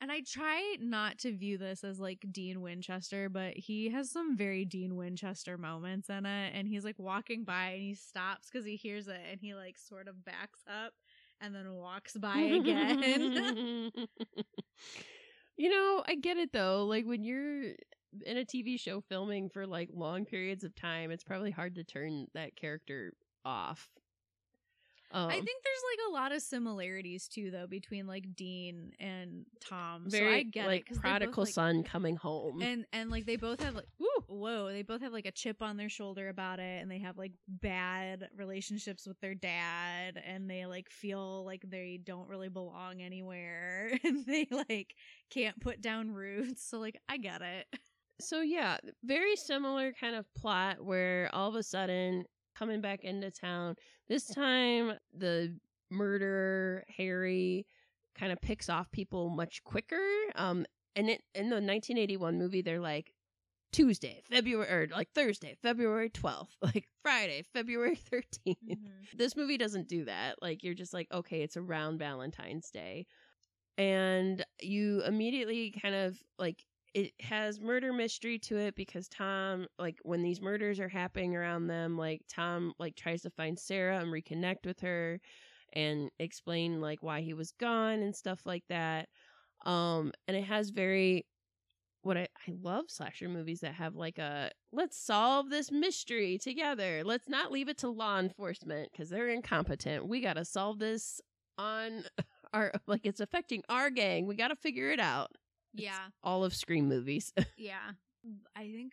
[0.00, 4.36] and i try not to view this as like dean winchester but he has some
[4.36, 8.66] very dean winchester moments in it and he's like walking by and he stops because
[8.66, 10.92] he hears it and he like sort of backs up
[11.40, 13.90] and then walks by again
[15.56, 16.84] you know, I get it though.
[16.84, 17.72] Like when you're
[18.24, 21.84] in a TV show filming for like long periods of time, it's probably hard to
[21.84, 23.12] turn that character
[23.44, 23.88] off.
[25.14, 29.46] Um, I think there's like a lot of similarities too, though, between like Dean and
[29.60, 30.04] Tom.
[30.08, 32.60] very so I get like it prodigal both, like- son coming home.
[32.62, 34.08] and and like they both have like Woo!
[34.26, 37.16] whoa, they both have like a chip on their shoulder about it, and they have
[37.16, 43.00] like bad relationships with their dad, and they like feel like they don't really belong
[43.00, 44.94] anywhere, and they like
[45.30, 46.68] can't put down roots.
[46.68, 47.66] So like I get it.
[48.20, 52.24] so yeah, very similar kind of plot where all of a sudden
[52.56, 53.76] coming back into town.
[54.08, 55.56] This time the
[55.90, 57.66] murderer Harry
[58.14, 60.02] kind of picks off people much quicker.
[60.34, 60.66] Um
[60.96, 63.14] and it in the 1981 movie they're like
[63.74, 68.78] Tuesday, February or like Thursday, February 12th, like Friday, February 13th.
[69.16, 70.40] This movie doesn't do that.
[70.40, 73.06] Like you're just like, okay, it's around Valentine's Day.
[73.76, 76.64] And you immediately kind of like
[76.94, 81.66] it has murder mystery to it because Tom like when these murders are happening around
[81.66, 85.20] them, like Tom like tries to find Sarah and reconnect with her
[85.72, 89.08] and explain like why he was gone and stuff like that.
[89.66, 91.26] Um and it has very
[92.02, 97.02] what I, I love slasher movies that have like a let's solve this mystery together.
[97.04, 100.06] Let's not leave it to law enforcement because they're incompetent.
[100.06, 101.20] We got to solve this
[101.58, 102.04] on
[102.52, 104.26] our like it's affecting our gang.
[104.26, 105.32] We got to figure it out.
[105.74, 106.06] Yeah.
[106.22, 107.32] all of Scream movies.
[107.56, 107.92] Yeah.
[108.56, 108.92] I think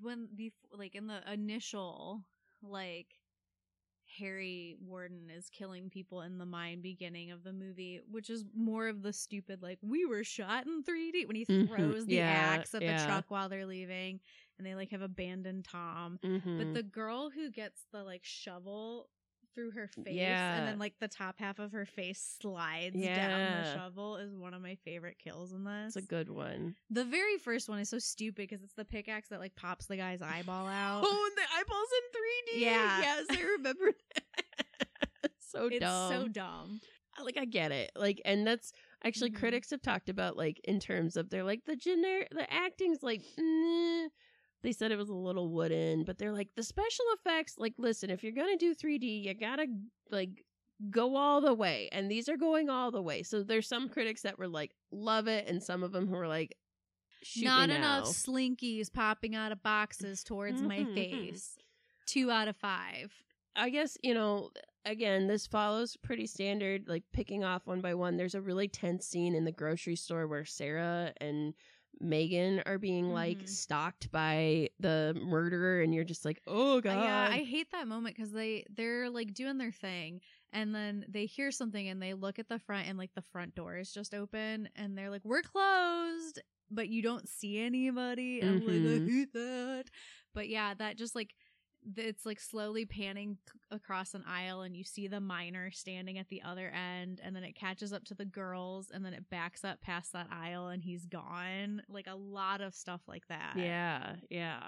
[0.00, 2.22] when before like in the initial
[2.62, 3.06] like
[4.18, 8.86] Harry Warden is killing people in the mine beginning of the movie, which is more
[8.88, 11.68] of the stupid like we were shot in 3D when he Mhm.
[11.68, 12.98] throws the Yeah, axe at yeah.
[13.00, 14.20] the truck while they're leaving
[14.58, 16.18] and they like have abandoned Tom.
[16.22, 16.58] Mhm.
[16.58, 19.08] But the girl who gets the like shovel
[19.54, 20.56] through her face Yeah.
[20.58, 24.54] and then like the top half of her face slides down the shovel is one
[24.54, 25.96] of my favorite kills in this.
[25.96, 26.74] it's a good one.
[26.90, 29.96] The very first one is so stupid because it's the pickaxe that like pops the
[29.96, 31.04] guy's eyeball out.
[31.06, 32.64] Oh, and the eyeballs in 3D.
[32.64, 33.00] Yeah.
[33.00, 35.30] Yes, I remember that.
[35.40, 36.12] so it's dumb.
[36.12, 36.80] so dumb.
[37.22, 37.92] like I get it.
[37.96, 38.72] Like and that's
[39.04, 39.36] actually Mhm.
[39.38, 43.22] critics have talked about like in terms of they're like the generic the acting's like
[43.38, 44.08] nah.
[44.64, 48.10] They said it was a little wooden, but they're like the special effects like listen,
[48.10, 49.66] if you're going to do 3D, you got to
[50.10, 50.44] like
[50.90, 53.22] go all the way and these are going all the way.
[53.22, 56.26] So there's some critics that were like love it and some of them who were
[56.26, 56.56] like
[57.36, 58.10] Not enough now.
[58.10, 60.94] slinkies popping out of boxes towards my Mhm, mhm.
[61.30, 61.56] face.
[62.06, 63.12] Two out of five.
[63.56, 64.50] I guess, you know,
[64.84, 68.16] again, this follows pretty standard, like picking off one by one.
[68.16, 71.54] There's a really tense scene in the grocery store where Sarah and
[72.00, 73.48] Megan are being like Mhm.
[73.48, 77.04] stalked by the murderer, and you're just like, oh Uh, god.
[77.04, 80.20] yeah, I hate that moment because they they're like doing their thing,
[80.52, 83.54] and then they hear something and they look at the front and like the front
[83.54, 86.40] door is just open, and they're like, "We're closed,"
[86.70, 88.40] but you don't see anybody.
[88.40, 88.82] And I'm like.
[88.84, 89.84] I hate that.
[90.34, 91.34] But yeah, that just like
[91.96, 93.38] it's like slowly panning
[93.70, 97.44] across an aisle and you see the miner standing at the other end and then
[97.44, 100.82] it catches up to the girls and then it backs up past that aisle and
[100.82, 104.60] he's gone like a lot of stuff like that Yeah, yeah.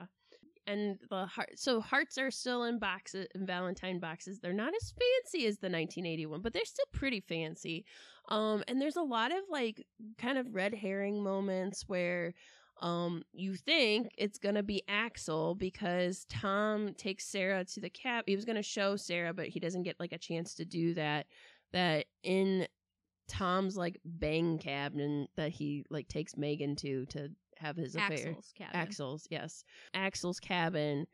[0.68, 4.40] And the heart, so hearts are still in boxes, in Valentine boxes.
[4.40, 7.84] They're not as fancy as the 1981, but they're still pretty fancy.
[8.30, 9.86] Um, and there's a lot of like
[10.18, 12.34] kind of red herring moments where,
[12.81, 18.24] um, you think it's gonna be Axel because Tom takes Sarah to the cab.
[18.27, 21.27] He was gonna show Sarah, but he doesn't get like a chance to do that.
[21.73, 22.66] That in
[23.28, 27.28] Tom's like bang cabin that he like takes Megan to to
[27.59, 28.12] have his affair.
[28.12, 28.81] Axel's cabin.
[28.81, 29.65] Axel's, yes.
[29.94, 31.07] Axel's cabin.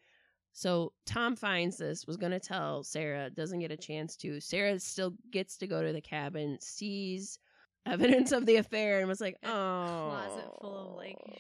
[0.53, 4.39] So Tom finds this, was to tell Sarah, doesn't get a chance to.
[4.41, 7.39] Sarah still gets to go to the cabin, sees
[7.87, 10.09] evidence of the affair, and was like, A oh.
[10.11, 11.33] closet full of like oh.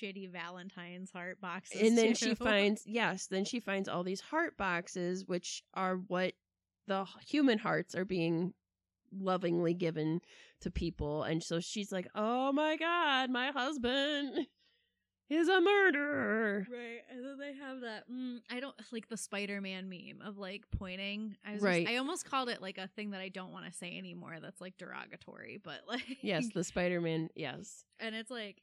[0.00, 1.82] shitty Valentine's heart boxes.
[1.82, 2.30] And then too.
[2.30, 6.32] she finds, yes, then she finds all these heart boxes, which are what
[6.86, 8.52] the human hearts are being
[9.16, 10.20] lovingly given
[10.62, 11.22] to people.
[11.22, 14.46] And so she's like, oh my God, my husband
[15.32, 16.66] is a murderer.
[16.70, 18.10] Right, and then they have that.
[18.10, 21.36] Mm, I don't like the Spider-Man meme of like pointing.
[21.46, 21.84] I was Right.
[21.84, 24.36] Just, I almost called it like a thing that I don't want to say anymore.
[24.40, 27.28] That's like derogatory, but like Yes, the Spider Man.
[27.34, 27.84] Yes.
[28.00, 28.62] and it's like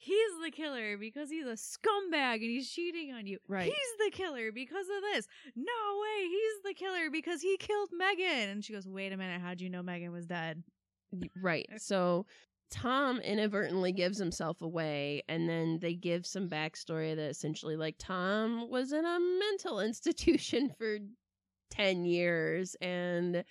[0.00, 3.38] he's the killer because he's a scumbag and he's cheating on you.
[3.48, 3.64] Right.
[3.64, 5.26] He's the killer because of this.
[5.56, 5.62] No
[6.00, 8.48] way, he's the killer because he killed Megan.
[8.50, 10.62] And she goes, "Wait a minute, how'd you know Megan was dead?"
[11.40, 11.66] Right.
[11.78, 12.26] So
[12.70, 18.68] Tom inadvertently gives himself away, and then they give some backstory that essentially, like, Tom
[18.70, 20.98] was in a mental institution for
[21.70, 23.44] 10 years and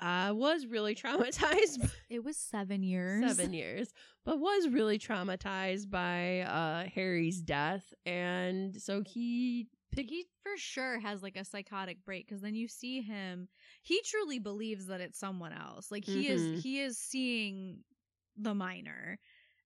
[0.00, 1.88] uh, was really traumatized.
[2.10, 3.24] It was seven years.
[3.36, 3.92] Seven years,
[4.24, 7.92] but was really traumatized by uh, Harry's death.
[8.06, 13.02] And so he he for sure has like a psychotic break because then you see
[13.02, 13.46] him
[13.82, 16.30] he truly believes that it's someone else like he Mhm.
[16.54, 17.84] is he is seeing
[18.36, 19.18] the miner.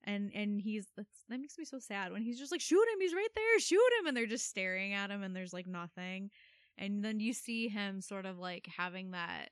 [0.04, 3.00] And and he's that's that makes me so sad when he's just like shoot him
[3.00, 4.06] he's right there shoot him.
[4.06, 6.30] And they're just staring at him and there's like nothing.
[6.78, 9.48] And then you see him sort of like having that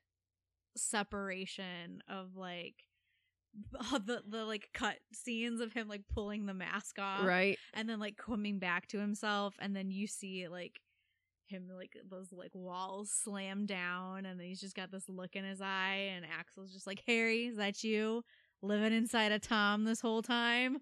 [0.76, 2.74] separation of like
[4.06, 7.56] the the like cut scenes of him like pulling the mask off Right.
[7.72, 9.54] and then like coming back to himself.
[9.60, 10.80] And then you see like
[11.46, 15.44] him like those like walls slam down and then he's just got this look in
[15.44, 18.24] his eye and axel's just like harry is that you
[18.64, 20.78] living inside of tom this whole time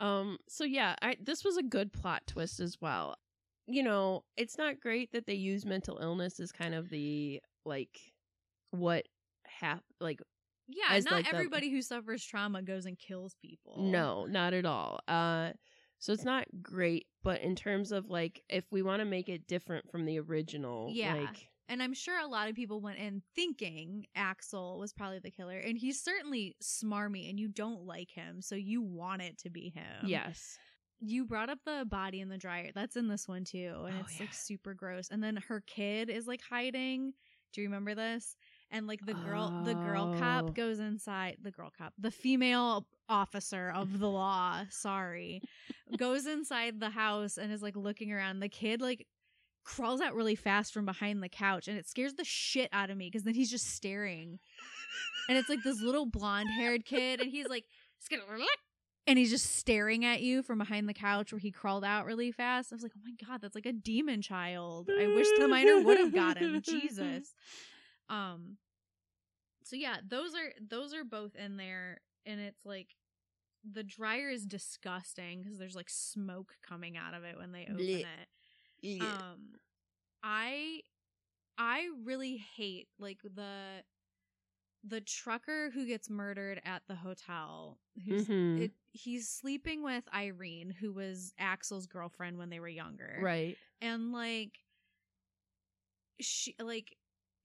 [0.00, 0.38] Um.
[0.48, 3.16] So yeah, I, this was a good plot twist as well.
[3.66, 7.98] You know, it's not great that they use mental illness as kind of the like
[8.70, 9.06] what
[9.44, 10.20] hap like.
[10.68, 14.54] yeah As, not like, the- everybody who suffers trauma goes and kills people No, not
[14.54, 15.00] at all.
[15.08, 15.50] Uh.
[16.00, 19.48] So it's not great, but in terms of like, if we want to make it
[19.48, 21.14] different from the original, Yeah.
[21.14, 25.30] like, and i'm sure a lot of people went in thinking axel was probably the
[25.30, 29.50] killer and he's certainly smarmy and you don't like him so you want it to
[29.50, 30.58] be him yes,
[31.00, 32.70] you brought up the body in the dryer.
[32.74, 33.84] That's in this one too.
[33.86, 35.10] And Oh, it's like super gross.
[35.12, 37.12] And then her kid is like hiding.
[37.52, 38.34] Do you remember this?
[38.72, 40.18] And like the girl the girl Oh.
[40.18, 45.40] cop goes inside the girl cop, the female officer of the law, sorry,
[45.96, 48.40] goes inside the house and is like looking around.
[48.40, 49.06] The kid like
[49.68, 52.96] crawls out really fast from behind the couch and it scares the shit out of
[52.96, 54.38] me because then he's just staring.
[55.28, 57.64] And it's like this little blonde haired kid and he's like
[59.06, 62.32] and he's just staring at you from behind the couch where he crawled out really
[62.32, 62.72] fast.
[62.72, 64.88] I was like, oh my god, that's like a demon child.
[64.90, 66.60] I wish the miner would have got him.
[66.62, 67.34] Jesus.
[68.08, 68.56] Um.
[69.64, 72.88] So yeah, those are those are both in there, and it's like
[73.70, 77.76] the dryer is disgusting because there's like smoke coming out of it when they open
[77.76, 78.00] Blech.
[78.00, 78.28] it.
[78.82, 79.04] Yeah.
[79.04, 79.54] Um,
[80.22, 80.80] I
[81.56, 83.82] I really hate like the
[84.84, 87.78] the trucker who gets murdered at the hotel.
[88.06, 88.60] Who's Mhm.
[88.60, 93.56] it, he's sleeping with Irene, who was Axel's girlfriend when they were younger, right.
[93.80, 94.60] and like
[96.20, 96.96] she like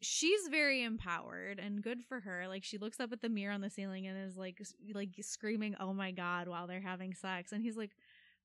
[0.01, 3.61] she's very empowered and good for her like she looks up at the mirror on
[3.61, 4.61] the ceiling and is like
[4.93, 7.91] like screaming oh my god while they're having sex and he's like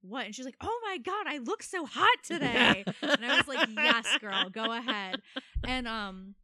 [0.03, 0.27] what?
[0.27, 2.85] And she's like oh my god i look so hot today.
[3.03, 5.21] And i was like yes girl go ahead.
[5.67, 6.35] And um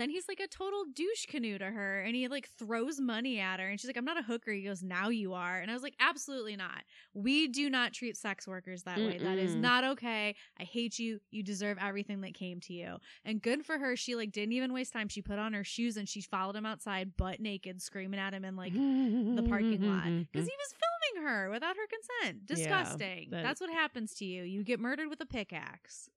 [0.00, 3.60] then he's like a total douche canoe to her and he like throws money at
[3.60, 4.50] her and she's like, I'm not a hooker.
[4.52, 5.58] He goes, Now you are.
[5.60, 6.82] And I was like, Absolutely not.
[7.14, 9.18] We do not treat sex workers that way.
[9.18, 10.34] That is not okay.
[10.58, 11.20] I hate you.
[11.30, 12.96] You deserve everything that came to you.
[13.24, 13.96] And good for her.
[13.96, 15.08] She like didn't even waste time.
[15.08, 18.44] She put on her shoes and she followed him outside butt naked, screaming at him
[18.44, 22.42] in like the parking lot because he was filming her without her consent.
[22.48, 23.28] Yeah, Disgusting.
[23.30, 24.42] that- That's what happens to you.
[24.44, 26.08] You get murdered with a pickaxe.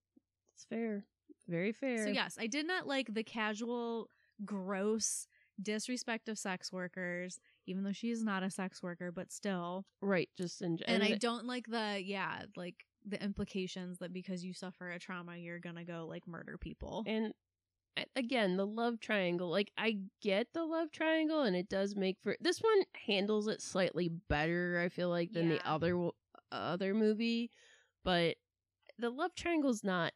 [0.55, 1.05] It's fair.
[1.47, 2.05] Very fair.
[2.05, 4.09] So yes, I did not like the casual,
[4.45, 5.27] gross
[5.61, 9.85] disrespect of sex workers, even though she is not a sex worker, but still.
[10.01, 10.29] Right.
[10.37, 14.89] Just in And I don't like the yeah, like the implications that because you suffer
[14.89, 17.03] a trauma, you're gonna go like murder people.
[17.05, 17.33] and
[18.15, 22.35] again the love triangle like i get the love triangle and it does make for
[22.41, 26.09] this one handles it slightly better i feel like than the other
[26.51, 27.51] other movie
[28.03, 28.35] but
[28.97, 30.11] the love triangle's not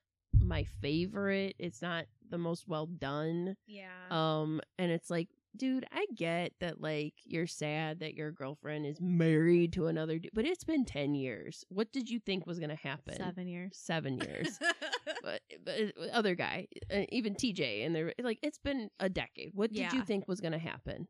[0.48, 3.88] my favorite it's not the most well done yeah.
[4.11, 8.99] um and it's like dude i get that like you're sad that your girlfriend is
[9.02, 12.76] married to another dude but it's been 10 years what did you think was gonna
[12.76, 13.72] happen Seven years.
[13.74, 14.60] seven years
[15.24, 19.52] but, but other guy, uh, even TJ, and they're like, it's been a decade.
[19.53, 21.07] What did you think was going to happen?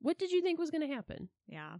[0.00, 1.28] What did you think was going to happen?
[1.46, 1.74] yeah.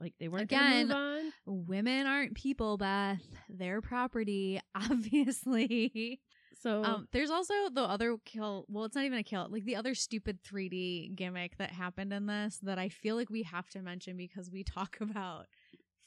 [0.00, 1.32] Like they weren't Again, move on.
[1.46, 3.20] Women aren't people, Beth.
[3.48, 6.20] They're property, obviously.
[6.60, 8.64] So Um, there's also the other kill.
[8.68, 9.46] Well, it's not even a kill.
[9.50, 13.42] Like the other stupid 3D gimmick that happened in this that I feel like we
[13.44, 15.46] have to mention because we talk about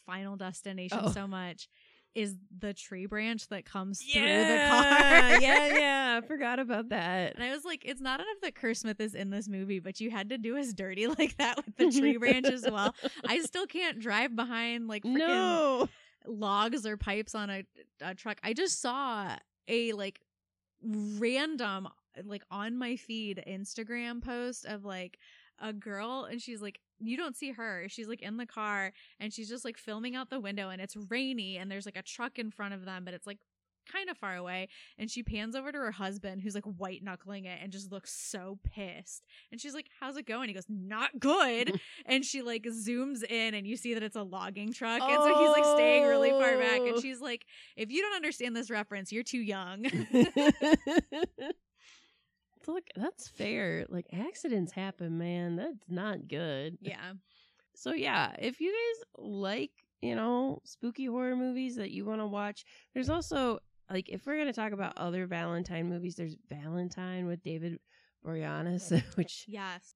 [0.05, 1.11] Final Destination Oh.
[1.11, 1.67] so much
[2.13, 5.41] is the tree branch that comes yeah, through the car.
[5.41, 6.19] yeah, yeah.
[6.21, 7.35] I forgot about that.
[7.35, 9.99] And I was like, it's not enough that Kerr Smith is in this movie, but
[10.01, 12.93] you had to do us dirty like that with the tree branch as well.
[13.25, 15.89] I still can't drive behind like freaking no.
[16.27, 17.63] logs or pipes on a,
[18.01, 18.39] a truck.
[18.43, 19.35] I just saw
[19.67, 20.19] a like
[20.83, 21.87] random
[22.25, 25.17] like on my feed Instagram post of like
[25.59, 27.85] a girl and she's like you don't see her.
[27.89, 30.95] She's like in the car and she's just like filming out the window and it's
[31.09, 33.39] rainy and there's like a truck in front of them but it's like
[33.91, 34.69] kind of far away
[34.99, 38.13] and she pans over to her husband who's like white knuckling it and just looks
[38.13, 42.61] so pissed and she's like how's it going he goes not good and she like
[42.65, 46.05] zooms in and you see that it's a logging truck and so he's like staying
[46.05, 47.01] really far back and Oh.
[47.01, 47.45] she's like
[47.75, 49.83] if you don't understand this reference you're too young
[52.67, 53.85] Look, that's fair.
[53.89, 55.55] Like accidents happen, man.
[55.55, 56.77] That's not good.
[56.81, 57.13] yeah
[57.73, 59.71] So yeah, if you guys like,
[60.01, 63.59] you know, spooky horror movies that you want to watch, there's also
[63.89, 67.79] like if we're gonna talk about other Valentine movies, there's Valentine with David
[68.25, 69.95] Boreanaz, which yes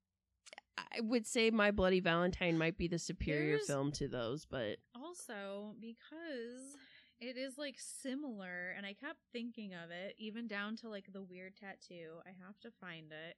[0.78, 5.74] I would say My Bloody Valentine might be the superior film to those, but also
[5.80, 6.76] because
[7.22, 11.22] it is like similar and i kept thinking of it even down to like the
[11.22, 13.36] weird tattoo i have to find it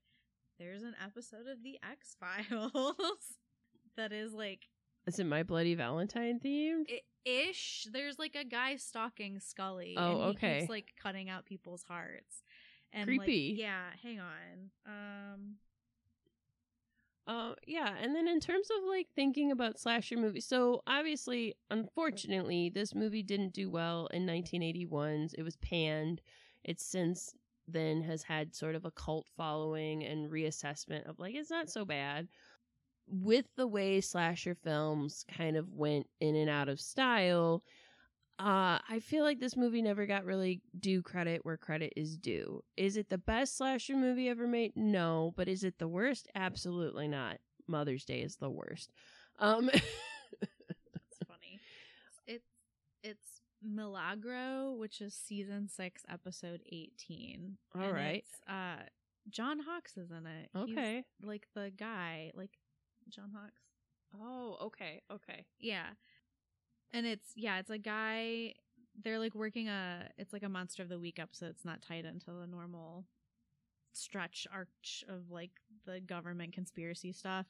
[0.60, 2.72] there's an episode of the x files
[3.98, 4.62] that is like
[5.06, 6.86] is it My Bloody Valentine themed?
[6.90, 10.60] i- ish there's like a guy stalking scully Oh, okay.
[10.60, 12.42] keeps like cutting out people's hearts
[12.94, 13.56] and like, Creepy.
[13.60, 15.56] yeah hang on um
[17.28, 22.70] Uh, yeah, and then in terms of like thinking about slasher movies, so obviously, unfortunately,
[22.70, 25.34] this movie didn't do well in 1981's.
[25.34, 26.22] It was panned.
[26.64, 27.36] It's since
[27.68, 31.84] then has had sort of a cult following and reassessment of like it's not so
[31.84, 32.30] bad.
[33.10, 37.64] With the way slasher films kind of went in and out of style,
[38.40, 42.64] uh, I feel like this movie never got really due credit where credit is due.
[42.76, 44.74] Is it the best slasher movie ever made?
[44.76, 46.28] No, but is it the worst?
[46.36, 47.38] Absolutely not.
[47.68, 48.92] Mother's Day is the worst.
[49.40, 49.70] Um,
[50.40, 51.60] It's funny.
[52.28, 52.46] It's
[53.04, 57.58] it's Milagro, which is season six, episode eighteen.
[57.76, 58.16] All And right.
[58.18, 58.84] it's, uh,
[59.30, 60.50] John Hawkes is in it.
[60.54, 61.04] He's okay.
[61.24, 62.52] like the guy, like
[63.10, 63.62] John Hawkes.
[64.20, 65.46] Oh, okay, okay.
[65.60, 65.88] Yeah,
[66.94, 68.54] and it's yeah, it's a guy.
[69.04, 70.10] They're like working a.
[70.18, 71.50] It's like a Monster of the Week episode.
[71.50, 73.06] It's not tied into the normal
[73.94, 75.52] stretch arch of like
[75.86, 77.46] the government conspiracy stuff.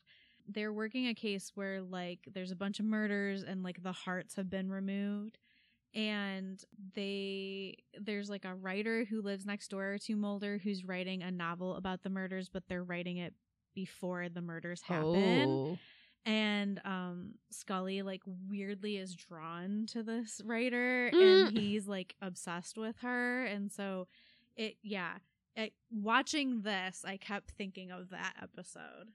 [0.47, 4.35] They're working a case where like there's a bunch of murders and like the hearts
[4.35, 5.37] have been removed.
[5.93, 6.61] And
[6.95, 11.75] they there's like a writer who lives next door to Mulder who's writing a novel
[11.75, 13.33] about the murders, but they're writing it
[13.73, 15.77] before the murders happen Oh.
[16.25, 21.47] And um Scully like weirdly is drawn to this writer Mm.
[21.47, 24.07] and he's like obsessed with her and so
[24.55, 25.13] it yeah
[25.55, 29.07] it, watching this I kept thinking of that episode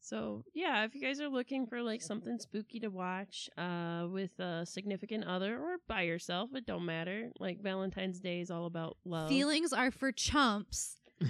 [0.00, 4.38] So yeah, if you guys are looking for like something spooky to watch, uh, with
[4.38, 7.30] a significant other or by yourself, it don't matter.
[7.40, 9.28] Like Valentine's Day is all about love.
[9.28, 11.00] feelings are for chumps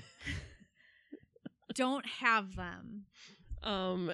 [1.74, 3.04] don't have them.
[3.62, 4.12] um,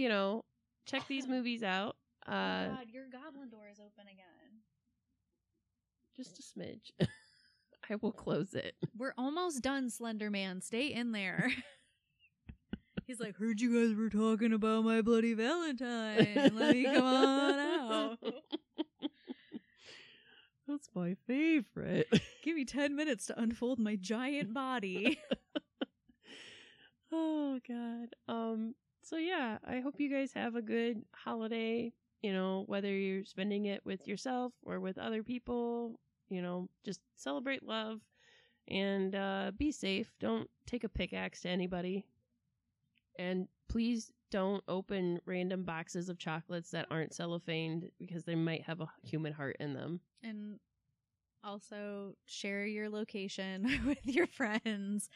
[0.00, 0.44] you know,
[0.86, 1.96] check these movies out.
[2.26, 4.62] Uh, oh God, your goblin door is open again.
[6.16, 6.90] just a smidge.
[7.90, 8.74] I will close it.
[8.96, 10.60] We're almost done, Slender Man.
[10.60, 11.50] Stay in there.
[13.06, 16.52] He's like, heard you guys were talking about my bloody Valentine.
[16.54, 18.18] Let me come on out.
[20.68, 22.06] That's my favorite.
[22.44, 25.18] Give me 10 minutes to unfold my giant body.
[27.10, 28.14] oh god.
[28.28, 33.24] Um so yeah, I hope you guys have a good holiday, you know, whether you're
[33.24, 35.98] spending it with yourself or with other people,
[36.28, 38.00] you know, just celebrate love
[38.68, 40.12] and uh be safe.
[40.20, 42.06] Don't take a pickaxe to anybody.
[43.18, 48.80] And please don't open random boxes of chocolates that aren't cellophaned because they might have
[48.80, 50.00] a human heart in them.
[50.22, 50.58] and
[51.42, 55.08] also share your location with your friends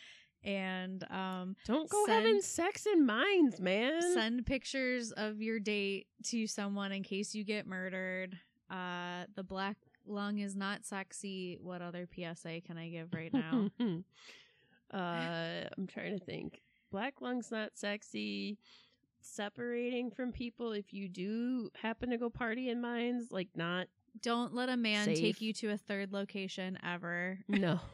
[0.44, 4.00] and um Don't go Send- having sex in mines, man.
[4.14, 8.38] send pictures of your date to someone in case you get murdered.
[8.70, 9.76] Uh the black
[10.06, 11.58] lung is not sexy.
[11.62, 13.70] What other PSA can I give right now?
[14.92, 14.96] uh,
[15.78, 16.60] I'm trying to think.
[16.90, 18.58] Black lung's not sexy.
[19.22, 23.86] Separating from people if you do happen to go party in mines, like not
[24.20, 25.18] Don't let a man Safe.
[25.18, 27.38] take you to a third location ever.
[27.48, 27.80] no.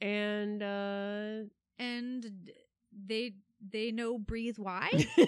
[0.00, 1.48] And uh
[1.78, 2.50] And
[2.92, 4.90] they they know breathe why?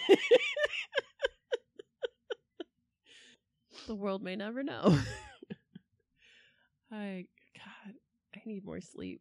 [3.86, 4.99] the world may never know.
[6.93, 7.27] I
[7.57, 7.95] God,
[8.35, 9.20] I need more sleep.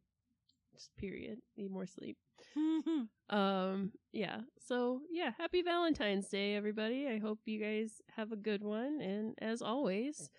[0.73, 1.39] Just period.
[1.57, 2.17] Need more sleep.
[3.29, 4.39] Um, yeah.
[4.67, 7.07] So, yeah, happy Valentine's Day, everybody.
[7.09, 9.01] I hope you guys have a good one.
[9.01, 10.29] And as always,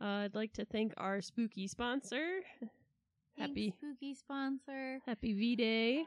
[0.00, 2.40] uh, I'd like to thank our spooky sponsor,
[3.38, 5.00] Happy- spooky sponsor.
[5.06, 6.06] Happy V Day.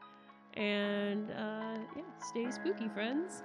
[0.56, 3.44] And, uh, yeah, stay spooky, friends.